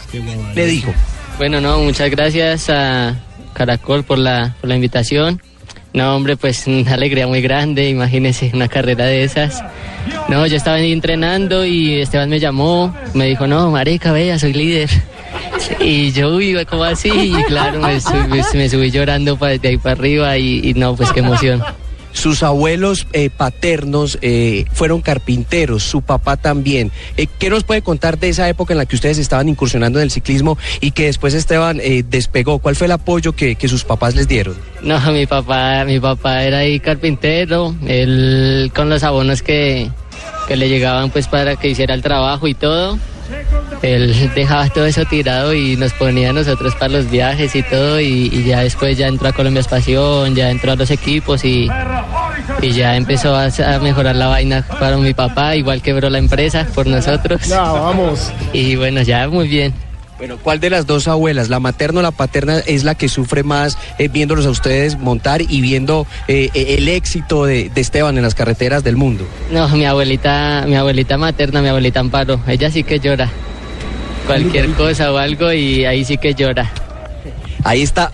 Le 0.55 0.65
dijo. 0.65 0.91
Bueno, 1.37 1.59
no, 1.61 1.79
muchas 1.79 2.09
gracias 2.09 2.69
a 2.69 3.13
Caracol 3.53 4.03
por 4.03 4.17
la, 4.17 4.55
por 4.61 4.69
la 4.69 4.75
invitación. 4.75 5.41
No, 5.95 6.15
hombre, 6.15 6.37
pues 6.37 6.67
una 6.67 6.93
alegría 6.93 7.25
muy 7.25 7.41
grande, 7.41 7.89
imagínese 7.89 8.51
una 8.53 8.67
carrera 8.67 9.05
de 9.05 9.23
esas. 9.23 9.63
No, 10.29 10.45
yo 10.45 10.55
estaba 10.57 10.75
ahí 10.77 10.91
entrenando 10.91 11.65
y 11.65 11.95
Esteban 12.01 12.29
me 12.29 12.39
llamó, 12.39 12.93
me 13.15 13.25
dijo, 13.25 13.47
no, 13.47 13.71
marica, 13.71 14.11
vea, 14.11 14.37
soy 14.37 14.53
líder. 14.53 14.89
Y 15.79 16.11
yo, 16.11 16.35
uy, 16.35 16.55
¿cómo 16.69 16.83
así? 16.83 17.09
Y 17.09 17.43
claro, 17.45 17.79
me, 17.81 17.99
sub- 17.99 18.27
me- 18.27 18.43
me 18.53 18.69
subí 18.69 18.91
llorando 18.91 19.35
de 19.35 19.67
ahí 19.69 19.77
para 19.77 19.93
arriba 19.93 20.37
y, 20.37 20.59
y 20.69 20.73
no, 20.75 20.95
pues 20.95 21.11
qué 21.11 21.21
emoción. 21.21 21.61
Sus 22.15 22.43
abuelos 22.43 23.07
eh, 23.11 23.29
paternos 23.29 24.17
eh, 24.21 24.63
fueron 24.71 25.01
carpinteros, 25.01 25.83
su 25.83 26.01
papá 26.01 26.37
también. 26.37 26.91
Eh, 27.17 27.27
¿Qué 27.39 27.49
nos 27.49 27.65
puede 27.65 27.81
contar 27.81 28.17
de 28.17 28.29
esa 28.29 28.47
época 28.47 28.73
en 28.73 28.77
la 28.77 28.85
que 28.85 28.95
ustedes 28.95 29.17
estaban 29.17 29.49
incursionando 29.49 29.99
en 29.99 30.03
el 30.03 30.11
ciclismo 30.11 30.57
y 30.79 30.91
que 30.91 31.07
después 31.07 31.33
Esteban 31.33 31.81
eh, 31.83 32.03
despegó? 32.07 32.59
¿Cuál 32.59 32.77
fue 32.77 32.85
el 32.85 32.93
apoyo 32.93 33.33
que, 33.33 33.57
sus 33.67 33.83
papás 33.83 34.15
les 34.15 34.27
dieron? 34.27 34.55
No, 34.81 34.99
mi 35.11 35.25
papá, 35.25 35.83
mi 35.85 35.99
papá 35.99 36.43
era 36.43 36.59
ahí 36.59 36.79
carpintero, 36.79 37.75
él 37.85 38.71
con 38.73 38.89
los 38.89 39.03
abonos 39.03 39.41
que, 39.41 39.89
que 40.47 40.55
le 40.55 40.69
llegaban 40.69 41.09
pues 41.09 41.27
para 41.27 41.57
que 41.57 41.69
hiciera 41.69 41.93
el 41.93 42.01
trabajo 42.01 42.47
y 42.47 42.53
todo. 42.53 42.97
Él 43.81 44.31
dejaba 44.35 44.69
todo 44.69 44.85
eso 44.85 45.05
tirado 45.05 45.53
y 45.53 45.75
nos 45.77 45.93
ponía 45.93 46.29
a 46.29 46.33
nosotros 46.33 46.73
para 46.75 46.93
los 46.93 47.09
viajes 47.09 47.55
y 47.55 47.63
todo 47.63 47.99
y, 47.99 48.29
y 48.31 48.43
ya 48.43 48.61
después 48.61 48.97
ya 48.97 49.07
entró 49.07 49.27
a 49.27 49.33
Colombia 49.33 49.61
Espación, 49.61 50.35
ya 50.35 50.49
entró 50.49 50.71
a 50.71 50.75
los 50.75 50.91
equipos 50.91 51.43
y, 51.45 51.69
y 52.61 52.71
ya 52.71 52.95
empezó 52.95 53.35
a, 53.35 53.45
a 53.45 53.79
mejorar 53.79 54.15
la 54.15 54.27
vaina 54.27 54.65
para 54.79 54.97
mi 54.97 55.13
papá, 55.13 55.55
igual 55.55 55.81
quebró 55.81 56.09
la 56.09 56.17
empresa 56.17 56.65
por 56.73 56.87
nosotros. 56.87 57.47
Ya, 57.47 57.61
vamos. 57.61 58.31
Y 58.53 58.75
bueno, 58.75 59.01
ya 59.01 59.27
muy 59.27 59.47
bien. 59.47 59.73
Bueno, 60.17 60.37
¿cuál 60.41 60.61
de 60.61 60.69
las 60.69 60.85
dos 60.85 61.09
abuelas, 61.09 61.49
la 61.49 61.59
materna 61.59 61.99
o 61.99 62.03
la 62.03 62.11
paterna, 62.11 62.59
es 62.59 62.85
la 62.85 62.95
que 62.95 63.09
sufre 63.09 63.43
más 63.43 63.77
eh, 63.97 64.07
viéndolos 64.07 64.45
a 64.45 64.49
ustedes 64.49 64.97
montar 64.97 65.41
y 65.41 65.59
viendo 65.59 66.07
eh, 66.29 66.49
eh, 66.53 66.75
el 66.77 66.87
éxito 66.87 67.45
de, 67.45 67.69
de 67.69 67.81
Esteban 67.81 68.15
en 68.17 68.23
las 68.23 68.33
carreteras 68.33 68.83
del 68.83 68.95
mundo? 68.95 69.25
No, 69.51 69.67
mi 69.69 69.85
abuelita, 69.85 70.63
mi 70.67 70.75
abuelita 70.75 71.17
materna, 71.17 71.61
mi 71.61 71.67
abuelita 71.67 71.99
Amparo, 71.99 72.39
ella 72.47 72.71
sí 72.71 72.83
que 72.83 72.99
llora. 72.99 73.29
Cualquier 74.25 74.69
cosa 74.71 75.11
o 75.11 75.17
algo 75.17 75.51
y 75.51 75.83
ahí 75.83 76.05
sí 76.05 76.17
que 76.17 76.33
llora. 76.33 76.71
Ahí 77.65 77.81
está 77.81 78.11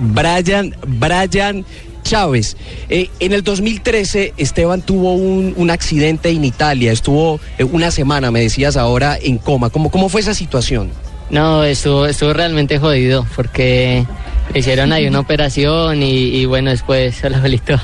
Brian, 0.00 0.74
Brian 0.86 1.64
Chávez. 2.02 2.56
Eh, 2.88 3.10
en 3.20 3.32
el 3.32 3.44
2013 3.44 4.34
Esteban 4.36 4.82
tuvo 4.82 5.14
un, 5.14 5.54
un 5.56 5.70
accidente 5.70 6.30
en 6.30 6.44
Italia, 6.44 6.90
estuvo 6.90 7.40
una 7.70 7.92
semana, 7.92 8.32
me 8.32 8.40
decías 8.40 8.76
ahora, 8.76 9.16
en 9.22 9.38
coma. 9.38 9.70
¿Cómo, 9.70 9.90
cómo 9.90 10.08
fue 10.08 10.20
esa 10.20 10.34
situación? 10.34 10.90
No, 11.34 11.64
estuvo, 11.64 12.06
estuvo 12.06 12.32
realmente 12.32 12.78
jodido 12.78 13.26
porque 13.34 14.06
le 14.52 14.60
hicieron 14.60 14.92
ahí 14.92 15.08
una 15.08 15.18
operación 15.26 16.00
y, 16.00 16.28
y 16.28 16.44
bueno, 16.44 16.70
después, 16.70 17.20
hola 17.24 17.38
abuelito, 17.38 17.76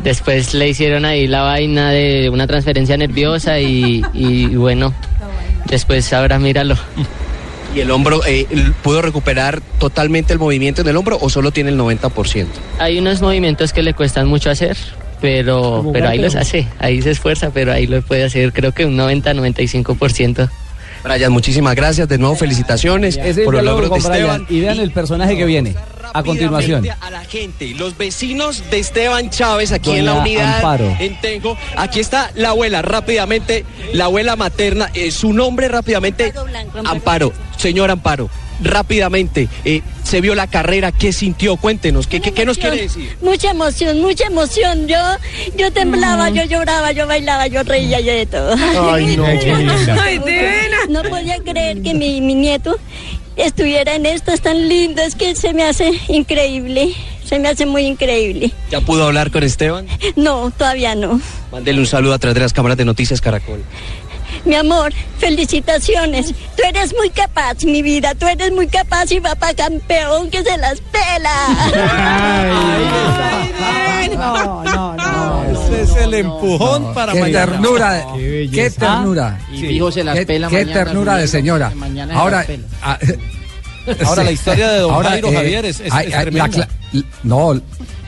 después 0.00 0.52
le 0.52 0.68
hicieron 0.68 1.06
ahí 1.06 1.26
la 1.26 1.40
vaina 1.40 1.90
de 1.90 2.28
una 2.28 2.46
transferencia 2.46 2.94
nerviosa 2.98 3.58
y, 3.58 4.04
y 4.12 4.54
bueno, 4.56 4.92
después 5.64 6.12
ahora 6.12 6.38
míralo. 6.38 6.76
¿Y 7.74 7.80
el 7.80 7.90
hombro 7.90 8.20
eh, 8.26 8.46
pudo 8.82 9.00
recuperar 9.00 9.62
totalmente 9.80 10.34
el 10.34 10.38
movimiento 10.38 10.82
en 10.82 10.88
el 10.88 10.96
hombro 10.98 11.16
o 11.22 11.30
solo 11.30 11.52
tiene 11.52 11.70
el 11.70 11.78
90%? 11.78 12.46
Hay 12.80 12.98
unos 12.98 13.22
movimientos 13.22 13.72
que 13.72 13.82
le 13.82 13.94
cuestan 13.94 14.26
mucho 14.26 14.50
hacer, 14.50 14.76
pero, 15.22 15.88
pero 15.90 16.10
ahí 16.10 16.18
los 16.18 16.34
hace, 16.34 16.68
ahí 16.78 17.00
se 17.00 17.12
esfuerza, 17.12 17.50
pero 17.50 17.72
ahí 17.72 17.86
lo 17.86 18.02
puede 18.02 18.24
hacer 18.24 18.52
creo 18.52 18.72
que 18.72 18.84
un 18.84 18.98
90-95%. 18.98 20.50
Brian, 21.04 21.32
muchísimas 21.32 21.74
gracias. 21.74 22.08
De 22.08 22.18
nuevo, 22.18 22.34
felicitaciones 22.34 23.16
Es 23.16 23.36
el 23.36 23.44
por 23.44 23.54
los 23.54 23.62
logros 23.62 23.90
de. 23.90 23.98
Esteban. 23.98 24.46
Y 24.48 24.60
vean 24.60 24.78
el 24.78 24.90
personaje 24.90 25.36
que 25.36 25.44
viene 25.44 25.74
a 26.14 26.22
continuación. 26.22 26.86
A 27.00 27.10
la 27.10 27.24
gente, 27.24 27.74
los 27.74 27.96
vecinos 27.98 28.62
de 28.70 28.78
Esteban 28.78 29.30
Chávez 29.30 29.72
aquí 29.72 29.90
en 29.90 30.06
la 30.06 30.14
unidad 30.14 30.56
Amparo. 30.56 30.96
en 30.98 31.20
Tengo. 31.20 31.58
Aquí 31.76 32.00
está 32.00 32.30
la 32.34 32.50
abuela, 32.50 32.82
rápidamente, 32.82 33.64
la 33.92 34.06
abuela 34.06 34.36
materna, 34.36 34.90
eh, 34.94 35.10
su 35.10 35.32
nombre 35.32 35.68
rápidamente, 35.68 36.32
Amparo, 36.84 37.32
señor 37.56 37.90
Amparo, 37.90 38.30
rápidamente, 38.62 39.48
eh, 39.64 39.82
se 40.02 40.20
vio 40.20 40.34
la 40.34 40.46
carrera, 40.46 40.92
¿qué 40.92 41.12
sintió? 41.12 41.56
Cuéntenos, 41.56 42.06
¿qué, 42.06 42.20
qué, 42.20 42.32
qué 42.32 42.44
nos 42.44 42.58
quiere 42.58 42.76
decir? 42.82 43.16
Mucha 43.22 43.50
emoción, 43.50 44.00
mucha 44.00 44.26
emoción. 44.26 44.86
Yo, 44.86 44.98
yo 45.56 45.72
temblaba, 45.72 46.30
yo 46.30 46.44
lloraba, 46.44 46.92
yo 46.92 47.06
bailaba, 47.06 47.46
yo 47.46 47.62
reía, 47.62 48.00
yo 48.00 48.12
de 48.12 48.26
todo. 48.26 48.54
Ay, 48.92 49.16
no, 49.16 49.24
qué 49.24 49.54
linda. 49.56 49.96
Ay, 50.02 50.20
No 50.88 51.02
podía 51.02 51.38
creer 51.38 51.82
que 51.82 51.94
mi, 51.94 52.20
mi 52.20 52.34
nieto 52.34 52.76
estuviera 53.36 53.94
en 53.94 54.06
estas 54.06 54.40
tan 54.40 54.68
lindas 54.68 55.14
que 55.14 55.34
se 55.34 55.52
me 55.54 55.64
hace 55.64 55.90
increíble. 56.08 56.94
Se 57.24 57.38
me 57.38 57.48
hace 57.48 57.64
muy 57.64 57.86
increíble. 57.86 58.52
¿Ya 58.70 58.82
pudo 58.82 59.06
hablar 59.06 59.30
con 59.30 59.42
Esteban? 59.42 59.86
No, 60.14 60.50
todavía 60.50 60.94
no. 60.94 61.22
Mándele 61.50 61.80
un 61.80 61.86
saludo 61.86 62.12
a 62.12 62.18
través 62.18 62.34
de 62.34 62.40
las 62.42 62.52
cámaras 62.52 62.76
de 62.76 62.84
Noticias 62.84 63.22
Caracol. 63.22 63.64
Mi 64.44 64.54
amor, 64.54 64.92
felicitaciones. 65.18 66.28
Tú 66.56 66.62
eres 66.68 66.94
muy 66.96 67.10
capaz, 67.10 67.64
mi 67.64 67.82
vida. 67.82 68.14
Tú 68.14 68.26
eres 68.26 68.52
muy 68.52 68.66
capaz 68.68 69.10
y 69.12 69.18
va 69.20 69.34
para 69.34 69.54
campeón 69.54 70.30
que 70.30 70.42
se 70.42 70.56
las 70.58 70.80
pela. 70.80 71.30
No, 74.16 74.62
no, 74.64 74.94
no. 74.96 75.44
Ese 75.66 75.82
es 75.82 75.96
el 75.96 76.14
empujón 76.14 76.94
para 76.94 77.12
qué 77.12 77.20
mañana. 77.20 77.46
ternura, 77.52 78.06
Qué 78.16 78.70
ternura. 78.78 79.38
Y 79.52 79.58
fijo 79.60 79.90
se 79.92 80.04
las 80.04 80.18
qué, 80.18 80.26
pela 80.26 80.48
qué 80.48 80.64
mañana, 80.64 80.84
ternura 80.84 81.16
de 81.16 81.28
señora. 81.28 81.70
mañana 81.74 82.12
se 82.14 82.18
Ahora, 82.20 82.36
las 82.38 82.46
pela. 82.46 82.64
ah, 82.82 82.98
Ahora, 84.06 84.24
la 84.24 84.32
historia 84.38 84.68
de 84.70 84.78
don 84.80 84.94
ahora, 84.94 85.10
Jairo 85.10 85.28
eh, 85.28 85.34
Javier 85.34 85.64
es, 85.66 85.80
es- 85.80 85.92
ay, 85.92 86.08
es 86.08 86.14
ay, 86.14 86.30
la 86.30 86.68
no, 87.22 87.60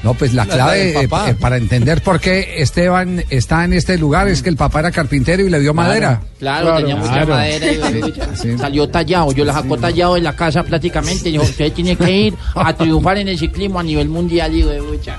no, 0.06 0.14
pues 0.14 0.32
la 0.32 0.44
La- 0.44 0.48
la 0.50 0.54
clave 0.54 0.90
eh, 1.02 1.08
eh, 1.30 1.34
para 1.34 1.56
entender 1.56 2.00
por 2.02 2.20
qué 2.20 2.62
Esteban 2.62 3.24
está 3.28 3.64
en 3.64 3.72
este 3.72 3.98
lugar 3.98 4.28
es 4.28 4.40
que 4.42 4.48
el 4.48 4.56
papá 4.56 4.78
era 4.80 4.90
carpintero 4.92 5.42
y 5.44 5.50
le 5.50 5.58
dio 5.58 5.74
madera. 5.74 6.20
Claro, 6.38 6.76
tenía 6.76 6.94
mucha 6.96 7.26
madera 7.26 7.66
y 7.72 8.56
salió 8.58 8.88
tallado. 8.88 9.32
Yo 9.32 9.44
la 9.44 9.52
sacó 9.52 9.76
tallado 9.76 10.14
de 10.14 10.20
la 10.20 10.34
casa 10.36 10.62
prácticamente. 10.62 11.30
Dijo, 11.30 11.42
usted 11.42 11.72
tiene 11.72 11.96
que 11.96 12.10
ir 12.10 12.34
a 12.54 12.72
triunfar 12.74 13.18
en 13.18 13.28
el 13.28 13.38
ciclismo 13.38 13.80
a 13.80 13.82
nivel 13.82 14.08
mundial. 14.08 14.52
Digo, 14.52 14.70
de 14.70 14.80
mucha. 14.80 15.18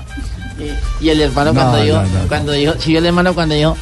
Y, 1.00 1.04
y 1.04 1.10
el 1.10 1.20
hermano 1.20 1.52
No, 1.52 1.60
cuando 1.60 1.82
dijo, 1.84 1.96
no, 1.98 2.02
no, 2.08 2.22
no. 2.22 2.28
cuando 2.28 2.52
dijo, 2.52 2.72
sí, 2.78 2.96
el 2.96 3.06
hermano 3.06 3.34
cuando 3.34 3.54
dijo, 3.54 3.76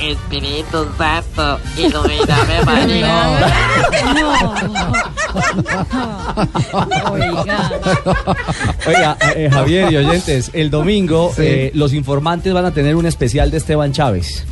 Espíritu 0.00 0.86
Santo, 0.98 1.58
ilumíname 1.76 2.64
María. 2.64 3.50
Oiga, 8.86 9.16
eh, 9.34 9.48
Javier 9.50 9.92
y 9.92 9.96
oyentes, 9.96 10.50
el 10.52 10.70
domingo 10.70 11.32
Sí. 11.34 11.42
eh, 11.44 11.70
los 11.74 11.92
informantes 11.92 12.52
van 12.52 12.64
a 12.66 12.70
tener 12.72 12.96
un 12.96 13.06
especial 13.06 13.50
de 13.50 13.58
Esteban 13.58 13.92
Chávez. 13.92 14.44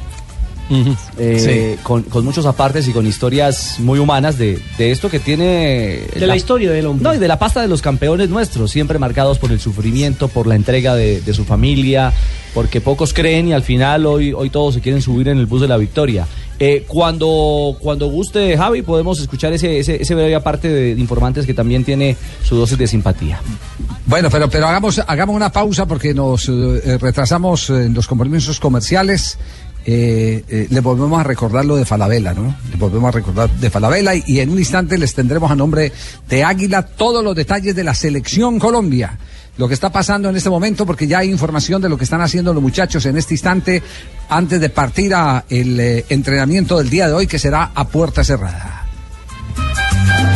Eh, 1.19 1.77
con, 1.83 2.05
con 2.05 2.25
muchos 2.25 2.47
apartes 2.47 2.89
y 2.89 2.93
con 2.93 3.07
historias 3.07 3.77
muy 3.81 3.99
humanas 3.99 4.39
de, 4.39 4.59
de 4.79 4.93
esto 4.93 5.11
que 5.11 5.19
tiene... 5.21 6.05
De 6.15 6.27
la 6.27 6.37
historia 6.37 6.71
del 6.71 6.87
hombre. 6.87 7.05
No, 7.05 7.15
y 7.15 7.19
de 7.19 7.29
la 7.29 7.39
pasta 7.39 7.61
de 7.61 7.69
los 7.69 7.83
campeones 7.83 8.31
nuestros, 8.31 8.71
siempre 8.71 8.99
marcados 8.99 9.39
por 9.39 9.53
el 9.53 9.61
sufrimiento, 9.61 10.29
por 10.29 10.47
la 10.47 10.55
entrega 10.55 10.95
de, 10.95 11.21
de 11.21 11.35
su 11.35 11.45
familia, 11.45 12.15
porque 12.55 12.81
pocos 12.81 13.13
creen 13.13 13.49
y 13.49 13.53
al 13.53 13.63
final 13.63 14.07
hoy, 14.07 14.33
hoy 14.33 14.49
todos 14.49 14.75
se 14.75 14.81
quieren 14.81 15.03
subir 15.03 15.29
en 15.29 15.39
el 15.39 15.47
bus 15.47 15.61
de 15.61 15.69
la 15.69 15.77
victoria. 15.77 16.27
Eh, 16.61 16.85
cuando, 16.87 17.77
cuando 17.81 18.07
guste 18.07 18.57
Javi 18.57 18.83
podemos 18.83 19.19
escuchar 19.21 19.53
ese, 19.53 19.81
ese, 19.81 20.01
ese 20.01 20.15
breve 20.15 20.37
aparte 20.37 20.69
de, 20.69 20.91
informantes 20.93 21.47
que 21.47 21.55
también 21.55 21.85
tiene 21.85 22.17
su 22.45 22.55
dosis 22.55 22.79
de 22.79 22.87
simpatía. 22.87 23.41
Bueno, 24.07 24.31
pero, 24.31 24.49
pero 24.49 24.69
hagamos, 24.69 25.01
hagamos 25.05 25.35
una 25.35 25.51
pausa 25.51 25.87
porque 25.87 26.15
nos 26.15 26.49
eh, 26.49 26.97
retrasamos 26.99 27.71
en 27.71 27.93
los 27.93 28.07
compromisos 28.07 28.61
comerciales. 28.61 29.37
Eh, 29.87 30.43
eh, 30.49 30.67
le 30.71 30.81
volvemos 30.81 31.21
a 31.21 31.25
recordar 31.25 31.65
lo 31.65 31.77
de 31.77 31.85
Falabella, 31.85 32.33
¿no? 32.33 32.57
Le 32.71 32.77
volvemos 32.77 33.09
a 33.09 33.11
recordar 33.11 33.51
de 33.51 33.69
Falabella 33.69 34.13
y 34.15 34.41
en 34.41 34.49
un 34.49 34.59
instante 34.59 34.97
les 34.97 35.13
tendremos 35.13 35.51
a 35.51 35.57
nombre 35.57 35.93
de 36.29 36.43
Águila 36.43 36.83
todos 36.83 37.23
los 37.23 37.35
detalles 37.35 37.75
de 37.75 37.85
la 37.85 37.95
selección 37.95 38.59
Colombia. 38.59 39.19
Lo 39.57 39.69
que 39.69 39.75
está 39.75 39.91
pasando 39.93 40.29
en 40.29 40.37
este 40.37 40.51
momento, 40.51 40.85
porque 40.85 41.07
ya 41.07 41.19
hay 41.19 41.31
información 41.31 41.81
de 41.81 41.89
lo 41.89 41.97
que 41.97 42.05
están 42.05 42.21
haciendo 42.21 42.53
los 42.53 42.63
muchachos 42.63 43.07
en 43.07 43.17
este 43.17 43.35
instante 43.35 43.83
antes 44.29 44.61
de 44.61 44.69
partir 44.69 45.15
a 45.15 45.45
el 45.49 45.79
eh, 45.79 46.05
entrenamiento 46.09 46.79
del 46.79 46.91
día 46.91 47.07
de 47.07 47.13
hoy, 47.13 47.27
que 47.29 47.39
será 47.39 47.71
a 47.75 47.87
puerta 47.87 48.25
cerrada. 48.25 48.87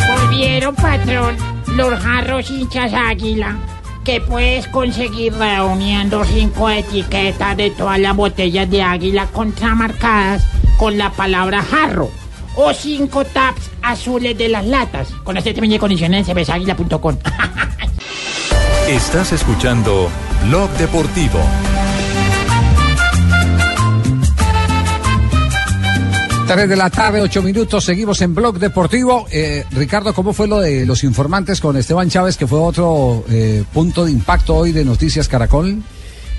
Volvieron, 0.08 0.74
patrón, 0.76 1.36
los 1.74 1.98
jarros 1.98 2.48
hinchas 2.48 2.92
águila, 2.94 3.56
que 4.04 4.20
puedes 4.20 4.68
conseguir 4.68 5.34
reuniendo 5.34 6.24
cinco 6.24 6.70
etiquetas 6.70 7.56
de 7.56 7.70
todas 7.70 7.98
las 7.98 8.14
botellas 8.14 8.70
de 8.70 8.82
águila 8.82 9.26
contramarcadas 9.26 10.44
con 10.78 10.96
la 10.96 11.10
palabra 11.10 11.62
jarro. 11.62 12.08
O 12.54 12.72
cinco 12.72 13.24
taps 13.24 13.70
azules 13.82 14.36
de 14.38 14.48
las 14.48 14.66
latas. 14.66 15.08
Con 15.24 15.36
este 15.36 15.54
término 15.54 15.74
y 15.74 15.78
condiciones 15.78 16.20
en 16.20 16.24
cervezaáguila.com. 16.24 17.16
Estás 18.88 19.32
escuchando 19.32 20.08
Blog 20.48 20.70
Deportivo. 20.78 21.38
Tres 26.46 26.68
de 26.70 26.76
la 26.76 26.88
tarde, 26.88 27.20
ocho 27.20 27.42
minutos, 27.42 27.84
seguimos 27.84 28.22
en 28.22 28.34
Blog 28.34 28.58
Deportivo. 28.58 29.26
Eh, 29.30 29.64
Ricardo, 29.72 30.14
¿cómo 30.14 30.32
fue 30.32 30.48
lo 30.48 30.60
de 30.60 30.86
los 30.86 31.04
informantes 31.04 31.60
con 31.60 31.76
Esteban 31.76 32.08
Chávez, 32.08 32.38
que 32.38 32.46
fue 32.46 32.58
otro 32.58 33.24
eh, 33.28 33.62
punto 33.74 34.06
de 34.06 34.12
impacto 34.12 34.56
hoy 34.56 34.72
de 34.72 34.86
Noticias 34.86 35.28
Caracol? 35.28 35.82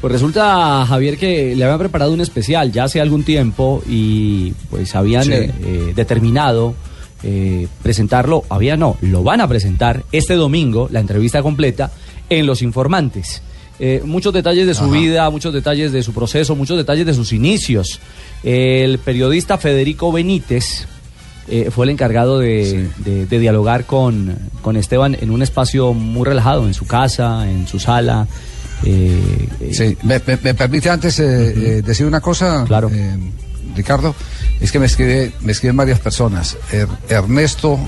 Pues 0.02 0.12
resulta, 0.12 0.86
Javier, 0.88 1.18
que 1.18 1.56
le 1.56 1.64
habían 1.64 1.78
preparado 1.78 2.14
un 2.14 2.22
especial 2.22 2.72
ya 2.72 2.86
hace 2.86 3.00
algún 3.00 3.24
tiempo 3.24 3.84
y 3.88 4.54
pues 4.72 4.96
habían 4.96 5.26
Sí. 5.26 5.34
eh, 5.34 5.54
eh, 5.64 5.94
determinado 5.96 6.74
eh, 7.22 7.68
presentarlo, 7.84 8.44
había 8.50 8.78
no, 8.78 8.98
lo 9.02 9.24
van 9.24 9.42
a 9.42 9.48
presentar 9.48 10.04
este 10.14 10.36
domingo, 10.36 10.88
la 10.90 11.02
entrevista 11.02 11.42
completa, 11.44 11.92
en 12.30 12.46
Los 12.46 12.62
Informantes. 12.62 13.42
Eh, 13.80 14.02
muchos 14.04 14.34
detalles 14.34 14.68
de 14.68 14.74
su 14.74 14.84
Ajá. 14.86 14.92
vida, 14.94 15.30
muchos 15.30 15.54
detalles 15.54 15.92
de 15.94 16.04
su 16.04 16.14
proceso, 16.14 16.56
muchos 16.56 16.76
detalles 16.78 17.06
de 17.06 17.14
sus 17.14 17.32
inicios. 17.32 18.00
El 18.44 19.00
periodista 19.00 19.58
Federico 19.58 20.12
Benítez 20.12 20.86
eh, 21.48 21.70
fue 21.72 21.86
el 21.86 21.92
encargado 21.92 22.40
de, 22.40 22.90
de- 22.98 23.26
de 23.26 23.40
dialogar 23.40 23.86
con, 23.86 24.38
con 24.62 24.76
Esteban 24.76 25.18
en 25.20 25.32
un 25.32 25.42
espacio 25.42 25.94
muy 25.94 26.26
relajado, 26.26 26.68
en 26.68 26.74
su 26.74 26.86
casa, 26.86 27.50
en 27.50 27.68
su 27.68 27.80
sala. 27.80 28.28
eh, 28.84 29.48
Sí, 29.72 29.98
me, 30.04 30.22
me- 30.28 30.38
me 30.44 30.54
permite 30.54 30.90
antes 30.90 31.18
decir 31.18 32.06
una 32.06 32.20
cosa, 32.22 32.66
Claro. 32.68 32.92
Ricardo, 33.76 34.14
es 34.60 34.72
que 34.74 34.80
me 34.80 34.88
escribe, 34.88 35.32
me 35.42 35.54
escriben 35.54 35.78
varias 35.78 36.00
personas, 36.00 36.58
Er- 36.72 36.88
Ernesto, 37.08 37.80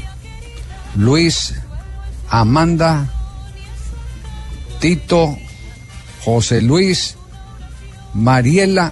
Luis, 0.95 1.54
Amanda, 2.30 3.10
Tito, 4.81 5.37
José 6.25 6.61
Luis, 6.61 7.15
Mariela, 8.15 8.91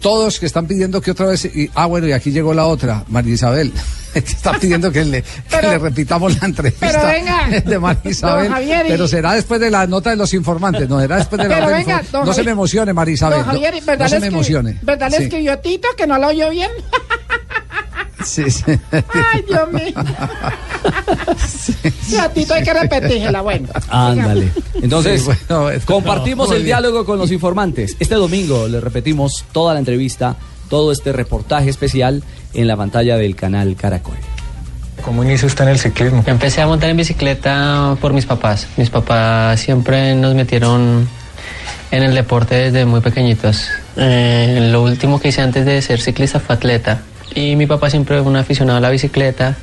todos 0.00 0.38
que 0.40 0.46
están 0.46 0.66
pidiendo 0.66 1.00
que 1.00 1.10
otra 1.10 1.26
vez, 1.26 1.44
y- 1.44 1.70
ah 1.74 1.86
bueno, 1.86 2.06
y 2.06 2.12
aquí 2.12 2.30
llegó 2.30 2.54
la 2.54 2.66
otra, 2.66 3.04
María 3.08 3.34
Isabel, 3.34 3.72
que 4.12 4.18
está 4.20 4.52
pidiendo 4.58 4.90
que 4.92 5.04
le, 5.04 5.22
que 5.22 5.78
repitamos 5.78 6.40
la 6.40 6.46
entrevista 6.46 6.86
pero 6.92 7.06
venga, 7.06 7.60
de 7.64 7.78
María 7.78 8.10
Isabel, 8.10 8.48
Javier, 8.50 8.86
pero 8.88 9.06
será 9.08 9.34
después 9.34 9.60
de 9.60 9.70
la 9.70 9.86
nota 9.86 10.10
de 10.10 10.16
los 10.16 10.32
informantes, 10.34 10.88
no, 10.88 11.00
será 11.00 11.16
después 11.18 11.42
de 11.42 11.48
la 11.48 11.60
nota 11.60 11.72
venga, 11.76 12.02
No 12.12 12.32
se 12.32 12.42
me 12.44 12.50
emocione, 12.52 12.92
María 12.92 13.14
Isabel, 13.14 13.42
Javier, 13.44 13.74
no, 13.80 13.86
¿verdad 13.86 14.04
no 14.04 14.08
se 14.08 14.20
me 14.20 14.26
escribió- 14.28 14.28
emocione. 14.60 14.78
¿Verdad 14.82 15.08
Sí, 15.16 15.22
escribió 15.24 15.58
Tito 15.58 15.88
que 15.96 16.06
no 16.06 16.18
lo 16.18 16.28
oyó 16.28 16.50
bien? 16.50 16.70
sí, 18.24 18.50
sí. 18.50 18.64
Ay, 18.92 19.44
Dios 19.48 19.72
mío. 19.72 19.94
Sí, 22.02 22.16
a 22.16 22.28
Tito 22.28 22.54
hay 22.54 22.62
que 22.62 22.72
repetírsela, 22.74 23.40
bueno. 23.40 23.68
Ándale. 23.88 24.50
Entonces, 24.82 25.22
Sí, 25.22 25.30
bueno, 25.48 25.70
compartimos 25.84 26.48
muy 26.48 26.56
el 26.56 26.62
bien. 26.62 26.76
diálogo 26.78 27.04
con 27.04 27.18
los 27.18 27.30
informantes. 27.30 27.96
Este 27.98 28.14
domingo 28.14 28.68
le 28.68 28.80
repetimos 28.80 29.44
toda 29.52 29.72
la 29.74 29.78
entrevista, 29.80 30.36
todo 30.68 30.92
este 30.92 31.12
reportaje 31.12 31.70
especial 31.70 32.22
en 32.54 32.66
la 32.66 32.76
pantalla 32.76 33.16
del 33.16 33.36
canal 33.36 33.76
Caracol. 33.76 34.16
¿Cómo 35.04 35.24
inició 35.24 35.46
usted 35.48 35.64
en 35.64 35.70
el 35.70 35.78
ciclismo? 35.78 36.22
Empecé 36.26 36.60
a 36.62 36.66
montar 36.66 36.90
en 36.90 36.96
bicicleta 36.96 37.96
por 38.00 38.12
mis 38.12 38.26
papás. 38.26 38.68
Mis 38.76 38.88
papás 38.90 39.58
siempre 39.60 40.14
nos 40.14 40.34
metieron 40.34 41.08
en 41.90 42.02
el 42.02 42.14
deporte 42.14 42.54
desde 42.54 42.84
muy 42.84 43.00
pequeñitos. 43.00 43.66
Eh, 43.96 44.68
lo 44.70 44.82
último 44.82 45.20
que 45.20 45.28
hice 45.28 45.42
antes 45.42 45.66
de 45.66 45.82
ser 45.82 46.00
ciclista 46.00 46.38
fue 46.40 46.54
atleta. 46.54 47.02
Y 47.34 47.56
mi 47.56 47.66
papá 47.66 47.88
siempre 47.90 48.20
fue 48.20 48.30
un 48.30 48.36
aficionado 48.36 48.78
a 48.78 48.80
la 48.80 48.90
bicicleta. 48.90 49.56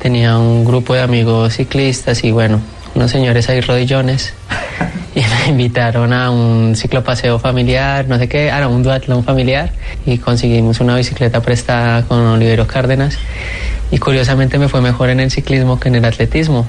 Tenía 0.00 0.38
un 0.38 0.64
grupo 0.64 0.94
de 0.94 1.02
amigos 1.02 1.54
ciclistas 1.54 2.24
y 2.24 2.32
bueno, 2.32 2.60
unos 2.94 3.10
señores 3.10 3.48
ahí 3.48 3.60
rodillones. 3.60 4.34
Y 5.14 5.20
me 5.20 5.50
invitaron 5.50 6.14
a 6.14 6.30
un 6.30 6.74
ciclopaseo 6.74 7.38
familiar, 7.38 8.08
no 8.08 8.18
sé 8.18 8.30
qué, 8.30 8.50
a 8.50 8.66
un 8.66 8.82
duatlón 8.82 9.24
familiar. 9.24 9.70
Y 10.06 10.16
conseguimos 10.16 10.80
una 10.80 10.96
bicicleta 10.96 11.42
prestada 11.42 12.02
con 12.04 12.18
Olivero 12.18 12.66
Cárdenas. 12.66 13.18
Y 13.90 13.98
curiosamente 13.98 14.58
me 14.58 14.70
fue 14.70 14.80
mejor 14.80 15.10
en 15.10 15.20
el 15.20 15.30
ciclismo 15.30 15.78
que 15.78 15.90
en 15.90 15.96
el 15.96 16.06
atletismo. 16.06 16.66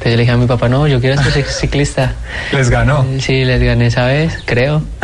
Entonces 0.00 0.12
yo 0.12 0.16
le 0.16 0.22
dije 0.22 0.32
a 0.32 0.38
mi 0.38 0.46
papá, 0.46 0.70
no, 0.70 0.88
yo 0.88 0.98
quiero 0.98 1.22
ser 1.22 1.44
ciclista. 1.60 2.14
¿Les 2.52 2.70
ganó? 2.70 3.04
Sí, 3.18 3.44
les 3.44 3.62
gané 3.62 3.88
esa 3.88 4.06
vez, 4.06 4.32
creo. 4.46 4.80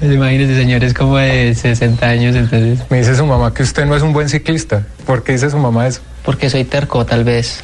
pues 0.00 0.12
imagínense, 0.12 0.56
señores 0.56 0.92
como 0.92 1.18
de 1.18 1.54
60 1.54 2.04
años, 2.04 2.34
entonces... 2.34 2.80
Me 2.90 2.98
dice 2.98 3.14
su 3.14 3.24
mamá 3.24 3.54
que 3.54 3.62
usted 3.62 3.86
no 3.86 3.94
es 3.94 4.02
un 4.02 4.12
buen 4.12 4.28
ciclista. 4.28 4.82
¿Por 5.06 5.22
qué 5.22 5.34
dice 5.34 5.50
su 5.50 5.58
mamá 5.58 5.86
eso? 5.86 6.00
Porque 6.24 6.50
soy 6.50 6.64
terco, 6.64 7.06
tal 7.06 7.22
vez. 7.22 7.62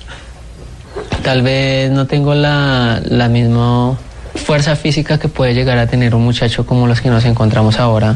Tal 1.25 1.43
vez 1.43 1.91
no 1.91 2.07
tengo 2.07 2.37
la, 2.37 3.03
la 3.05 3.29
misma 3.29 3.99
fuerza 4.37 4.77
física 4.77 5.19
que 5.19 5.27
puede 5.27 5.55
llegar 5.55 5.79
a 5.79 5.89
tener 5.89 6.15
un 6.15 6.23
muchacho 6.23 6.65
como 6.67 6.87
los 6.87 7.01
que 7.01 7.11
nos 7.11 7.25
encontramos 7.25 7.81
ahora. 7.81 8.15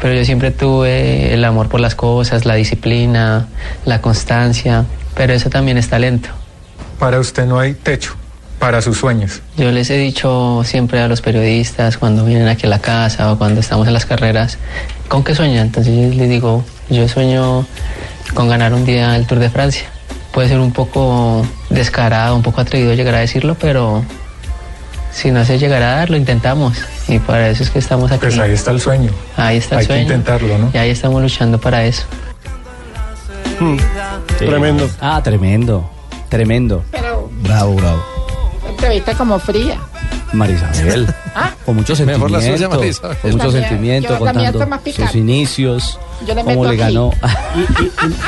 Pero 0.00 0.14
yo 0.14 0.24
siempre 0.24 0.50
tuve 0.50 1.34
el 1.34 1.44
amor 1.44 1.68
por 1.68 1.80
las 1.80 1.94
cosas, 1.94 2.46
la 2.46 2.54
disciplina, 2.54 3.48
la 3.84 4.00
constancia. 4.00 4.86
Pero 5.16 5.32
eso 5.32 5.50
también 5.50 5.78
es 5.78 5.88
talento. 5.88 6.28
Para 6.98 7.18
usted 7.18 7.46
no 7.46 7.58
hay 7.58 7.74
techo 7.74 8.14
para 8.58 8.80
sus 8.80 8.98
sueños. 8.98 9.42
Yo 9.56 9.70
les 9.70 9.90
he 9.90 9.96
dicho 9.98 10.62
siempre 10.64 11.00
a 11.00 11.08
los 11.08 11.20
periodistas 11.20 11.98
cuando 11.98 12.24
vienen 12.24 12.48
aquí 12.48 12.66
a 12.66 12.70
la 12.70 12.78
casa 12.78 13.32
o 13.32 13.38
cuando 13.38 13.60
estamos 13.60 13.86
en 13.86 13.92
las 13.94 14.06
carreras, 14.06 14.58
¿con 15.08 15.24
qué 15.24 15.34
sueñan? 15.34 15.66
Entonces 15.66 15.94
yo 15.94 16.14
les 16.18 16.28
digo, 16.28 16.64
yo 16.88 17.06
sueño 17.08 17.66
con 18.34 18.48
ganar 18.48 18.72
un 18.72 18.84
día 18.84 19.14
el 19.16 19.26
Tour 19.26 19.40
de 19.40 19.50
Francia. 19.50 19.86
Puede 20.32 20.48
ser 20.48 20.58
un 20.58 20.72
poco 20.72 21.46
descarado, 21.70 22.34
un 22.36 22.42
poco 22.42 22.60
atrevido 22.60 22.94
llegar 22.94 23.14
a 23.14 23.20
decirlo, 23.20 23.56
pero 23.60 24.04
si 25.12 25.30
no 25.30 25.44
se 25.44 25.58
llegara 25.58 25.92
a 25.92 25.96
dar, 25.96 26.10
lo 26.10 26.16
intentamos. 26.16 26.76
Y 27.08 27.18
para 27.18 27.48
eso 27.48 27.62
es 27.62 27.70
que 27.70 27.78
estamos 27.78 28.10
aquí. 28.10 28.20
Pues 28.20 28.38
ahí 28.38 28.52
está 28.52 28.70
el 28.70 28.80
sueño. 28.80 29.10
Ahí 29.36 29.58
está 29.58 29.76
el 29.76 29.80
Hay 29.80 29.86
que 29.86 29.92
sueño. 29.92 30.02
intentarlo, 30.02 30.58
¿no? 30.58 30.70
Y 30.74 30.78
ahí 30.78 30.90
estamos 30.90 31.22
luchando 31.22 31.58
para 31.60 31.84
eso. 31.84 32.04
Tremendo. 34.38 34.88
Ah, 35.00 35.20
tremendo. 35.22 35.88
Tremendo. 36.28 36.84
Pero 36.90 37.28
Bravo, 37.42 37.74
bravo. 37.76 38.02
entrevista 38.68 39.14
como 39.14 39.38
fría. 39.38 39.78
Marisabel. 40.36 41.06
¿Ah? 41.34 41.54
Con 41.64 41.76
mucho 41.76 41.92
Mejor 42.06 42.30
la 42.30 42.40
sentimiento. 42.40 42.56
suya, 42.56 42.68
Marisabel. 42.68 43.16
Con 43.18 43.30
mucho 43.32 43.50
sentimiento, 43.50 44.08
yo- 44.10 44.18
contando 44.18 44.66
más 44.66 44.80
sus 44.94 45.14
inicios, 45.14 45.98
Yo 46.26 46.34
le 46.34 46.44
cómo 46.44 46.64
le 46.64 46.70
aquí. 46.70 46.78
ganó. 46.78 47.10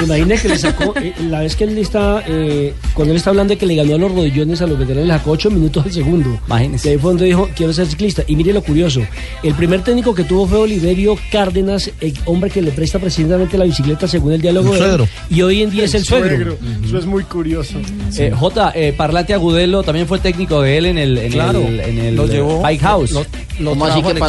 Imagine 0.02 0.38
que 0.38 0.48
le 0.48 0.58
sacó, 0.58 0.94
eh, 1.00 1.14
la 1.28 1.40
vez 1.40 1.56
que 1.56 1.64
él 1.64 1.78
está, 1.78 2.22
eh, 2.26 2.74
cuando 2.94 3.12
él 3.12 3.16
está 3.18 3.30
hablando 3.30 3.52
de 3.54 3.58
que 3.58 3.66
le 3.66 3.74
ganó 3.76 3.94
a 3.94 3.98
los 3.98 4.12
rodillones 4.12 4.60
a 4.62 4.66
los 4.66 4.78
veteranos, 4.78 5.06
le 5.08 5.14
sacó 5.14 5.30
8 5.32 5.50
minutos 5.50 5.84
al 5.86 5.92
segundo. 5.92 6.38
Imagínese. 6.46 6.88
Y 6.88 6.92
ahí 6.92 6.98
fue 6.98 7.10
donde 7.12 7.24
dijo, 7.26 7.48
quiero 7.56 7.72
ser 7.72 7.86
ciclista. 7.86 8.22
Y 8.26 8.36
mire 8.36 8.52
lo 8.52 8.62
curioso, 8.62 9.00
el 9.42 9.54
primer 9.54 9.82
técnico 9.82 10.14
que 10.14 10.24
tuvo 10.24 10.46
fue 10.46 10.58
Oliverio 10.58 11.16
Cárdenas, 11.30 11.90
el 12.00 12.14
hombre 12.26 12.50
que 12.50 12.62
le 12.62 12.70
presta 12.72 12.98
precisamente 12.98 13.56
la 13.58 13.64
bicicleta 13.64 14.06
según 14.08 14.32
el 14.32 14.40
diálogo 14.40 14.72
El 14.74 14.78
de 14.78 14.78
él. 14.78 14.84
suegro. 14.90 15.08
Y 15.30 15.42
hoy 15.42 15.62
en 15.62 15.70
día 15.70 15.84
es 15.84 15.94
el 15.94 16.04
suegro. 16.04 16.56
Eso 16.84 16.98
es 16.98 17.06
muy 17.06 17.24
curioso. 17.24 17.78
Eh, 18.16 18.32
J. 18.36 18.72
eh, 18.74 18.94
Parlante 18.96 19.34
Agudelo 19.34 19.82
también 19.82 20.06
fue 20.06 20.18
técnico 20.18 20.62
de 20.62 20.78
él 20.78 20.86
en 20.86 20.98
el, 20.98 21.18
en 21.18 21.32
Claro, 21.32 21.60
el, 21.60 21.80
en 21.80 21.97
el 22.00 22.16
lo 22.16 22.26
llevó, 22.26 22.62
Bike 22.62 22.80
House. 22.82 23.10
Lo, 23.12 23.26
lo 23.60 23.70
¿Cómo 23.70 23.86
así 23.86 24.02
trajo 24.02 24.14
que 24.14 24.20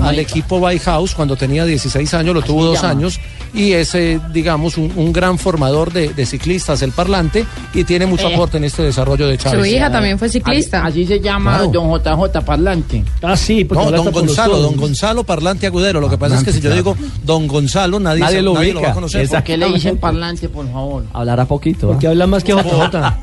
al 0.00 0.18
equipo, 0.18 0.60
House 0.84 1.14
cuando 1.14 1.36
tenía 1.36 1.64
16 1.64 2.14
años, 2.14 2.34
lo 2.34 2.42
tuvo 2.42 2.64
dos 2.64 2.76
llama. 2.76 2.90
años 2.90 3.20
y 3.54 3.72
es, 3.72 3.94
eh, 3.94 4.20
digamos, 4.32 4.76
un, 4.76 4.92
un 4.96 5.12
gran 5.12 5.38
formador 5.38 5.92
de, 5.92 6.10
de 6.10 6.26
ciclistas, 6.26 6.82
el 6.82 6.92
Parlante, 6.92 7.44
y 7.74 7.84
tiene 7.84 8.06
mucho 8.06 8.28
Eh. 8.28 8.34
aporte 8.34 8.56
en 8.58 8.64
este 8.64 8.82
desarrollo 8.82 9.26
de 9.26 9.38
Chávez. 9.38 9.58
Su 9.60 9.64
hija 9.66 9.90
también 9.90 10.18
fue 10.18 10.28
ciclista. 10.28 10.84
Así, 10.84 11.02
así 11.02 11.06
se 11.14 11.20
llama 11.20 11.56
Claro. 11.58 11.70
don 11.70 11.90
JJ 11.90 12.40
Parlante. 12.44 13.04
Ah, 13.22 13.36
sí, 13.36 13.64
porque 13.64 13.84
No, 13.84 13.90
don 13.90 14.12
Gonzalo, 14.12 14.58
don 14.58 14.76
Gonzalo 14.76 15.24
Parlante 15.24 15.66
Agudero. 15.66 16.00
Lo 16.00 16.08
que 16.10 16.18
pasa 16.18 16.36
es 16.36 16.44
que 16.44 16.52
si 16.52 16.60
yo 16.60 16.72
digo 16.72 16.96
don 17.24 17.46
Gonzalo, 17.46 17.98
nadie, 18.00 18.20
Nadie 18.20 18.36
se- 18.36 18.42
lo 18.42 18.54
nadie 18.54 18.68
lo 18.72 18.74
va 18.76 18.80
ubica. 18.80 18.90
a 18.92 18.94
conocer. 18.94 19.20
Exacto. 19.22 19.46
¿Qué 19.46 19.56
le 19.56 19.66
dicen 19.72 19.96
Parlante, 19.98 20.48
por 20.48 20.70
favor? 20.70 21.04
Hablará 21.12 21.44
poquito. 21.46 21.86
¿ah? 21.88 21.92
Porque 21.92 22.06
habla 22.08 22.26
más 22.26 22.42
que 22.44 22.52
JJ. 22.52 22.90
Claro, 22.90 23.14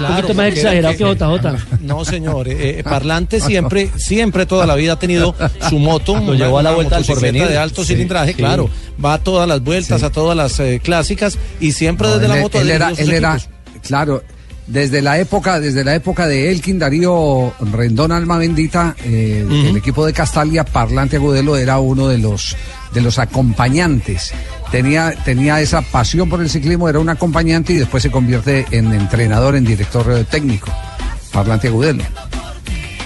un 0.00 0.16
poquito 0.16 0.34
más 0.34 0.46
exagerado 0.48 0.96
que 0.96 1.04
JJ. 1.04 1.56
No, 1.80 2.04
señor. 2.04 2.48
eh, 2.48 2.78
eh, 2.78 2.82
Parlante 2.84 3.40
siempre, 3.40 3.90
siempre 3.96 4.46
toda 4.46 4.66
la 4.66 4.74
vida 4.74 4.92
ha 4.94 4.98
tenido 4.98 5.34
su 5.68 5.78
moto. 5.78 6.18
Lo 6.20 6.34
llevó 6.34 6.58
a 6.58 6.62
la 6.62 6.72
vuelta 6.72 6.96
al 6.96 7.04
porvenir. 7.04 7.46
de 7.48 7.56
alto 7.58 7.82
Sí, 7.82 7.88
cilindraje, 7.94 8.32
sí. 8.32 8.36
claro. 8.36 8.68
Va 9.04 9.14
a 9.14 9.18
todas 9.18 9.48
las 9.48 9.62
vueltas, 9.64 10.00
Sí. 10.00 10.06
a 10.06 10.10
todas 10.10 10.36
las 10.36 10.60
eh, 10.60 10.80
clásicas 10.82 11.38
y 11.60 11.72
siempre 11.72 12.06
No, 12.08 12.14
desde 12.14 12.28
la 12.28 12.36
él- 12.36 12.42
moto. 12.42 12.60
él 12.60 12.70
era, 12.70 12.90
él 12.90 13.10
era, 13.12 13.38
claro, 13.82 14.22
desde 14.66 15.02
la 15.02 15.18
época, 15.18 15.60
desde 15.60 15.84
la 15.84 15.94
época 15.94 16.26
de 16.26 16.50
Elkin 16.50 16.78
Darío 16.78 17.52
Rendón 17.72 18.12
Alma 18.12 18.38
Bendita, 18.38 18.94
eh, 19.04 19.44
el 19.68 19.76
equipo 19.76 20.06
de 20.06 20.12
Castalia, 20.14 20.64
Parlante 20.64 21.16
Agudelo 21.16 21.56
era 21.56 21.78
uno 21.78 22.08
de 22.08 22.18
los 22.18 22.56
de 22.94 23.00
los 23.00 23.18
acompañantes. 23.18 24.32
Tenía, 24.70 25.12
tenía 25.24 25.60
esa 25.60 25.82
pasión 25.82 26.28
por 26.30 26.40
el 26.40 26.48
ciclismo, 26.48 26.88
era 26.88 26.98
un 27.00 27.08
acompañante 27.08 27.72
y 27.72 27.76
después 27.76 28.02
se 28.04 28.10
convierte 28.10 28.64
en 28.70 28.92
entrenador, 28.92 29.56
en 29.56 29.64
director 29.64 30.10
eh, 30.12 30.24
técnico. 30.30 30.70
Parlante 31.32 31.66
Agudelo. 31.68 32.04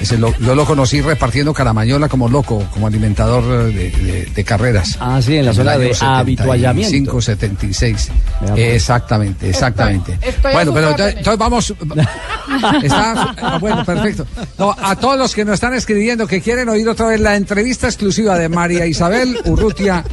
Ese 0.00 0.16
lo- 0.16 0.32
yo 0.38 0.54
lo 0.54 0.64
conocí 0.64 1.00
repartiendo 1.00 1.52
caramañola 1.52 2.08
como 2.08 2.28
loco, 2.28 2.64
como 2.72 2.86
alimentador 2.86 3.42
eh, 3.44 3.72
de, 3.72 3.90
de- 3.90 4.26
de 4.34 4.44
carreras. 4.44 4.96
Ah, 5.00 5.20
sí, 5.20 5.36
en 5.36 5.46
la 5.46 5.52
zona 5.52 5.76
de 5.76 5.96
habituallamiento. 6.00 7.20
75, 7.20 7.20
76. 7.22 8.08
Vea, 8.40 8.50
pues. 8.54 8.74
Exactamente, 8.74 9.48
exactamente. 9.48 10.12
Estoy- 10.12 10.28
estoy 10.30 10.50
a 10.50 10.54
bueno, 10.54 10.72
pero 10.74 10.90
entonces, 10.90 11.16
entonces 11.18 11.38
vamos. 11.38 11.74
Está- 12.82 13.34
ah, 13.42 13.58
bueno, 13.60 13.84
perfecto. 13.84 14.26
No, 14.58 14.74
a 14.80 14.96
todos 14.96 15.18
los 15.18 15.34
que 15.34 15.44
nos 15.44 15.54
están 15.54 15.74
escribiendo 15.74 16.26
que 16.26 16.40
quieren 16.40 16.68
oír 16.68 16.88
otra 16.88 17.08
vez 17.08 17.20
la 17.20 17.36
entrevista 17.36 17.86
exclusiva 17.86 18.38
de 18.38 18.48
María 18.48 18.86
Isabel 18.86 19.38
Urrutia 19.46 20.04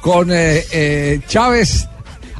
con 0.00 0.30
eh, 0.32 0.64
eh, 0.72 1.20
Chávez. 1.28 1.88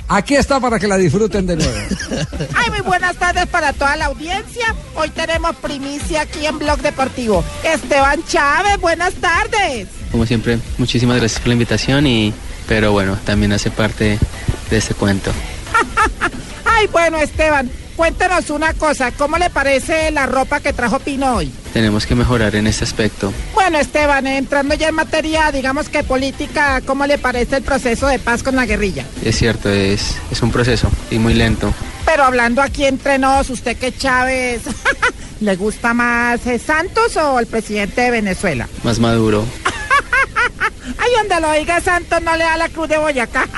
Aquí 0.09 0.35
está 0.35 0.61
para 0.61 0.79
que 0.79 0.87
la 0.87 0.97
disfruten 0.97 1.47
de 1.47 1.57
nuevo. 1.57 1.73
Ay, 2.55 2.71
muy 2.71 2.81
buenas 2.83 3.17
tardes 3.17 3.47
para 3.47 3.73
toda 3.73 3.97
la 3.97 4.07
audiencia. 4.07 4.75
Hoy 4.95 5.09
tenemos 5.11 5.57
primicia 5.57 6.23
aquí 6.23 6.47
en 6.47 6.59
Blog 6.59 6.81
Deportivo. 6.81 7.43
Esteban 7.63 8.23
Chávez, 8.27 8.79
buenas 8.81 9.15
tardes. 9.15 9.89
Como 10.11 10.27
siempre, 10.27 10.59
muchísimas 10.79 11.17
gracias 11.17 11.41
por 11.41 11.49
la 11.49 11.55
invitación 11.55 12.07
y 12.07 12.35
pero 12.69 12.93
bueno, 12.93 13.19
también 13.25 13.53
hace 13.53 13.71
parte 13.71 14.19
de 14.71 14.77
este 14.77 14.95
cuento. 14.95 15.31
Ay, 16.65 16.87
bueno, 16.89 17.19
Esteban, 17.19 17.71
cuéntanos 17.97 18.51
una 18.51 18.75
cosa. 18.75 19.13
¿Cómo 19.13 19.39
le 19.39 19.51
parece 19.51 20.11
la 20.11 20.27
ropa 20.27 20.61
que 20.61 20.73
trajo 20.73 20.99
Pino 20.99 21.37
hoy? 21.37 21.53
Tenemos 21.73 22.07
que 22.07 22.15
mejorar 22.15 22.55
en 22.57 22.67
este 22.67 22.85
aspecto. 22.85 23.33
Bueno, 23.55 23.79
Esteban, 23.79 24.27
entrando 24.27 24.75
ya 24.75 24.89
en 24.89 24.95
materia, 24.95 25.51
digamos 25.51 25.89
que 25.89 26.05
política, 26.05 26.81
¿cómo 26.83 27.07
le 27.07 27.19
parece 27.19 27.57
el 27.57 27.63
proceso 27.63 28.07
de 28.07 28.19
paz 28.19 28.43
con 28.43 28.57
la 28.57 28.67
guerrilla? 28.67 29.05
Es 29.25 29.37
cierto, 29.37 29.71
es, 29.71 30.17
es 30.31 30.43
un 30.43 30.51
proceso 30.51 30.89
y 31.11 31.19
muy 31.19 31.35
lento. 31.35 31.73
Pero 32.05 32.25
hablando 32.25 32.63
aquí 32.63 32.85
entre 32.85 33.19
nos, 33.19 33.51
¿usted 33.51 33.77
que 33.77 33.97
Chávez 33.97 34.63
le 35.41 35.57
gusta 35.57 35.95
más 35.95 36.47
eh, 36.47 36.59
Santos 36.59 37.17
o 37.17 37.39
el 37.39 37.47
presidente 37.47 38.03
de 38.03 38.11
Venezuela? 38.11 38.69
Más 38.83 38.99
maduro. 38.99 39.45
Ay, 40.99 41.11
donde 41.19 41.41
lo 41.41 41.53
diga 41.53 41.81
Santos 41.81 42.21
no 42.23 42.37
le 42.37 42.45
da 42.45 42.57
la 42.57 42.69
cruz 42.69 42.89
de 42.89 42.99
Boyacá. 42.99 43.49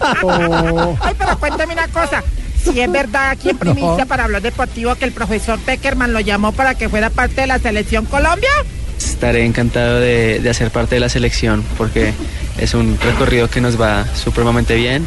Ay, 1.00 1.14
pero 1.18 1.38
cuéntame 1.38 1.74
una 1.74 1.88
cosa. 1.88 2.22
Si 2.64 2.80
es 2.80 2.90
verdad 2.90 3.30
aquí 3.30 3.50
en 3.50 3.58
primicia 3.58 3.96
No. 3.98 4.06
para 4.06 4.24
hablar 4.24 4.42
deportivo 4.42 4.94
que 4.94 5.04
el 5.04 5.12
profesor 5.12 5.58
Peckerman 5.60 6.12
lo 6.12 6.20
llamó 6.20 6.52
para 6.52 6.74
que 6.74 6.88
fuera 6.88 7.10
parte 7.10 7.42
de 7.42 7.46
la 7.46 7.58
selección 7.58 8.04
Colombia. 8.06 8.50
Estaré 8.98 9.44
encantado 9.44 9.98
de, 10.00 10.38
de 10.40 10.50
hacer 10.50 10.70
parte 10.70 10.94
de 10.96 11.00
la 11.00 11.08
selección 11.08 11.64
porque 11.76 12.12
es 12.58 12.74
un 12.74 12.98
recorrido 13.00 13.48
que 13.50 13.60
nos 13.60 13.80
va 13.80 14.06
supremamente 14.14 14.74
bien 14.76 15.06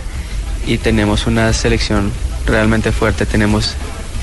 y 0.67 0.77
tenemos 0.77 1.27
una 1.27 1.53
selección 1.53 2.11
realmente 2.45 2.91
fuerte. 2.91 3.25
Tenemos, 3.25 3.75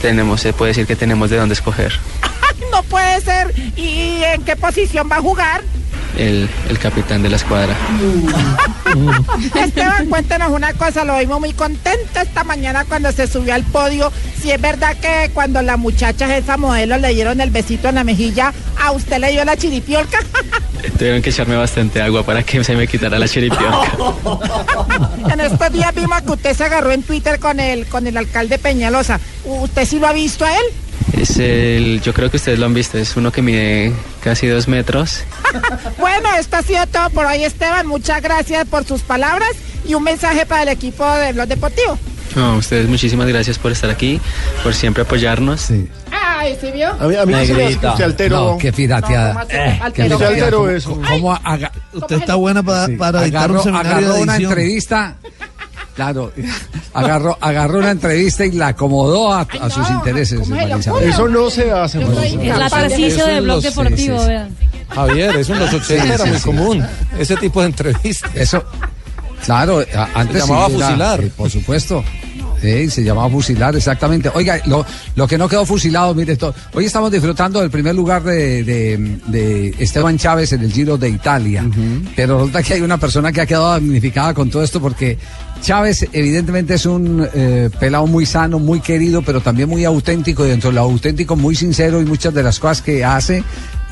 tenemos, 0.03 0.41
se 0.41 0.53
puede 0.53 0.71
decir 0.71 0.87
que 0.87 0.97
tenemos 0.97 1.31
de 1.31 1.37
dónde 1.39 1.55
escoger. 1.55 1.93
No 2.71 2.83
puede 2.85 3.21
ser. 3.21 3.53
¿Y 3.77 4.23
en 4.25 4.43
qué 4.45 4.57
posición 4.57 5.07
va 5.11 5.17
a 5.17 5.21
jugar? 5.21 5.63
El, 6.17 6.49
el 6.69 6.79
capitán 6.79 7.23
de 7.23 7.31
la 7.31 7.37
escuadra. 7.37 7.75
Esteban, 9.55 10.07
cuéntenos 10.09 10.51
una 10.51 10.75
cosa, 10.75 11.05
lo 11.05 11.19
vimos 11.19 11.41
muy 11.41 11.53
contento 11.53 12.21
esta 12.21 12.45
mañana 12.45 12.85
cuando 12.85 13.11
se 13.13 13.27
subió 13.27 13.55
al 13.55 13.65
podio. 13.65 14.13
Si 14.41 14.51
es 14.51 14.61
verdad 14.61 14.97
que 14.97 15.31
cuando 15.33 15.63
las 15.63 15.79
muchachas, 15.79 16.31
esa 16.31 16.57
modelo, 16.57 16.99
le 16.99 17.15
dieron 17.15 17.41
el 17.41 17.51
besito 17.51 17.89
en 17.89 17.95
la 17.95 18.05
mejilla, 18.05 18.53
¿a 18.81 18.93
usted 18.93 19.19
le 19.19 19.31
dio 19.31 19.45
la 19.45 19.57
chiripiolca? 19.57 20.19
Tuvieron 20.99 21.23
que 21.23 21.31
echarme 21.31 21.57
bastante 21.57 22.03
agua 22.03 22.25
para 22.25 22.43
que 22.43 22.63
se 22.65 22.75
me 22.75 22.87
quitara 22.87 23.19
la 23.19 23.29
chiripiorca. 23.29 23.93
en 25.33 25.41
estos 25.41 25.73
días 25.73 25.95
vimos 25.95 26.21
que 26.23 26.33
usted 26.33 26.57
se 26.57 26.65
agarró 26.65 26.93
en 26.93 27.03
Twitter 27.03 27.39
con 27.39 27.61
el, 27.61 27.87
con 27.87 28.07
el 28.07 28.17
alcalde 28.17 28.59
Peñalosa. 28.59 29.21
¿Usted 29.45 29.87
sí 29.87 29.99
lo 29.99 30.09
ha 30.09 30.13
visto 30.13 30.45
a 30.45 30.53
él? 30.53 30.65
Es 31.13 31.39
el, 31.39 32.01
yo 32.03 32.15
creo 32.15 32.31
que 32.31 32.39
ustedes 32.39 32.59
lo 32.59 32.67
han 32.67 32.75
visto, 32.75 32.97
es 32.99 33.17
uno 33.17 33.31
que 33.31 33.43
mide 33.43 33.93
casi 34.23 34.47
dos 34.47 34.69
metros. 34.69 35.21
Bueno, 35.99 36.29
esto 36.39 36.57
ha 36.57 36.63
sido 36.63 36.87
todo 36.87 37.11
por 37.11 37.27
hoy, 37.27 37.45
Esteban. 37.45 37.87
Muchas 37.87 38.21
gracias 38.23 38.67
por 38.67 38.85
sus 38.85 39.03
palabras 39.03 39.51
y 39.87 39.95
un 39.95 40.03
mensaje 40.03 40.47
para 40.47 40.63
el 40.63 40.69
equipo 40.69 41.09
de 41.15 41.33
Blog 41.33 41.47
Deportivo. 41.47 41.99
No, 42.35 42.57
ustedes 42.57 42.89
muchísimas 42.89 43.29
gracias 43.29 43.59
por 43.59 43.71
estar 43.73 43.91
aquí, 43.91 44.21
por 44.63 44.75
siempre 44.75 45.03
apoyarnos. 45.03 45.69
Ay, 46.11 46.57
¿sí 46.61 46.71
vio? 46.73 46.89
A 46.99 47.07
mí, 47.07 47.15
a 47.17 47.27
mí 47.27 47.35
se 47.47 48.05
altero. 48.05 48.37
No, 48.53 48.59
qué 48.59 48.73
pirateada. 48.73 49.35
No. 49.35 49.41
Eh, 49.49 49.81
qué 49.95 50.09
¿Cómo- 50.51 50.69
eso. 50.69 51.01
cómo 51.09 51.35
haga- 51.45 51.73
Usted 51.93 52.17
está 52.17 52.35
buena 52.37 52.63
para, 52.63 52.87
Sí. 52.87 52.97
para 52.97 53.21
un 53.53 53.63
seminario 53.63 53.91
agarró 53.93 54.15
de 54.15 54.23
una 54.23 54.37
entrevista. 54.37 55.17
Claro, 55.95 56.33
agarró, 56.95 57.37
agarró 57.41 57.79
una 57.81 57.91
entrevista 57.91 58.47
y 58.47 58.53
la 58.53 58.69
acomodó 58.69 59.33
a, 59.33 59.41
a 59.43 59.69
sus 59.71 59.89
intereses. 59.91 60.41
Eso 61.03 61.29
no 61.29 61.51
se 61.51 61.71
hace. 61.71 62.01
Yo 62.01 62.09
María 62.09 62.29
Isabel. 62.37 62.49
Es 62.51 62.59
la 62.59 62.71
Capaz 62.71 62.89
de- 62.89 63.41
Blog 63.41 63.63
Deportivo, 63.63 64.17
sí, 64.19 64.23
sí. 64.23 64.29
vean. 64.29 64.57
Javier, 64.89 65.37
eso 65.37 65.53
en 65.55 65.59
los 65.61 65.73
80 65.73 66.05
Sí, 66.05 66.11
era 66.13 66.25
muy 66.27 66.37
sí. 66.39 66.43
común, 66.45 66.87
ese 67.19 67.37
tipo 67.37 67.61
de 67.61 67.67
entrevistas. 67.67 68.31
Eso, 68.35 68.63
claro, 69.45 69.83
antes 70.15 70.43
llamaba 70.43 70.67
sin 70.67 70.77
duda, 70.77 70.87
fusilar. 70.89 71.25
eh, 71.25 71.33
por 71.37 71.51
supuesto. 71.51 72.05
Sí, 72.63 72.89
se 72.89 73.03
llamaba 73.03 73.29
fusilar, 73.29 73.75
exactamente. 73.75 74.31
Oiga, 74.35 74.61
lo, 74.67 74.87
lo 75.17 75.27
que 75.27 75.37
no 75.37 75.49
quedó 75.49 75.67
fusilado, 75.67 76.15
mire, 76.15 76.35
esto, 76.35 76.55
hoy 76.75 76.85
estamos 76.85 77.11
disfrutando 77.11 77.61
del 77.61 77.71
primer 77.71 77.95
lugar 77.95 78.23
de, 78.23 78.63
de- 78.63 79.19
de 79.27 79.75
Esteban 79.81 80.17
Chávez 80.17 80.53
en 80.53 80.61
el 80.63 80.73
Giro 80.73 80.97
de 80.97 81.09
Italia. 81.09 81.65
Pero 82.15 82.39
resulta 82.39 82.63
que 82.63 82.75
hay 82.75 82.81
una 82.81 82.99
persona 82.99 83.33
que 83.33 83.41
ha 83.41 83.47
quedado 83.47 83.71
damnificada 83.73 84.33
con 84.33 84.49
todo 84.49 84.63
esto 84.63 84.81
porque 84.81 85.19
Chávez 85.61 86.07
evidentemente 86.13 86.75
es 86.75 86.87
un 86.87 87.27
eh, 87.35 87.69
pelado 87.81 88.07
muy 88.07 88.27
sano, 88.27 88.59
muy 88.61 88.79
querido, 88.81 89.23
pero 89.23 89.41
también 89.41 89.69
muy 89.69 89.85
auténtico 89.85 90.47
y 90.47 90.51
dentro 90.51 90.71
de 90.71 90.77
lo 90.77 90.83
auténtico 90.83 91.35
muy 91.35 91.57
sincero 91.57 92.01
y 92.01 92.05
muchas 92.05 92.33
de 92.33 92.43
las 92.45 92.59
cosas 92.61 92.81
que 92.83 93.05
hace 93.05 93.43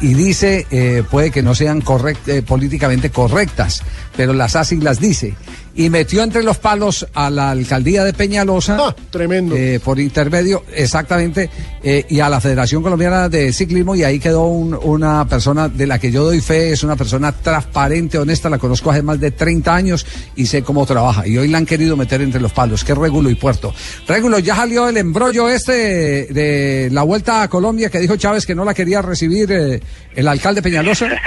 y 0.02 0.14
dice, 0.14 0.66
eh, 0.70 1.02
puede 1.10 1.30
que 1.30 1.42
no 1.42 1.54
sean 1.54 1.82
correct- 1.82 2.26
eh, 2.28 2.42
políticamente 2.42 3.10
correctas, 3.10 3.82
pero 4.16 4.32
las 4.32 4.56
hace 4.56 4.76
y 4.76 4.80
las 4.80 5.00
dice. 5.00 5.34
Y 5.72 5.88
metió 5.88 6.22
entre 6.24 6.42
los 6.42 6.58
palos 6.58 7.06
a 7.14 7.30
la 7.30 7.52
alcaldía 7.52 8.02
de 8.04 8.12
Peñalosa. 8.12 8.76
Ah, 8.80 8.96
tremendo. 9.10 9.54
por 9.84 10.00
intermedio, 10.00 10.64
exactamente, 10.74 11.48
eh, 11.82 12.04
y 12.08 12.18
a 12.20 12.28
la 12.28 12.40
Federación 12.40 12.82
Colombiana 12.82 13.28
de 13.28 13.52
Ciclismo, 13.52 13.94
y 13.94 14.02
ahí 14.02 14.18
quedó 14.18 14.46
un- 14.48 14.74
una 14.82 15.26
persona 15.28 15.68
de 15.68 15.86
la 15.86 15.98
que 15.98 16.10
yo 16.10 16.24
doy 16.24 16.40
fe, 16.40 16.72
es 16.72 16.82
una 16.82 16.96
persona 16.96 17.30
transparente, 17.32 18.18
honesta, 18.18 18.50
la 18.50 18.58
conozco 18.58 18.90
hace 18.90 19.02
más 19.02 19.20
de 19.20 19.30
30 19.30 19.74
años 19.74 20.04
y 20.34 20.46
sé 20.46 20.62
cómo 20.62 20.84
trabaja. 20.86 21.26
Y 21.26 21.38
hoy 21.38 21.48
la 21.48 21.58
han 21.58 21.66
querido 21.66 21.96
meter 21.96 22.20
entre 22.20 22.40
los 22.40 22.52
palos, 22.52 22.82
que 22.84 22.92
es 22.92 22.98
Régulo 22.98 23.30
y 23.30 23.36
Puerto. 23.36 23.72
Régulo, 24.08 24.38
ya 24.40 24.56
salió 24.56 24.88
el 24.88 24.96
embrollo 24.96 25.48
este 25.48 25.72
de, 25.72 26.26
de 26.26 26.88
la 26.90 27.04
vuelta 27.04 27.42
a 27.42 27.48
Colombia 27.48 27.90
que 27.90 28.00
dijo 28.00 28.16
Chávez 28.16 28.44
que 28.44 28.54
no 28.56 28.64
la 28.64 28.74
quería 28.74 29.02
recibir 29.02 29.50
eh, 29.52 29.80
el 30.14 30.29
alcalde 30.29 30.62
Peñalosa. 30.62 31.09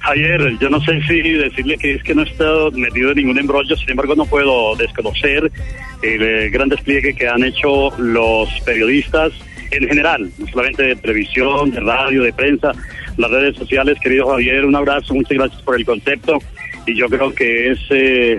Javier, 0.00 0.56
yo 0.60 0.70
no 0.70 0.80
sé 0.82 1.00
si 1.02 1.20
decirle 1.20 1.76
que 1.78 1.94
es 1.94 2.02
que 2.04 2.14
no 2.14 2.22
he 2.22 2.30
estado 2.30 2.70
metido 2.70 3.10
en 3.10 3.16
ningún 3.16 3.38
embrollo, 3.38 3.74
sin 3.76 3.90
embargo 3.90 4.14
no 4.14 4.24
puedo 4.24 4.76
desconocer 4.76 5.50
el 6.02 6.22
eh, 6.22 6.48
gran 6.50 6.68
despliegue 6.68 7.14
que 7.14 7.26
han 7.26 7.42
hecho 7.42 7.90
los 7.98 8.48
periodistas 8.64 9.32
en 9.72 9.88
general, 9.88 10.30
no 10.38 10.46
solamente 10.46 10.84
de 10.84 10.96
televisión, 10.96 11.72
de 11.72 11.80
radio, 11.80 12.22
de 12.22 12.32
prensa, 12.32 12.72
las 13.16 13.30
redes 13.32 13.56
sociales. 13.56 13.98
Querido 14.00 14.28
Javier, 14.28 14.64
un 14.64 14.76
abrazo, 14.76 15.12
muchas 15.12 15.38
gracias 15.38 15.62
por 15.62 15.74
el 15.74 15.84
concepto 15.84 16.38
y 16.86 16.94
yo 16.94 17.08
creo 17.08 17.34
que 17.34 17.72
es 17.72 17.80
eh, 17.90 18.38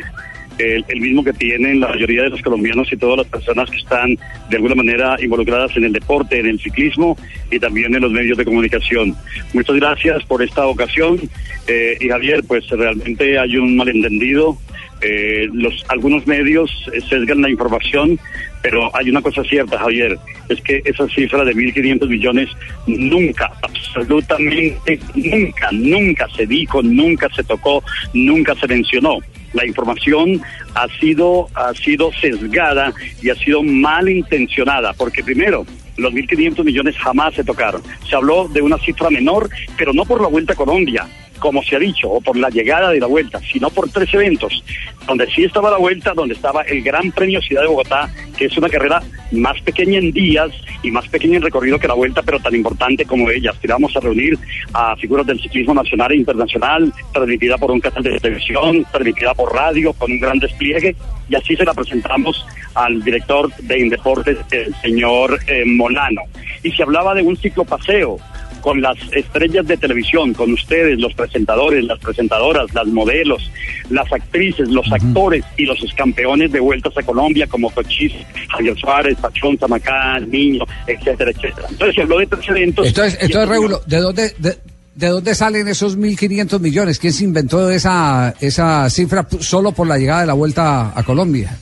el, 0.58 1.00
mismo 1.00 1.24
que 1.24 1.34
tienen 1.34 1.80
la 1.80 1.90
mayoría 1.90 2.24
de 2.24 2.30
los 2.30 2.42
colombianos 2.42 2.92
y 2.92 2.98
todas 2.98 3.18
las 3.18 3.28
personas 3.28 3.70
que 3.70 3.78
están 3.78 4.18
de 4.50 4.56
alguna 4.56 4.76
manera 4.76 5.18
involucradas 5.22 5.76
en 5.78 5.86
el 5.86 5.94
deporte, 5.94 6.40
en 6.40 6.48
el 6.48 6.60
ciclismo 6.60 7.18
y 7.52 7.60
también 7.60 7.94
en 7.96 8.02
los 8.02 8.12
medios 8.12 8.38
de 8.38 8.46
comunicación. 8.46 9.16
Muchas 9.54 9.76
gracias 9.76 10.24
por 10.26 10.42
esta 10.42 10.66
ocasión 10.66 11.20
eh, 11.68 11.98
y 12.00 12.10
Javier, 12.10 12.44
pues 12.48 12.68
realmente 12.70 13.38
hay 13.38 13.58
un 13.58 13.76
malentendido. 13.76 14.58
Eh, 15.00 15.48
los 15.54 15.86
algunos 15.90 16.26
medios 16.26 16.72
eh, 16.92 17.02
sesgan 17.02 17.42
la 17.42 17.52
información, 17.52 18.20
pero 18.64 18.90
hay 18.96 19.12
una 19.12 19.22
cosa 19.22 19.44
cierta, 19.44 19.78
Javier, 19.78 20.18
es 20.50 20.60
que 20.62 20.82
esa 20.86 21.08
cifra 21.10 21.46
de 21.46 21.54
1.500 21.54 22.08
millones 22.08 22.50
nunca, 22.88 23.52
absolutamente 23.62 25.00
nunca, 25.14 25.70
nunca 25.72 26.28
se 26.36 26.48
dijo, 26.48 26.82
nunca 26.82 27.30
se 27.36 27.44
tocó, 27.44 27.84
nunca 28.14 28.56
se 28.56 28.68
mencionó. 28.68 29.20
La 29.54 29.66
información 29.66 30.42
ha 30.76 30.88
sido, 31.00 31.48
ha 31.56 31.74
sido 31.74 32.12
sesgada 32.14 32.94
y 33.22 33.30
ha 33.30 33.36
sido 33.36 33.64
malintencionada, 33.64 34.94
porque 34.94 35.24
primero, 35.24 35.66
los 35.98 36.14
1.500 36.14 36.64
millones 36.64 36.98
jamás 36.98 37.34
se 37.34 37.44
tocaron. 37.44 37.82
Se 38.10 38.16
habló 38.16 38.48
de 38.48 38.62
una 38.62 38.78
cifra 38.78 39.10
menor, 39.10 39.50
pero 39.78 39.94
no 39.94 40.06
por 40.06 40.22
la 40.22 40.28
Vuelta 40.28 40.54
a 40.54 40.56
Colombia, 40.56 41.08
como 41.40 41.64
se 41.64 41.76
ha 41.76 41.80
dicho, 41.80 42.10
o 42.10 42.22
por 42.22 42.38
la 42.38 42.50
llegada 42.50 42.90
de 42.90 43.00
la 43.00 43.08
Vuelta, 43.08 43.40
sino 43.52 43.70
por 43.70 43.90
tres 43.90 44.14
eventos, 44.14 44.64
donde 45.06 45.28
sí 45.28 45.44
estaba 45.44 45.72
la 45.72 45.78
Vuelta, 45.78 46.14
donde 46.14 46.34
estaba 46.34 46.62
el 46.64 46.82
Gran 46.82 47.12
Premio 47.12 47.42
Ciudad 47.42 47.62
de 47.62 47.68
Bogotá, 47.68 48.10
que 48.38 48.46
es 48.46 48.58
una 48.58 48.70
carrera 48.70 49.02
más 49.32 49.60
pequeña 49.62 50.00
en 50.00 50.12
días 50.12 50.50
y 50.84 50.92
más 50.92 51.08
pequeña 51.08 51.38
en 51.38 51.44
recorrido 51.44 51.80
que 51.80 51.88
la 51.88 51.94
Vuelta, 51.94 52.22
pero 52.24 52.40
tan 52.40 52.56
importante 52.56 53.06
como 53.06 53.30
ella. 53.30 53.52
Aspiramos 53.52 53.96
a 53.96 54.00
reunir 54.00 54.38
a 54.74 54.96
figuras 54.96 55.26
del 55.26 55.42
ciclismo 55.42 55.74
nacional 55.74 56.12
e 56.12 56.18
internacional, 56.18 56.94
transmitida 57.14 57.58
por 57.58 57.72
un 57.72 57.80
canal 57.80 58.04
de 58.04 58.20
televisión, 58.20 58.86
transmitida 58.92 59.34
por 59.34 59.54
radio, 59.54 59.94
con 59.94 60.12
un 60.12 60.20
gran 60.20 60.40
despliegue, 60.40 60.96
y 61.30 61.36
así 61.36 61.56
se 61.56 61.66
la 61.66 61.74
presentamos 61.74 62.46
al 62.76 63.04
director 63.04 63.54
de 63.56 63.80
Indeportes, 63.80 64.38
el 64.52 64.74
señor 64.76 65.40
eh, 65.48 65.64
Molano. 65.66 66.22
Y 66.64 66.72
se 66.72 66.84
hablaba 66.84 67.14
de 67.14 67.24
un 67.24 67.36
ciclopaseo 67.38 68.20
con 68.62 68.82
las 68.82 68.98
estrellas 69.12 69.66
de 69.68 69.78
televisión, 69.78 70.34
con 70.34 70.54
ustedes, 70.54 71.00
los 71.00 71.14
presentadores, 71.14 71.84
las 71.86 72.00
presentadoras, 72.00 72.74
las 72.74 72.88
modelos, 72.88 73.52
las 73.90 74.12
actrices, 74.12 74.70
los 74.70 74.92
actores 74.92 75.44
y 75.58 75.66
los 75.66 75.80
campeones 75.96 76.52
de 76.52 76.60
vueltas 76.60 76.98
a 76.98 77.04
Colombia 77.04 77.48
como 77.48 77.70
Cochise, 77.70 78.26
Javier 78.50 78.78
Suárez, 78.78 79.18
Pachón, 79.20 79.58
Zamacá, 79.58 80.20
Niño, 80.20 80.64
etcétera, 80.86 81.32
etcétera. 81.32 81.68
Entonces 81.70 81.96
se 81.96 82.02
habló 82.02 82.20
de 82.20 82.28
tres 82.28 82.50
eventos. 82.50 82.88
Entonces, 82.88 83.18
entonces 83.22 83.50
Régulo, 83.50 83.82
¿de 83.86 83.98
dónde, 83.98 84.34
de, 84.38 84.58
de 84.96 85.08
dónde 85.08 85.36
salen 85.36 85.68
esos 85.68 85.98
1.500 85.98 86.60
millones? 86.60 87.00
¿Quién 87.00 87.14
se 87.14 87.24
inventó 87.24 87.70
esa, 87.70 88.34
esa 88.40 88.90
cifra 88.90 89.28
solo 89.40 89.72
por 89.72 89.88
la 89.88 89.98
llegada 89.98 90.22
de 90.22 90.28
la 90.28 90.34
vuelta 90.34 90.94
a 90.98 91.04
Colombia? 91.04 91.58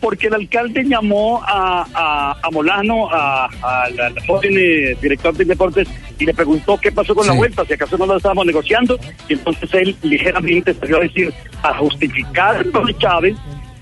Porque 0.00 0.28
el 0.28 0.34
alcalde 0.34 0.84
llamó 0.84 1.42
a, 1.44 1.86
a, 1.94 2.36
a 2.42 2.50
Molano, 2.50 3.08
a- 3.10 3.46
al 3.62 3.98
al 4.00 4.18
joven 4.26 4.54
eh, 4.56 4.96
director 5.00 5.34
de 5.36 5.44
deportes, 5.44 5.88
y 6.18 6.24
le 6.26 6.34
preguntó 6.34 6.76
qué 6.78 6.90
pasó 6.92 7.14
con 7.14 7.26
la 7.26 7.32
vuelta, 7.38 7.64
si 7.64 7.72
acaso 7.74 7.96
no 7.98 8.06
lo 8.06 8.16
estábamos 8.16 8.46
negociando, 8.46 8.98
y 9.28 9.32
entonces 9.34 9.68
él 9.74 9.96
ligeramente 10.02 10.74
salió 10.74 10.96
a 10.98 11.00
decir, 11.00 11.32
a 11.62 11.74
justificar 11.74 12.64
de 12.64 12.98
Chávez, 12.98 13.36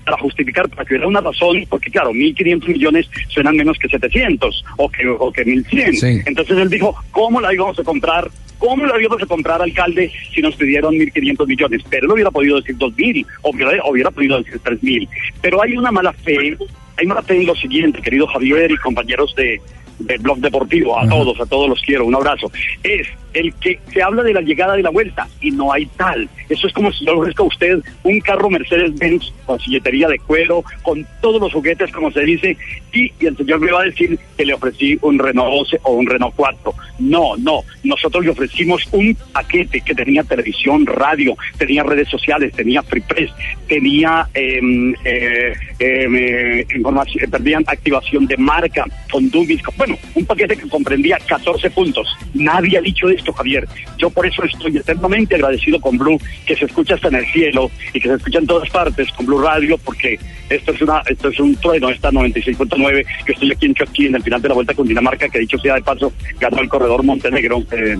para 0.05 0.17
justificar, 0.19 0.69
para 0.69 0.85
que 0.85 0.93
hubiera 0.93 1.07
una 1.07 1.19
razón, 1.21 1.65
porque 1.69 1.91
claro, 1.91 2.11
1.500 2.13 2.67
millones 2.69 3.09
suenan 3.27 3.57
menos 3.57 3.77
que 3.77 3.89
700 3.89 4.63
o 4.77 4.89
que, 4.89 5.05
o 5.07 5.31
que 5.33 5.45
1.100. 5.45 5.93
Sí. 5.95 6.21
Entonces 6.25 6.57
él 6.57 6.69
dijo, 6.69 6.95
¿cómo 7.11 7.41
la 7.41 7.53
íbamos 7.53 7.77
a 7.77 7.83
comprar? 7.83 8.29
¿Cómo 8.57 8.85
la 8.85 8.99
íbamos 8.99 9.21
a 9.21 9.25
comprar, 9.25 9.61
alcalde, 9.61 10.11
si 10.33 10.41
nos 10.41 10.55
pidieron 10.55 10.95
1.500 10.95 11.47
millones? 11.47 11.81
Pero 11.89 12.05
él 12.05 12.11
hubiera 12.11 12.31
podido 12.31 12.57
decir 12.57 12.75
2.000, 12.77 13.25
o 13.43 13.49
hubiera, 13.51 13.85
hubiera 13.85 14.11
podido 14.11 14.37
decir 14.39 14.59
3.000. 14.63 15.07
Pero 15.41 15.61
hay 15.61 15.77
una 15.77 15.91
mala 15.91 16.13
fe, 16.13 16.57
hay 16.97 17.05
mala 17.05 17.21
fe 17.21 17.37
en 17.37 17.45
lo 17.45 17.55
siguiente, 17.55 18.01
querido 18.01 18.27
Javier 18.27 18.71
y 18.71 18.77
compañeros 18.77 19.33
de 19.35 19.61
del 19.99 20.19
blog 20.19 20.37
deportivo, 20.39 20.99
a 20.99 21.07
todos, 21.07 21.39
a 21.39 21.45
todos 21.45 21.69
los 21.69 21.81
quiero, 21.81 22.05
un 22.05 22.15
abrazo, 22.15 22.51
es 22.83 23.07
el 23.39 23.53
que 23.55 23.79
se 23.93 24.01
habla 24.01 24.23
de 24.23 24.33
la 24.33 24.41
llegada 24.41 24.75
de 24.75 24.83
la 24.83 24.89
vuelta 24.89 25.27
y 25.41 25.51
no 25.51 25.71
hay 25.71 25.85
tal. 25.97 26.27
Eso 26.49 26.67
es 26.67 26.73
como 26.73 26.91
si 26.91 27.05
yo 27.05 27.13
le 27.13 27.19
ofrezca 27.21 27.43
a 27.43 27.47
usted 27.47 27.79
un 28.03 28.19
carro 28.19 28.49
Mercedes-Benz 28.49 29.31
con 29.45 29.59
silletería 29.59 30.07
de 30.07 30.19
cuero, 30.19 30.63
con 30.81 31.05
todos 31.21 31.39
los 31.41 31.53
juguetes, 31.53 31.91
como 31.91 32.11
se 32.11 32.21
dice, 32.21 32.57
y, 32.93 33.11
el 33.25 33.37
señor 33.37 33.59
me 33.59 33.71
va 33.71 33.81
a 33.81 33.85
decir 33.85 34.17
que 34.37 34.45
le 34.45 34.53
ofrecí 34.53 34.97
un 35.01 35.19
Renault 35.19 35.51
12 35.51 35.79
o 35.83 35.93
un 35.93 36.07
Renault 36.07 36.33
4. 36.35 36.73
No, 36.99 37.37
no, 37.37 37.61
nosotros 37.83 38.23
le 38.25 38.31
ofrecimos 38.31 38.83
un 38.91 39.15
paquete 39.31 39.81
que 39.81 39.93
tenía 39.93 40.23
televisión, 40.23 40.85
radio, 40.85 41.35
tenía 41.57 41.83
redes 41.83 42.09
sociales, 42.09 42.53
tenía 42.55 42.81
free 42.83 43.01
press, 43.01 43.29
tenía 43.67 44.27
em, 44.33 44.93
eh, 45.03 45.53
em, 45.79 46.15
eh, 46.15 46.65
eh, 46.69 47.27
perdían 47.29 47.63
activación 47.67 48.25
de 48.25 48.37
marca, 48.37 48.85
con- 49.11 49.29
bueno, 49.77 49.97
un 50.15 50.25
paquete 50.25 50.55
que 50.57 50.67
comprendía 50.67 51.17
14 51.27 51.69
puntos. 51.69 52.07
Nadie 52.33 52.77
ha 52.77 52.81
dicho 52.81 53.09
esto, 53.09 53.26
Javier. 53.33 53.67
Yo 53.97 54.09
por 54.09 54.25
eso 54.25 54.43
estoy 54.43 54.77
eternamente 54.77 55.35
agradecido 55.35 55.79
con 55.79 55.97
Blue, 55.97 56.19
que 56.45 56.55
se 56.55 56.65
escucha 56.65 56.95
hasta 56.95 57.07
en 57.09 57.15
el 57.15 57.25
cielo 57.27 57.71
y 57.93 57.99
que 57.99 58.09
se 58.09 58.15
escucha 58.15 58.39
en 58.39 58.47
todas 58.47 58.69
partes 58.69 59.11
con 59.13 59.25
Blue 59.25 59.41
Radio, 59.41 59.77
porque 59.77 60.19
esto 60.49 60.71
es 60.71 60.81
una, 60.81 61.01
esto 61.07 61.29
es 61.29 61.39
un 61.39 61.55
trueno, 61.55 61.89
esta 61.89 62.11
96.9, 62.11 63.05
que 63.25 63.31
estoy 63.33 63.51
aquí 63.51 63.65
en 63.65 63.73
Chucky, 63.73 64.05
en 64.07 64.15
el 64.15 64.23
final 64.23 64.41
de 64.41 64.47
la 64.49 64.55
vuelta 64.55 64.73
con 64.73 64.87
Dinamarca, 64.87 65.29
que 65.29 65.39
dicho 65.39 65.57
sea 65.57 65.75
de 65.75 65.81
paso, 65.81 66.11
ganó 66.39 66.61
el 66.61 66.69
corredor 66.69 67.03
Montenegro, 67.03 67.63
eh, 67.71 67.97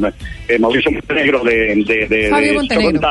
eh, 0.47 0.59
Mauricio 0.59 0.91
Montenegro 0.91 1.43
de, 1.43 1.83
de, 1.85 2.07
de, 2.07 2.29
de 2.29 2.53
Montenegro. 2.53 3.01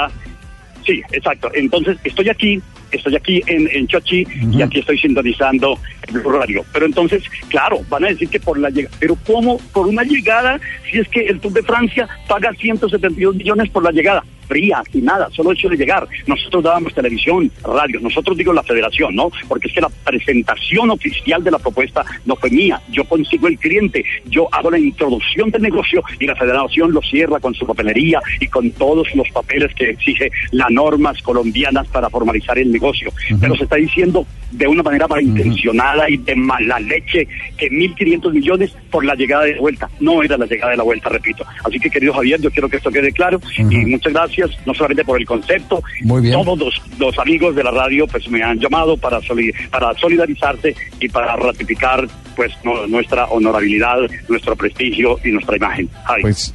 Sí, 0.87 1.03
exacto. 1.11 1.51
Entonces, 1.53 1.99
estoy 2.05 2.29
aquí, 2.29 2.63
estoy 2.93 3.17
aquí 3.17 3.43
en, 3.49 3.69
en 3.73 3.89
Chochi 3.89 4.25
y 4.53 4.63
aquí 4.63 4.79
estoy 4.79 4.97
sintonizando 4.99 5.79
el 6.07 6.23
Radio. 6.23 6.65
Pero 6.73 6.87
entonces, 6.87 7.25
claro, 7.49 7.81
van 7.89 8.05
a 8.05 8.09
decir 8.09 8.29
que 8.29 8.39
por 8.39 8.57
la 8.57 8.71
llegada, 8.71 8.97
pero 9.01 9.17
¿cómo 9.27 9.59
por 9.73 9.89
una 9.89 10.05
llegada 10.05 10.61
si 10.89 10.99
es 10.99 11.09
que 11.09 11.27
el 11.27 11.41
Tour 11.41 11.55
de 11.55 11.65
Francia 11.65 12.09
paga 12.29 12.53
172 12.53 13.35
millones 13.35 13.69
por 13.71 13.83
la 13.83 13.91
llegada? 13.91 14.23
Fría, 14.47 14.83
sin 14.91 15.05
nada, 15.05 15.29
solo 15.33 15.53
hecho 15.53 15.69
de 15.69 15.77
llegar. 15.77 16.07
Nosotros 16.27 16.63
dábamos 16.63 16.95
televisión, 16.95 17.51
radio, 17.63 18.01
nosotros 18.01 18.37
digo 18.37 18.53
la 18.53 18.63
federación, 18.63 19.15
¿no? 19.15 19.31
Porque 19.49 19.69
es 19.69 19.75
que 19.75 19.81
la 19.81 19.89
presentación 19.89 20.91
oficial 20.91 21.43
de 21.43 21.51
la 21.51 21.59
propuesta 21.59 22.05
no 22.25 22.37
fue 22.37 22.51
mía. 22.51 22.81
Yo 22.91 23.05
consigo 23.05 23.49
el 23.49 23.59
cliente, 23.59 24.05
yo 24.27 24.49
hago 24.53 24.71
la 24.71 24.79
introducción 24.79 25.51
del 25.51 25.63
negocio 25.63 26.03
y 26.19 26.27
la 26.27 26.37
federación 26.37 26.93
lo 26.93 27.03
cierra 27.03 27.41
con 27.41 27.55
su 27.55 27.67
papelería 27.67 28.21
y 28.41 28.47
con 28.47 28.71
todos 28.73 29.15
los 29.15 29.29
papeles 29.31 29.75
que 29.75 29.91
exige 29.91 30.31
las 30.53 30.71
normas 30.71 31.21
colombianas 31.23 31.87
para 31.89 32.11
formalizar 32.11 32.59
el 32.59 32.71
negocio. 32.71 33.13
Pero 33.41 33.57
se 33.57 33.65
está 33.65 33.77
diciendo 33.77 34.27
de 34.53 34.67
una 34.67 34.83
manera 34.83 35.09
malintencionada 35.09 36.09
y 36.09 36.17
de 36.19 36.37
mala 36.37 36.79
leche 36.79 37.27
que 37.57 37.69
1.500 37.69 38.33
millones 38.33 38.77
por 38.91 39.05
la 39.05 39.15
llegada 39.15 39.45
de 39.45 39.59
vuelta. 39.59 39.89
No 40.01 40.23
era 40.23 40.37
la 40.37 40.47
llegada 40.47 40.73
de 40.73 40.77
la 40.79 40.83
vuelta, 40.83 41.09
repito. 41.09 41.45
Así 41.65 41.79
que, 41.79 41.91
querido 41.91 42.13
Javier, 42.15 42.41
yo 42.41 42.51
quiero 42.51 42.69
que 42.69 42.77
esto 42.77 42.91
quede 42.91 43.13
claro 43.13 43.41
y 43.59 43.85
muchas 43.87 44.13
gracias, 44.13 44.36
no 44.65 44.75
solamente 44.75 45.05
por 45.05 45.19
el 45.21 45.27
concepto. 45.27 45.83
Muy 46.03 46.23
bien. 46.23 46.35
Todos 46.35 46.59
los, 46.59 46.83
los 46.99 47.19
amigos 47.19 47.55
de 47.55 47.65
la 47.65 47.71
radio 47.71 48.07
pues 48.07 48.29
me 48.29 48.43
han 48.43 48.59
llamado 48.59 48.97
para, 48.97 49.21
soli- 49.21 49.53
para 49.71 49.93
solidarizarse 49.95 50.75
y 51.01 51.09
para 51.09 51.37
ratificar 51.37 52.07
pues 52.35 52.53
no- 52.65 52.87
nuestra 52.87 53.27
honorabilidad, 53.27 53.99
nuestro 54.29 54.55
prestigio 54.57 55.19
y 55.25 55.31
nuestra 55.31 55.57
imagen. 55.57 55.89
Javi. 56.05 56.23
Pues 56.23 56.55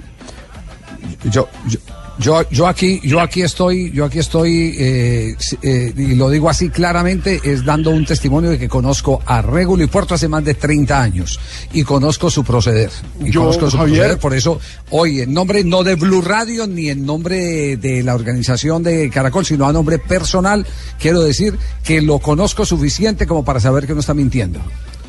yo, 1.32 1.48
yo, 1.68 1.80
Yo, 2.22 2.48
yo 2.52 2.68
aquí, 2.68 3.00
yo 3.04 3.20
aquí 3.20 3.42
estoy, 3.42 3.92
yo 3.92 4.06
aquí 4.06 4.20
estoy, 4.20 4.76
eh, 4.78 5.36
eh, 5.64 5.94
y 5.98 6.14
lo 6.16 6.30
digo 6.30 6.50
así 6.50 6.70
claramente, 6.70 7.42
es 7.44 7.66
dando 7.66 7.90
un 7.90 8.06
testimonio 8.06 8.52
de 8.52 8.60
que 8.60 8.70
conozco 8.70 9.22
a 9.26 9.42
Regulo 9.42 9.84
y 9.84 9.88
Puerto 9.88 10.14
hace 10.14 10.28
más 10.28 10.44
de 10.46 10.54
30 10.54 11.02
años 11.02 11.40
y 11.74 11.84
conozco 11.84 12.30
su 12.30 12.44
proceder. 12.44 12.92
Y 13.26 13.32
Yo, 13.32 13.42
conozco 13.42 13.70
su 13.72 13.78
Javier- 13.78 13.96
proceder, 13.98 14.20
por 14.20 14.34
eso 14.36 14.60
hoy 14.92 15.22
en 15.22 15.34
nombre 15.34 15.64
no 15.64 15.84
de 15.84 15.96
Blue 15.96 16.22
Radio 16.22 16.68
ni 16.68 16.90
en 16.90 17.06
nombre 17.06 17.78
de 17.78 18.04
la 18.04 18.14
organización 18.14 18.84
de 18.84 19.10
Caracol, 19.10 19.46
sino 19.46 19.66
a 19.66 19.74
nombre 19.74 19.98
personal, 19.98 20.66
quiero 21.00 21.22
decir 21.22 21.58
que 21.84 22.02
lo 22.02 22.20
conozco 22.20 22.66
suficiente 22.66 23.26
como 23.26 23.44
para 23.44 23.60
saber 23.60 23.88
que 23.88 23.94
no 23.94 24.00
está 24.02 24.14
mintiendo. 24.14 24.60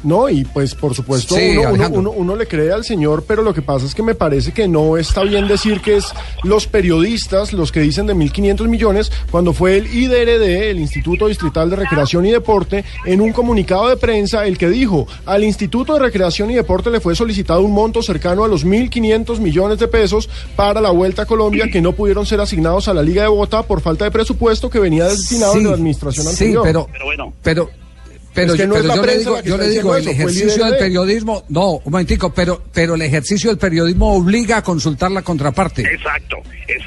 No, 0.04 0.28
y 0.28 0.44
pues 0.44 0.74
por 0.74 0.94
supuesto 0.94 1.34
Sí, 1.36 1.50
uno, 1.52 1.60
uno, 1.60 1.68
Alejandro. 1.70 2.00
uno- 2.00 2.10
uno 2.10 2.36
le 2.36 2.46
cree 2.46 2.72
al 2.72 2.84
señor, 2.84 3.24
pero 3.26 3.42
lo 3.42 3.54
que 3.54 3.62
pasa 3.62 3.86
es 3.86 3.94
que 3.94 4.02
me 4.02 4.14
parece 4.14 4.52
que 4.52 4.66
no 4.68 4.96
está 4.96 5.22
bien 5.22 5.46
decir 5.48 5.80
que 5.80 5.96
es 5.96 6.06
los 6.42 6.66
periodistas 6.66 7.52
los 7.52 7.70
que 7.72 7.80
dicen 7.80 8.06
de 8.06 8.14
1.500 8.14 8.68
millones, 8.68 9.10
cuando 9.30 9.52
fue 9.52 9.76
el 9.76 9.86
IDRD, 9.94 10.70
el 10.70 10.80
Instituto 10.80 11.28
Distrital 11.28 11.70
de 11.70 11.76
Recreación 11.76 12.26
y 12.26 12.30
Deporte, 12.30 12.84
en 13.06 13.20
un 13.20 13.32
comunicado 13.32 13.88
de 13.88 13.96
prensa, 13.96 14.46
el 14.46 14.58
que 14.58 14.68
dijo, 14.68 15.06
al 15.26 15.44
Instituto 15.44 15.94
de 15.94 16.00
Recreación 16.00 16.50
y 16.50 16.54
Deporte 16.54 16.90
le 16.90 17.00
fue 17.00 17.14
solicitado 17.14 17.60
un 17.62 17.72
monto 17.72 18.02
cercano 18.02 18.44
a 18.44 18.48
los 18.48 18.64
1.500 18.64 19.38
millones 19.40 19.78
de 19.78 19.88
pesos 19.88 20.28
para 20.56 20.80
la 20.80 20.90
Vuelta 20.90 21.22
a 21.22 21.26
Colombia 21.26 21.68
que 21.72 21.80
no 21.80 21.92
pudieron 21.92 22.26
ser 22.26 22.40
asignados 22.40 22.88
a 22.88 22.94
la 22.94 23.02
Liga 23.02 23.22
de 23.22 23.28
Bogotá 23.28 23.62
por 23.62 23.80
falta 23.80 24.04
de 24.04 24.10
presupuesto 24.10 24.68
que 24.70 24.78
venía 24.78 25.04
destinado 25.06 25.54
de 25.54 25.62
la 25.62 25.72
administración 25.72 26.26
sí, 26.26 26.30
anterior. 26.54 26.62
pero, 26.64 26.88
pero, 27.42 27.70
pero, 28.34 28.54
Es 28.54 28.60
que 28.60 28.66
yo- 28.66 28.72
pero 28.74 28.84
la 28.88 28.96
yo 28.96 29.02
le 29.04 29.18
digo, 29.18 29.40
yo 29.42 29.56
le 29.58 29.68
digo, 29.68 29.94
el 29.96 30.02
eso, 30.02 30.10
ejercicio 30.10 30.64
del 30.64 30.76
periodismo, 30.78 31.44
no, 31.48 31.70
un 31.72 31.92
momentico, 31.92 32.32
pero, 32.32 32.62
pero 32.72 32.94
el 32.94 33.02
ejercicio 33.02 33.50
del 33.50 33.58
periodismo 33.58 34.14
obliga 34.14 34.58
a 34.58 34.62
consultar 34.62 35.10
la 35.10 35.22
contraparte. 35.22 35.82
Exacto. 35.82 36.36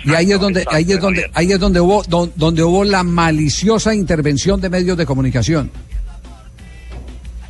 Y 0.05 0.13
ahí 0.13 0.31
es 0.31 0.39
donde, 0.39 0.65
ahí 0.71 0.91
es 0.91 0.99
donde, 0.99 1.29
ahí 1.33 1.51
es 1.51 1.59
donde 1.59 1.79
hubo, 1.79 2.03
don- 2.03 2.31
donde 2.35 2.63
hubo 2.63 2.83
la 2.83 3.03
maliciosa 3.03 3.93
intervención 3.93 4.59
de 4.59 4.69
medios 4.69 4.97
de 4.97 5.05
comunicación. 5.05 5.69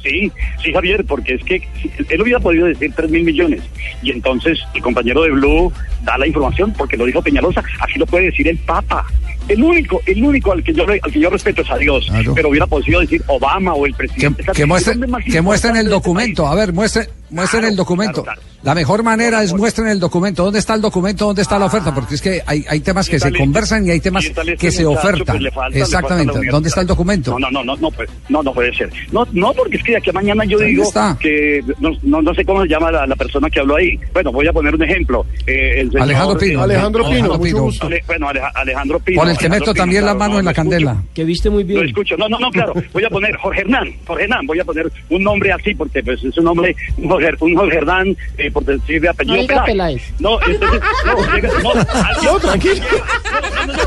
Sí, 0.04 0.32
sí, 0.64 0.72
Javier, 0.72 1.04
porque 1.06 1.34
es 1.34 1.44
que 1.44 1.68
él 2.10 2.22
hubiera 2.22 2.40
podido 2.40 2.68
decir 2.68 2.94
3 2.96 3.10
mil 3.10 3.24
millones. 3.24 3.62
Y 4.04 4.12
entonces 4.12 4.60
el 4.76 4.82
compañero 4.84 5.24
de 5.24 5.32
Blue 5.32 5.74
da 6.04 6.16
la 6.20 6.28
información 6.28 6.72
porque 6.78 6.96
lo 6.96 7.06
dijo 7.06 7.24
Peñalosa. 7.24 7.64
Así 7.80 7.98
lo 7.98 8.06
puede 8.06 8.26
decir 8.26 8.48
el 8.48 8.58
Papa. 8.60 9.04
El 9.48 9.64
único, 9.64 10.02
el 10.06 10.24
único 10.24 10.52
al 10.52 10.64
que 10.64 10.74
yo, 10.74 10.86
al 10.88 11.00
que 11.12 11.20
yo 11.20 11.30
respeto 11.30 11.62
es 11.62 11.70
a 11.72 11.78
Dios. 11.78 12.08
Pero 12.34 12.50
hubiera 12.50 12.66
podido 12.68 13.00
decir 13.00 13.22
Obama 13.28 13.74
o 13.74 13.86
el 13.86 13.94
presidente. 13.94 14.44
Que, 14.44 14.52
que 14.52 14.66
muestren, 14.66 15.00
¿Dónde 15.00 15.12
más 15.12 15.24
que 15.24 15.42
muestren 15.42 15.76
el 15.76 15.82
este 15.84 15.92
documento. 15.92 16.48
A 16.48 16.56
ver, 16.56 16.74
muestren, 16.74 17.08
muestren 17.30 17.66
el 17.66 17.76
documento. 17.76 18.26
La 18.64 18.74
mejor 18.74 19.04
manera 19.04 19.44
es 19.44 19.54
muestren 19.54 19.88
el 19.90 20.00
documento. 20.00 20.44
¿Dónde 20.44 20.58
está 20.58 20.74
el 20.74 20.82
documento? 20.82 21.26
¿Dónde 21.26 21.44
está 21.44 21.60
la 21.60 21.66
oferta? 21.66 21.94
Porque 21.94 22.16
es 22.16 22.22
que 22.22 22.42
hay, 22.48 22.66
hay 22.68 22.80
temas 22.80 23.08
que 23.08 23.20
se 23.20 23.32
conversan 23.32 23.86
y 23.86 23.92
hay 23.92 24.00
temas 24.00 24.26
que 24.58 24.72
se 24.72 24.86
ofertan. 24.88 25.38
pues, 25.38 25.54
falta- 25.54 25.78
Exactamente. 25.78 26.40
¿Dónde 26.50 26.70
está 26.70 26.82
el 26.82 26.88
documento? 26.88 27.32
No, 27.38 27.52
no, 27.52 27.52
no, 27.52 27.64
no, 27.64 27.76
no, 27.78 27.92
pues, 27.92 28.10
no, 28.30 28.42
no 28.42 28.52
puede 28.54 28.74
ser. 28.74 28.90
No, 29.12 29.28
no, 29.34 29.54
porque 29.54 29.78
es 29.78 29.84
que 29.84 29.92
de 29.92 29.98
aquí 30.00 30.10
a 30.10 30.14
mañana 30.14 30.44
yo 30.46 30.58
¿Dónde 30.58 30.72
digo 30.72 30.84
está? 30.84 31.16
que 31.20 31.64
no, 31.80 31.92
no, 32.02 32.22
no 32.24 32.34
sé 32.34 32.44
cómo 32.44 32.64
se 32.64 32.68
llama 32.70 32.92
la, 32.92 33.06
la 33.06 33.16
persona 33.16 33.50
que 33.52 33.60
habló 33.60 33.76
ahí. 33.76 34.00
Bueno, 34.14 34.32
voy 34.32 34.48
a 34.48 34.54
poner 34.54 34.74
un 34.74 34.82
ejemplo. 34.82 35.26
Eh, 35.46 35.82
el 35.82 35.90
señor- 35.92 36.02
Alejandro 36.04 36.38
Pino. 36.40 36.60
eh, 36.60 36.64
Alejandro 36.64 37.04
Pino, 37.04 37.12
Alejandro 37.14 37.38
mucho 37.38 37.62
gusto. 37.62 37.86
Ale- 37.86 38.04
bueno, 38.08 38.30
Aleja- 38.30 38.52
Alejandro 38.56 39.00
Pino. 39.00 39.22
Que 39.38 39.46
Alejandro 39.46 39.68
meto 39.72 39.80
también 39.80 40.02
la 40.06 40.12
claro, 40.12 40.20
mano 40.20 40.34
no, 40.34 40.40
en 40.40 40.46
la 40.46 40.52
escucho. 40.52 40.70
candela. 40.70 41.04
Que 41.14 41.24
viste 41.24 41.50
muy 41.50 41.64
bien. 41.64 41.82
Lo 41.82 41.86
escucho. 41.88 42.18
No, 42.18 42.30
no, 42.30 42.40
no, 42.40 42.52
claro. 42.52 42.74
Voy 42.94 43.04
a 43.04 43.10
poner 43.10 43.36
Jorge 43.38 43.62
Hernán. 43.62 43.94
Jorge 44.06 44.24
Hernán. 44.24 44.46
Voy 44.46 44.60
a 44.60 44.66
poner 44.66 44.92
un 45.10 45.24
nombre 45.24 45.52
así 45.52 45.74
porque 45.76 46.04
pues, 46.04 46.24
es 46.24 46.38
un 46.38 46.46
nombre, 46.46 46.76
un 46.98 47.10
Jorge, 47.10 47.32
un 47.40 47.56
Jorge 47.56 47.78
Hernán, 47.78 48.16
eh, 48.38 48.52
por 48.52 48.64
decir 48.66 49.02
de 49.02 49.10
apellido 49.10 49.56
No 49.56 49.66
Peláez. 49.66 50.14
No, 50.20 50.40
entonces, 50.42 50.82
no, 51.06 51.74
no, 51.74 51.84
No, 52.34 52.40
tranquilo. 52.40 52.76
No, 52.76 53.66
no, 53.68 53.74
no, 53.74 53.84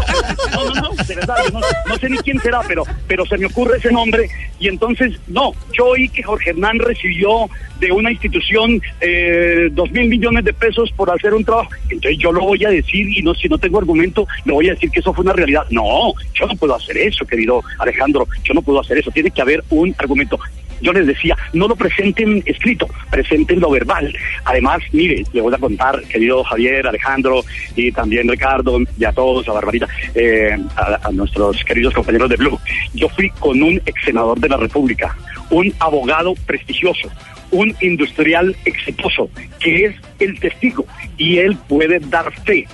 no, 0.53 0.65
no, 0.75 0.91
yo 0.97 1.51
no, 1.53 1.61
no 1.87 1.99
sé 1.99 2.09
ni 2.09 2.19
quién 2.19 2.41
será, 2.41 2.61
pero, 2.67 2.85
pero 3.07 3.27
se 3.27 3.39
me 3.39 3.47
ocurre 3.47 3.79
ese 3.79 3.93
nombre 3.93 4.29
y 4.59 4.69
entonces, 4.69 5.19
no, 5.29 5.53
yo 5.73 5.87
oí 5.87 6.09
que 6.09 6.23
Jorge 6.23 6.51
Hernán 6.51 6.79
recibió 6.79 7.49
de 7.79 7.93
una 7.93 8.11
institución 8.11 8.81
eh, 9.01 9.69
dos 9.73 9.91
mil 9.93 10.09
millones 10.09 10.45
de 10.45 10.53
pesos 10.53 10.91
por 10.93 11.11
hacer 11.11 11.35
un 11.35 11.45
trabajo, 11.45 11.71
entonces 11.89 12.19
yo 12.19 12.33
lo 12.33 12.41
voy 12.41 12.65
a 12.65 12.71
decir 12.71 13.09
y 13.17 13.23
no 13.23 13.35
si 13.35 13.49
no 13.49 13.59
tengo 13.59 13.79
argumento, 13.79 14.27
le 14.45 14.53
voy 14.53 14.69
a 14.69 14.75
decir 14.75 14.91
que 14.91 15.01
eso 15.01 15.13
fue 15.13 15.25
una 15.25 15.33
realidad. 15.33 15.65
No, 15.71 16.13
yo 16.35 16.47
no 16.47 16.57
puedo 16.57 16.75
hacer 16.75 16.97
eso, 16.99 17.25
querido 17.25 17.63
Alejandro, 17.79 18.27
yo 18.43 18.55
no 18.55 18.63
puedo 18.63 18.81
hacer 18.81 18.99
eso, 18.99 19.11
tiene 19.11 19.31
que 19.31 19.43
haber 19.43 19.63
un 19.71 19.95
argumento. 19.99 20.39
Yo 20.81 20.93
les 20.93 21.07
decía, 21.07 21.37
no 21.53 21.69
lo 21.69 21.77
presenten 21.77 22.43
escrito, 22.47 22.89
presenten 23.11 23.61
lo 23.61 23.71
verbal. 23.71 24.15
Además, 24.45 24.81
mire, 24.93 25.25
le 25.33 25.41
voy 25.41 25.55
a 25.55 25.59
contar, 25.59 26.03
querido 26.05 26.45
Javier, 26.45 26.87
Alejandro 26.87 27.45
y 27.77 27.93
también 27.93 28.29
Ricardo 28.29 28.79
y 28.99 29.05
a 29.05 29.13
todos, 29.13 29.49
a 29.49 29.53
Barbarita, 29.53 29.87
eh, 30.15 30.57
a, 30.77 31.11
nuestros 31.13 31.65
queridos 31.65 31.95
compañeros 31.95 32.31
de 32.31 32.37
Blue. 32.37 32.59
Yo 32.95 33.09
fui 33.09 33.31
con 33.31 33.63
un 33.63 33.81
ex 33.87 34.05
senador 34.05 34.39
de 34.39 34.49
la 34.49 34.57
República, 34.57 35.17
un 35.51 35.73
abogado 35.81 36.35
prestigioso, 36.47 37.11
un 37.51 37.75
industrial 37.81 38.55
exitoso, 38.65 39.31
que 39.61 39.87
es 39.87 39.97
el 40.19 40.39
testigo 40.39 40.85
y 41.17 41.39
él 41.39 41.57
puede 41.69 41.99
dar 41.99 42.33
fe. 42.45 42.67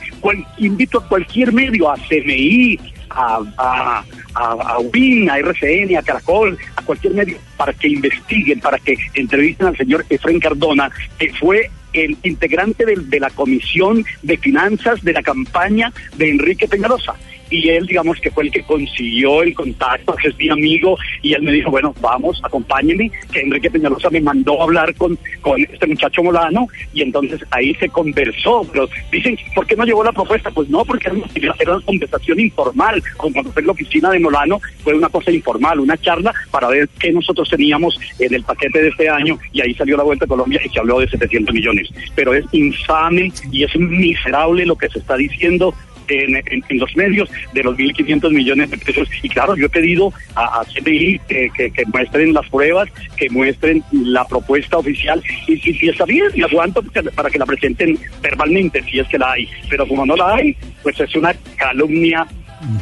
Invito 0.59 0.98
a 0.98 1.09
cualquier 1.09 1.52
medio, 1.52 1.90
a 1.90 1.96
CMI, 1.96 2.78
a, 3.11 4.02
a, 4.35 4.53
a 4.53 4.78
UBIN, 4.78 5.30
a 5.30 5.39
RCN, 5.39 5.97
a 5.97 6.03
Caracol, 6.03 6.59
a 6.76 6.82
cualquier 6.82 7.14
medio, 7.14 7.39
para 7.57 7.72
que 7.72 7.89
investiguen, 7.89 8.61
para 8.61 8.78
que 8.78 8.97
entrevisten 9.14 9.68
al 9.68 9.76
señor 9.76 10.05
Efren 10.11 10.41
Cardona, 10.41 10.91
que 11.18 11.32
fue 11.35 11.70
el 11.93 12.16
integrante 12.24 12.85
del- 12.85 13.09
de 13.09 13.20
la 13.20 13.30
Comisión 13.30 14.05
de 14.22 14.37
Finanzas 14.37 15.03
de 15.05 15.12
la 15.12 15.22
campaña 15.22 15.93
de 16.16 16.30
Enrique 16.30 16.66
Peñalosa. 16.66 17.14
Y 17.51 17.68
él, 17.68 17.86
digamos, 17.86 18.20
que 18.20 18.30
fue 18.30 18.45
el 18.45 18.51
que 18.51 18.62
consiguió 18.62 19.42
el 19.42 19.55
contacto, 19.55 20.14
que 20.16 20.28
es 20.28 20.38
mi 20.38 20.49
amigo, 20.49 20.97
y 21.22 21.34
él 21.34 21.42
me 21.42 21.53
dijo, 21.53 21.70
bueno, 21.70 21.95
vamos, 22.01 22.40
acompáñenme, 22.42 23.11
que 23.32 23.40
Enrique 23.40 23.70
Peñalosa 23.70 24.11
me 24.11 24.20
mandó 24.20 24.61
a 24.61 24.64
hablar 24.64 24.95
con, 24.95 25.18
con 25.40 25.61
este 25.61 25.86
muchacho 25.86 26.22
Molano, 26.22 26.66
y 26.92 27.03
entonces 27.03 27.40
ahí 27.51 27.74
se 27.74 27.88
conversó, 27.88 28.66
pero 28.72 28.88
dicen, 29.11 29.38
¿por 29.55 29.66
qué 29.66 29.76
no 29.76 29.84
llevó 29.84 30.05
la 30.05 30.12
propuesta? 30.12 30.51
Pues 30.51 30.68
no, 30.68 30.84
porque 30.84 31.11
era 31.34 31.76
una 31.76 31.84
conversación 31.84 32.40
informal, 32.40 33.03
como 33.16 33.34
cuando 33.34 33.53
fue 33.53 33.61
en 33.61 33.66
la 33.66 33.72
oficina 33.72 34.11
de 34.11 34.20
Molano, 34.20 34.61
fue 34.82 34.95
una 34.95 35.09
cosa 35.09 35.30
informal, 35.30 35.80
una 35.80 35.97
charla 35.99 36.32
para 36.51 36.68
ver 36.68 36.88
qué 36.99 37.12
nosotros 37.12 37.49
teníamos 37.49 37.99
en 38.18 38.34
el 38.34 38.42
paquete 38.42 38.82
de 38.82 38.88
este 38.88 39.09
año, 39.09 39.38
y 39.53 39.61
ahí 39.61 39.74
salió 39.74 39.97
la 39.97 40.05
Vuelta 40.05 40.24
a 40.24 40.28
Colombia 40.28 40.61
y 40.64 40.68
se 40.68 40.78
habló 40.78 41.01
de 41.01 41.09
700 41.09 41.55
millones. 41.55 41.88
Pero 42.14 42.34
es 42.34 42.45
infame 42.53 43.32
y 43.51 43.64
es 43.64 43.76
miserable 43.76 44.66
lo 44.66 44.76
que 44.76 44.88
se 44.88 44.99
está 44.99 45.16
diciendo 45.16 45.74
en, 46.09 46.36
en- 46.36 46.64
en 46.68 46.78
los 46.78 46.94
medios 46.96 47.28
de 47.52 47.62
los 47.62 47.76
1.500 47.76 48.30
millones 48.32 48.70
de 48.70 48.78
pesos. 48.78 49.09
Y 49.22 49.28
claro, 49.28 49.57
yo 49.57 49.66
he 49.66 49.70
pedido 49.70 50.12
a, 50.34 50.61
a 50.61 50.64
CNI 50.64 51.18
que, 51.28 51.50
que- 51.57 51.70
que 51.70 51.84
muestren 51.86 52.32
las 52.32 52.48
pruebas, 52.48 52.88
que 53.16 53.28
muestren 53.30 53.82
la 53.92 54.24
propuesta 54.26 54.78
oficial. 54.78 55.22
Y 55.46 55.57
si, 55.59 55.74
si 55.74 55.88
está 55.88 56.05
bien, 56.05 56.26
y 56.34 56.42
aguanto 56.42 56.82
para 57.14 57.30
que 57.30 57.38
la 57.38 57.46
presenten 57.46 57.98
verbalmente, 58.22 58.82
si 58.90 58.98
es 58.98 59.09
que 59.09 59.18
la 59.18 59.32
hay. 59.32 59.48
Pero 59.70 59.86
como 59.86 60.05
no 60.07 60.16
la 60.16 60.34
hay, 60.36 60.57
pues 60.82 60.98
es 61.00 61.14
una 61.16 61.34
calumnia 61.57 62.26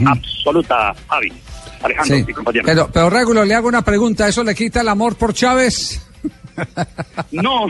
absoluta, 0.06 0.94
Javi. 1.08 1.32
Alejandro, 1.82 2.16
Sí. 2.16 2.24
mi 2.26 2.32
compañero. 2.32 2.64
Pero, 2.64 2.90
pero 2.92 3.10
Regulo, 3.10 3.44
le 3.44 3.54
hago 3.54 3.66
una 3.68 3.82
pregunta. 3.82 4.28
¿Eso 4.28 4.44
le 4.44 4.54
quita 4.54 4.82
el 4.82 4.88
amor 4.88 5.16
por 5.16 5.34
Chávez? 5.34 6.08
No, 7.32 7.66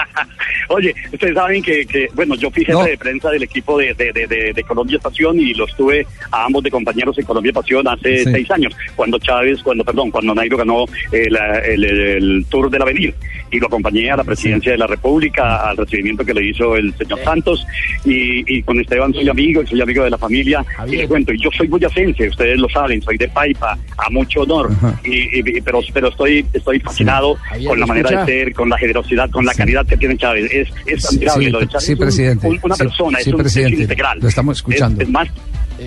oye, 0.68 0.94
ustedes 1.12 1.34
saben 1.34 1.62
que, 1.62 1.86
que, 1.86 2.08
bueno, 2.14 2.34
yo 2.34 2.50
fui 2.50 2.64
jefe 2.64 2.90
de 2.90 2.98
prensa 2.98 3.30
del 3.30 3.42
equipo 3.44 3.78
de, 3.78 3.94
de, 3.94 4.12
de, 4.12 4.26
de- 4.26 4.52
de 4.52 4.62
Colombia 4.64 4.98
Pasión 4.98 5.38
y 5.38 5.54
los 5.54 5.74
tuve 5.76 6.06
a 6.32 6.44
ambos 6.44 6.62
de 6.62 6.70
compañeros 6.70 7.16
en 7.18 7.24
Colombia 7.24 7.52
Pasión 7.52 7.86
hace 7.88 8.24
Sí. 8.24 8.30
seis 8.32 8.50
años, 8.50 8.74
cuando 8.94 9.18
Chávez, 9.18 9.62
cuando, 9.62 9.84
perdón, 9.84 10.10
cuando 10.10 10.34
Nairo 10.34 10.56
ganó 10.56 10.84
eh, 11.12 11.28
la- 11.30 11.58
el, 11.60 11.84
el 11.84 12.46
Tour 12.48 12.70
del 12.70 12.82
Avenir 12.82 13.14
y 13.50 13.58
lo 13.60 13.66
acompañé 13.68 14.10
a 14.10 14.16
la 14.16 14.24
presidencia 14.24 14.72
de 14.72 14.78
la 14.78 14.86
República, 14.86 15.68
al 15.68 15.76
recibimiento 15.76 16.24
que 16.24 16.34
le 16.34 16.48
hizo 16.48 16.76
el 16.76 16.92
señor 16.96 17.20
Santos 17.22 17.64
y, 18.04 18.58
y 18.58 18.62
con 18.62 18.80
Esteban 18.80 19.12
soy 19.12 19.28
amigo 19.28 19.62
y 19.62 19.66
soy 19.66 19.80
amigo 19.80 20.04
de 20.04 20.10
la 20.10 20.18
familia 20.18 20.64
y 20.86 20.96
les 20.96 21.08
cuento, 21.08 21.32
yo 21.34 21.48
soy 21.56 21.66
boyacense, 21.68 22.28
ustedes 22.28 22.58
lo 22.58 22.68
saben, 22.68 23.00
soy 23.02 23.16
de 23.16 23.28
Paipa, 23.28 23.78
a 23.98 24.10
mucho 24.10 24.40
honor, 24.42 24.70
y, 25.04 25.38
y- 25.40 25.60
pero, 25.60 25.80
pero 25.92 26.08
estoy, 26.08 26.44
estoy 26.52 26.80
fascinado 26.80 27.34
Javier, 27.36 27.68
con 27.68 27.80
la 27.80 27.86
¿me 27.86 27.88
manera 28.02 28.24
de 28.24 28.26
ser, 28.26 28.52
con 28.54 28.68
la 28.68 28.78
generosidad, 28.78 29.30
con 29.30 29.44
la 29.44 29.54
caridad 29.54 29.86
que 29.86 29.96
tiene 29.96 30.16
Chávez. 30.16 30.50
Es, 30.52 30.68
es 30.86 31.04
admirable 31.06 31.50
lo 31.50 31.60
de 31.60 31.68
Chávez. 31.68 31.84
sí, 31.86 31.96
presidente. 31.96 32.46
un- 32.48 32.60
una 32.62 32.76
persona, 32.76 33.18
es, 33.18 33.26
un, 33.28 33.34
es 33.34 33.40
presidente. 33.40 33.82
integral. 33.82 34.18
Lo 34.20 34.28
estamos 34.28 34.58
escuchando. 34.58 35.00
Es, 35.02 35.06
es 35.08 35.12
más, 35.12 35.28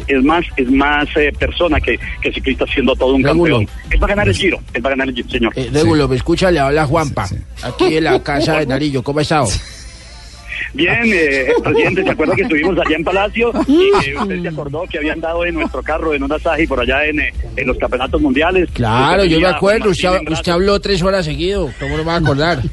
es 0.07 0.23
más, 0.23 0.45
es 0.57 0.69
más 0.71 1.07
eh, 1.15 1.31
persona 1.37 1.79
que, 1.79 1.99
que 2.21 2.31
ciclista 2.31 2.65
siendo 2.67 2.95
todo 2.95 3.15
un 3.15 3.23
Regulo. 3.23 3.57
campeón. 3.59 3.77
Él 3.91 4.01
va 4.01 4.05
a 4.05 4.09
ganar 4.09 4.27
el 4.27 4.35
giro, 4.35 4.59
él 4.73 4.85
va 4.85 4.89
a 4.89 4.91
ganar 4.91 5.09
el 5.09 5.15
giro, 5.15 5.29
señor. 5.29 5.53
Eh, 5.55 5.69
Regulo, 5.71 6.07
me 6.07 6.15
escucha, 6.15 6.51
le 6.51 6.59
habla 6.59 6.85
Juanpa, 6.85 7.27
aquí 7.63 7.97
en 7.97 8.03
la 8.03 8.21
casa 8.23 8.59
de 8.59 8.65
Narillo. 8.65 9.03
¿Cómo 9.03 9.19
ha 9.19 9.21
estado? 9.21 9.47
Bien, 10.73 11.01
eh, 11.05 11.51
presidente, 11.63 12.03
¿se 12.03 12.09
acuerda 12.09 12.35
que 12.35 12.43
estuvimos 12.43 12.77
allá 12.77 12.95
en 12.95 13.03
Palacio 13.03 13.51
y 13.67 13.91
usted 14.15 14.41
se 14.41 14.47
acordó 14.47 14.83
que 14.89 14.97
habían 14.97 15.19
dado 15.19 15.45
en 15.45 15.55
nuestro 15.55 15.81
carro 15.83 16.13
en 16.13 16.23
un 16.23 16.31
asaji 16.31 16.67
por 16.67 16.79
allá 16.79 17.05
en, 17.05 17.19
eh, 17.19 17.33
en 17.55 17.67
los 17.67 17.77
campeonatos 17.77 18.21
mundiales? 18.21 18.69
Claro, 18.73 19.25
yo 19.25 19.39
me 19.39 19.47
acuerdo, 19.47 19.89
usted, 19.89 20.51
habló 20.51 20.79
tres 20.79 21.01
horas 21.01 21.25
seguido, 21.25 21.71
¿cómo 21.79 21.97
no 21.97 22.05
va 22.05 22.15
a 22.15 22.17
acordar? 22.17 22.61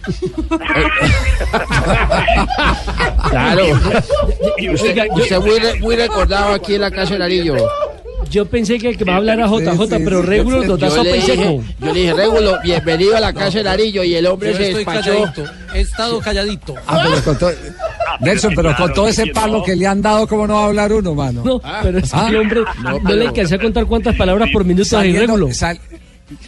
claro. 3.30 3.64
Y 4.58 4.68
usted, 4.70 5.08
usted 5.12 5.40
muy, 5.40 5.58
muy 5.80 5.96
recordado 5.96 6.54
aquí 6.54 6.74
en 6.74 6.82
la 6.82 6.90
casa 6.90 7.14
del 7.14 7.22
Arillo. 7.22 7.56
Yo 8.30 8.44
pensé 8.46 8.78
que 8.78 8.88
el 8.88 8.96
que 8.98 9.04
va 9.04 9.14
a 9.14 9.16
hablar 9.16 9.38
era 9.38 9.48
JJ, 9.48 9.88
pero 10.04 10.20
Regulo 10.22 10.64
nos 10.64 10.78
da 10.80 10.88
Yo 10.88 10.94
sopa 10.96 11.16
y 11.16 11.22
seco. 11.22 11.62
yo 11.80 11.86
le 11.92 12.00
dije, 12.00 12.12
Régulo, 12.14 12.58
bienvenido 12.62 13.16
a 13.16 13.20
la 13.20 13.32
casa 13.32 13.58
del 13.58 13.66
Arillo 13.68 14.02
y 14.02 14.14
el 14.14 14.26
hombre 14.26 14.50
Yo 14.52 14.56
se 14.58 14.62
estoy 14.70 14.84
despachó. 14.84 15.10
calladito, 15.12 15.44
he 15.74 15.80
estado 15.80 16.20
calladito. 16.20 16.74
Ah, 16.86 17.02
pero 17.08 17.22
con 17.24 17.38
todo- 17.38 17.52
Nelson, 18.20 18.52
pero 18.54 18.76
con 18.76 18.92
todo 18.94 19.08
ese 19.08 19.26
palo 19.28 19.62
que 19.62 19.76
le 19.76 19.86
han 19.86 20.02
dado, 20.02 20.26
¿cómo 20.26 20.46
no 20.46 20.54
va 20.54 20.62
a 20.62 20.66
hablar 20.66 20.92
uno, 20.92 21.14
mano? 21.14 21.42
No, 21.44 21.60
pero 21.82 21.98
es 21.98 22.10
que 22.10 22.16
Ah. 22.18 22.26
el 22.28 22.36
hombre 22.36 22.60
no, 22.82 23.14
le 23.14 23.26
alcancé 23.26 23.54
a 23.54 23.58
contar 23.58 23.86
cuántas 23.86 24.16
palabras 24.16 24.48
por 24.52 24.64
minuto 24.64 24.98
a 24.98 25.02
Regulo. 25.02 25.52
sal- 25.52 25.78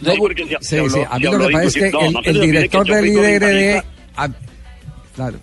No, 0.01 0.11
Sí, 0.59 0.75
habló- 0.77 0.89
sí, 0.89 0.99
a 1.09 1.17
mí 1.17 1.23
lo 1.23 1.39
que 1.39 1.53
pasa 1.53 1.63
es 1.65 1.73
que 1.75 1.89
no, 1.91 1.99
el, 2.01 2.33
no 2.37 2.41
director 2.41 2.85
del 2.85 3.05
IDRD... 3.07 3.83
a- 4.17 4.29
Claro. 5.15 5.37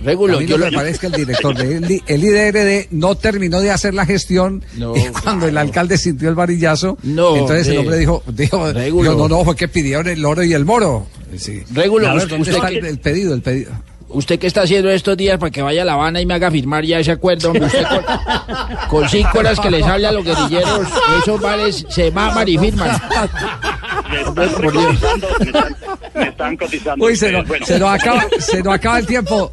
Mí 0.00 0.46
yo 0.46 0.58
lo 0.58 0.68
que 0.70 1.06
el 1.06 1.12
director 1.12 1.54
del 1.56 2.02
el 2.06 2.24
IDRD 2.24 2.86
no 2.92 3.16
terminó 3.16 3.60
de 3.60 3.70
hacer 3.70 3.94
la 3.94 4.06
gestión 4.06 4.64
No, 4.76 4.96
y 4.96 5.06
cuando 5.08 5.46
el 5.48 5.56
alcalde 5.58 5.98
sintió 5.98 6.28
el 6.28 6.34
varillazo, 6.34 6.98
No, 7.02 7.36
entonces 7.36 7.66
el 7.68 7.72
sí. 7.72 7.78
hombre 7.78 7.96
dijo, 7.98 8.22
dijo, 8.28 8.72
dijo, 8.72 9.02
no, 9.16 9.28
no, 9.28 9.44
fue 9.44 9.56
que 9.56 9.68
pidieron 9.68 10.06
el 10.08 10.24
oro 10.24 10.42
y 10.44 10.52
el 10.54 10.64
moro. 10.64 11.06
Sí. 11.36 11.62
Régulo, 11.72 12.06
A 12.08 12.14
ver, 12.14 12.18
usted- 12.22 12.30
¿dónde 12.30 12.42
usted 12.50 12.54
está 12.56 12.68
que- 12.68 12.78
el, 12.78 12.86
el 12.86 12.98
pedido, 13.00 13.34
el 13.34 13.42
pedido? 13.42 13.72
¿Usted 14.10 14.38
qué 14.38 14.46
está 14.46 14.62
haciendo 14.62 14.88
estos 14.88 15.18
días 15.18 15.36
para 15.38 15.50
que 15.50 15.60
vaya 15.60 15.82
a 15.82 15.84
La 15.84 15.92
Habana 15.92 16.18
y 16.18 16.24
me 16.24 16.32
haga 16.32 16.50
firmar 16.50 16.82
ya 16.82 16.98
ese 16.98 17.10
acuerdo? 17.12 17.52
Usted 17.52 17.84
con, 17.86 18.88
con 18.88 19.08
cinco 19.10 19.38
horas 19.40 19.60
que 19.60 19.70
les 19.70 19.84
hable 19.84 20.06
a 20.06 20.12
los 20.12 20.24
guerrilleros, 20.24 20.88
esos 21.22 21.38
vales 21.38 21.84
se 21.90 22.10
maman 22.10 22.48
y 22.48 22.56
firman. 22.56 22.90
Me 24.10 24.20
están 24.22 24.48
Por 24.62 24.72
Dios. 24.72 24.84
cotizando, 24.86 25.28
me 25.40 25.44
están, 25.46 25.76
me 26.14 26.22
están 26.28 26.56
cotizando. 26.56 27.04
Uy, 27.04 27.16
se 27.16 27.26
ustedes. 27.26 27.32
nos, 27.34 27.48
Bueno. 27.48 27.66
se 27.66 27.78
nos 27.78 27.88
acaba, 27.90 28.24
se 28.38 28.62
nos 28.62 28.74
acaba 28.74 28.98
el 29.00 29.06
tiempo. 29.06 29.52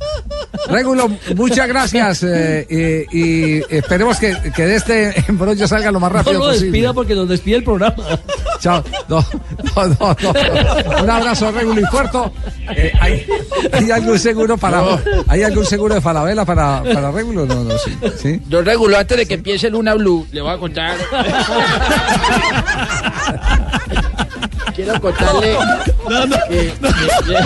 Régulo, 0.69 1.09
muchas 1.35 1.67
gracias 1.67 2.23
eh, 2.23 3.05
y, 3.11 3.17
y 3.57 3.63
esperemos 3.69 4.17
que, 4.17 4.35
que 4.55 4.65
de 4.65 4.75
este 4.75 5.13
embrollo 5.29 5.67
salga 5.67 5.91
lo 5.91 5.99
más 5.99 6.11
No 6.11 6.17
rápido 6.17 6.39
lo 6.39 6.45
posible. 6.45 6.65
despida 6.71 6.93
porque 6.93 7.15
nos 7.15 7.29
despide 7.29 7.57
el 7.57 7.63
programa. 7.63 7.95
Chao. 8.59 8.83
No, 9.07 9.23
no, 9.75 9.87
no, 9.87 10.17
no. 10.21 11.03
Un 11.03 11.09
abrazo, 11.09 11.51
Regulo 11.51 11.81
y 11.81 11.85
Puerto. 11.85 12.31
Eh, 12.75 12.91
¿hay, 12.99 13.25
hay 13.71 13.91
algún 13.91 14.17
seguro 14.17 14.57
para 14.57 14.83
hay 15.27 15.43
algún 15.43 15.65
seguro 15.65 15.93
de 15.95 16.01
Falabella 16.01 16.45
para, 16.45 16.81
para 16.81 17.11
Regulo? 17.11 17.45
No, 17.45 17.63
no, 17.63 17.77
sí. 17.77 17.97
¿sí? 18.21 18.41
Don 18.45 18.65
Régulo, 18.65 18.97
antes 18.97 19.17
de 19.17 19.25
que 19.27 19.35
empiece 19.35 19.69
Luna 19.69 19.93
Blue, 19.93 20.25
le 20.31 20.41
voy 20.41 20.51
a 20.51 20.57
contar. 20.57 20.97
Quiero 24.75 24.99
contarle. 24.99 25.57
que- 26.49 26.73
que- 27.25 27.39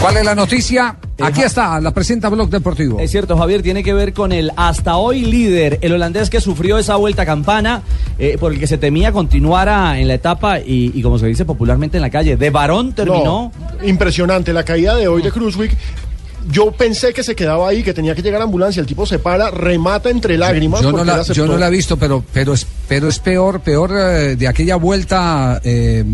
¿Cuál 0.00 0.16
es 0.18 0.24
la 0.24 0.34
noticia? 0.34 0.96
Aquí 1.20 1.42
está, 1.42 1.80
la 1.80 1.92
presenta 1.92 2.28
Blog 2.28 2.48
Deportivo. 2.48 3.00
Es 3.00 3.10
cierto, 3.10 3.36
Javier, 3.36 3.62
tiene 3.62 3.82
que 3.82 3.92
ver 3.92 4.12
con 4.12 4.32
el 4.32 4.52
hasta 4.56 4.96
hoy 4.96 5.22
líder, 5.22 5.78
el 5.82 5.92
holandés 5.92 6.30
que 6.30 6.40
sufrió 6.40 6.78
esa 6.78 6.96
vuelta 6.96 7.26
campana, 7.26 7.82
eh, 8.18 8.36
por 8.38 8.52
el 8.52 8.60
que 8.60 8.66
se 8.66 8.78
temía 8.78 9.12
continuara 9.12 9.98
en 9.98 10.08
la 10.08 10.14
etapa 10.14 10.60
y, 10.60 10.92
y 10.94 11.02
como 11.02 11.18
se 11.18 11.26
dice 11.26 11.44
popularmente 11.44 11.98
en 11.98 12.02
la 12.02 12.10
calle, 12.10 12.36
de 12.36 12.50
varón 12.50 12.92
terminó. 12.92 13.24
No, 13.24 13.86
impresionante 13.86 14.52
la 14.52 14.64
caída 14.64 14.96
de 14.96 15.08
hoy 15.08 15.22
de 15.22 15.32
Cruzwick. 15.32 15.76
Yo 16.50 16.70
pensé 16.72 17.12
que 17.12 17.22
se 17.22 17.34
quedaba 17.34 17.68
ahí, 17.68 17.82
que 17.82 17.92
tenía 17.92 18.14
que 18.14 18.22
llegar 18.22 18.40
a 18.40 18.44
ambulancia. 18.44 18.80
El 18.80 18.86
tipo 18.86 19.04
se 19.04 19.18
para, 19.18 19.50
remata 19.50 20.08
entre 20.08 20.38
lágrimas. 20.38 20.80
Yo 20.82 20.92
no, 20.92 21.04
la, 21.04 21.22
yo 21.22 21.46
no 21.46 21.58
la 21.58 21.68
he 21.68 21.70
visto, 21.70 21.96
pero, 21.96 22.24
pero, 22.32 22.54
es, 22.54 22.66
pero 22.88 23.08
es 23.08 23.18
peor, 23.18 23.60
peor 23.60 23.92
eh, 23.94 24.36
de 24.36 24.48
aquella 24.48 24.76
vuelta 24.76 25.60
eh, 25.62 26.04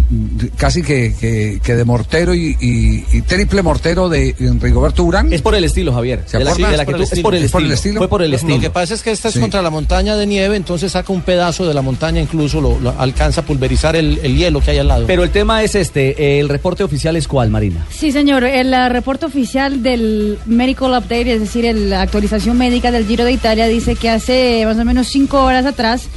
casi 0.56 0.82
que, 0.82 1.14
que, 1.18 1.60
que 1.62 1.74
de 1.76 1.84
mortero 1.84 2.34
y, 2.34 2.56
y- 2.60 3.04
y 3.12 3.22
triple 3.22 3.62
mortero 3.62 4.08
de 4.08 4.34
Rigoberto 4.60 5.04
Urán. 5.04 5.32
Es 5.32 5.40
por 5.40 5.54
el 5.54 5.64
estilo, 5.64 5.92
Javier. 5.92 6.22
¿Se 6.26 6.38
De 6.38 6.44
la- 6.44 6.54
de 6.54 6.76
la 6.76 6.84
que 6.84 6.94
tú- 6.94 7.02
es 7.02 7.20
por 7.20 7.34
el 7.34 7.44
estilo. 7.44 7.98
Fue 7.98 8.08
por 8.08 8.22
el 8.22 8.30
Lo- 8.30 8.36
estilo. 8.36 8.56
Lo 8.56 8.60
que 8.60 8.70
pasa 8.70 8.94
es 8.94 9.02
que 9.02 9.12
esta 9.12 9.28
es 9.28 9.34
Sí. 9.34 9.40
contra 9.40 9.62
la 9.62 9.70
montaña 9.70 10.16
de 10.16 10.26
nieve, 10.26 10.56
entonces 10.56 10.92
saca 10.92 11.12
un 11.12 11.22
pedazo 11.22 11.66
de 11.66 11.74
la 11.74 11.82
montaña, 11.82 12.20
incluso 12.20 12.60
lo, 12.60 12.78
lo 12.80 12.90
alcanza 13.00 13.42
a 13.42 13.44
pulverizar 13.44 13.94
el, 13.96 14.18
el 14.22 14.36
hielo 14.36 14.60
que 14.60 14.72
hay 14.72 14.78
al 14.78 14.88
lado. 14.88 15.06
Pero 15.06 15.22
el 15.22 15.30
tema 15.30 15.62
es 15.62 15.74
este, 15.76 16.40
el 16.40 16.48
reporte 16.48 16.82
oficial 16.84 17.14
es 17.16 17.28
cuál, 17.28 17.50
Marina. 17.50 17.86
Sí, 17.90 18.10
señor. 18.12 18.44
El 18.44 18.72
eh, 18.74 18.88
reporte 18.88 19.26
oficial 19.26 19.82
del 19.82 20.38
Medical 20.46 20.90
Update, 20.90 21.32
es 21.34 21.40
decir, 21.40 21.64
el- 21.66 21.90
la 21.90 22.02
actualización 22.02 22.58
médica 22.58 22.90
del 22.90 23.06
Giro 23.06 23.24
de 23.24 23.32
Italia, 23.32 23.68
dice 23.68 23.94
que 23.94 24.10
hace 24.10 24.64
más 24.66 24.76
o 24.78 24.84
menos 24.84 25.06
cinco 25.08 25.42
horas 25.44 25.66
atrás, 25.66 26.08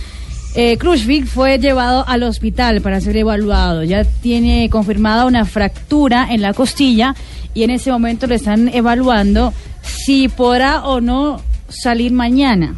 eh, 0.59 0.75
Krushvik 0.77 1.27
fue 1.27 1.59
llevado 1.59 2.03
al 2.07 2.23
hospital 2.23 2.81
para 2.81 2.99
ser 2.99 3.15
evaluado. 3.15 3.83
Ya 3.83 4.03
tiene 4.03 4.69
confirmada 4.71 5.25
una 5.25 5.45
fractura 5.45 6.27
en 6.31 6.41
la 6.41 6.55
costilla 6.55 7.15
y 7.53 7.61
en 7.61 7.69
ese 7.69 7.91
momento 7.91 8.25
le 8.25 8.35
están 8.35 8.67
evaluando 8.69 9.53
si 9.83 10.29
podrá 10.29 10.83
o 10.83 10.99
no 10.99 11.39
salir 11.69 12.11
mañana. 12.11 12.75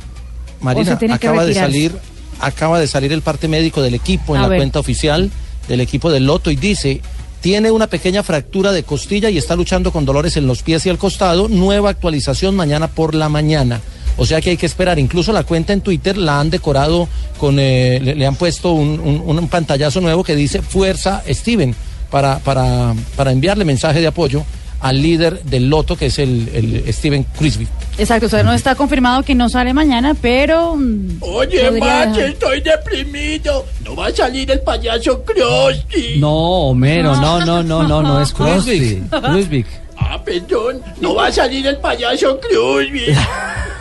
Marina, 0.60 1.00
acaba 1.10 1.46
de 1.46 1.54
salir, 1.54 1.96
acaba 2.42 2.80
de 2.82 2.88
salir 2.88 3.14
el 3.14 3.22
parte 3.22 3.48
médico 3.48 3.82
del 3.82 3.94
equipo 3.94 4.36
en 4.36 4.40
A 4.40 4.44
la 4.44 4.50
ver. 4.50 4.60
cuenta 4.60 4.80
oficial 4.80 5.32
del 5.70 5.80
equipo 5.80 6.12
del 6.12 6.26
Loto 6.26 6.52
y 6.52 6.58
dice 6.58 7.02
tiene 7.40 7.72
una 7.72 7.88
pequeña 7.88 8.24
fractura 8.24 8.74
de 8.74 8.84
costilla 8.84 9.30
y 9.30 9.38
está 9.38 9.56
luchando 9.56 9.94
con 9.94 10.04
dolores 10.04 10.36
en 10.36 10.48
los 10.48 10.64
pies 10.64 10.86
y 10.86 10.90
al 10.90 10.98
costado. 10.98 11.48
Nueva 11.48 11.92
actualización 11.92 12.58
mañana 12.58 12.90
por 12.90 13.16
la 13.16 13.30
mañana. 13.30 13.80
O 14.20 14.26
sea 14.26 14.42
que 14.42 14.52
hay 14.52 14.58
que 14.58 14.66
esperar. 14.66 15.00
Incluso 15.00 15.32
la 15.34 15.44
cuenta 15.44 15.74
en 15.74 15.82
Twitter 15.82 16.18
la 16.18 16.40
han 16.40 16.50
decorado 16.50 17.08
con, 17.40 17.58
eh, 17.60 18.00
le, 18.04 18.16
le 18.16 18.26
han 18.28 18.36
puesto 18.36 18.74
un, 18.74 19.00
un- 19.00 19.38
un 19.40 19.48
pantallazo 19.48 20.02
nuevo 20.02 20.24
que 20.24 20.36
dice 20.36 20.62
Fuerza 20.62 21.24
Steven 21.28 21.74
para, 22.12 22.40
para, 22.40 22.94
para 23.16 23.32
enviarle 23.32 23.66
mensaje 23.66 24.02
de 24.02 24.08
apoyo 24.08 24.44
al 24.82 25.02
líder 25.02 25.44
del 25.44 25.70
Loto 25.70 25.98
que 25.98 26.06
es 26.06 26.20
el, 26.20 26.50
el 26.86 26.94
Steven 26.94 27.24
Crisby. 27.38 27.68
Exacto, 27.98 28.28
o 28.28 28.30
sea, 28.30 28.44
no 28.44 28.54
está 28.54 28.76
confirmado 28.76 29.24
que 29.24 29.36
no 29.36 29.50
sale 29.50 29.74
mañana, 29.74 30.16
pero... 30.22 30.76
mm, 30.78 31.18
Oye, 31.22 31.70
macho, 31.72 32.22
estoy 32.22 32.62
deprimido. 32.62 33.66
No 33.84 33.94
va 33.98 34.08
a 34.08 34.12
salir 34.12 34.50
el 34.50 34.62
payaso 34.62 35.22
Krusty. 35.26 36.18
No, 36.20 36.32
Homero, 36.70 37.14
no, 37.18 37.46
no, 37.46 37.62
no, 37.62 37.84
no, 37.86 38.02
no 38.02 38.22
es 38.22 38.32
Krusty. 38.34 39.02
Krusvik. 39.10 39.68
Ah, 39.98 40.22
perdón. 40.24 40.82
No 41.02 41.14
va 41.16 41.28
a 41.28 41.32
salir 41.32 41.68
el 41.68 41.76
payaso 41.78 42.40
Krusty. 42.40 43.12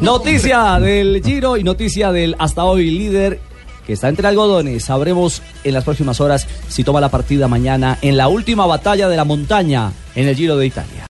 Noticia 0.00 0.78
del 0.80 1.22
Giro 1.22 1.56
y 1.56 1.64
noticia 1.64 2.12
del 2.12 2.36
hasta 2.38 2.64
hoy 2.64 2.90
líder 2.90 3.40
que 3.86 3.92
está 3.92 4.08
entre 4.08 4.26
algodones. 4.26 4.84
Sabremos 4.84 5.42
en 5.64 5.74
las 5.74 5.84
próximas 5.84 6.20
horas 6.20 6.46
si 6.68 6.84
toma 6.84 7.00
la 7.00 7.10
partida 7.10 7.48
mañana 7.48 7.98
en 8.02 8.16
la 8.16 8.28
última 8.28 8.66
batalla 8.66 9.08
de 9.08 9.16
la 9.16 9.24
montaña 9.24 9.92
en 10.14 10.28
el 10.28 10.36
Giro 10.36 10.56
de 10.56 10.66
Italia. 10.66 11.04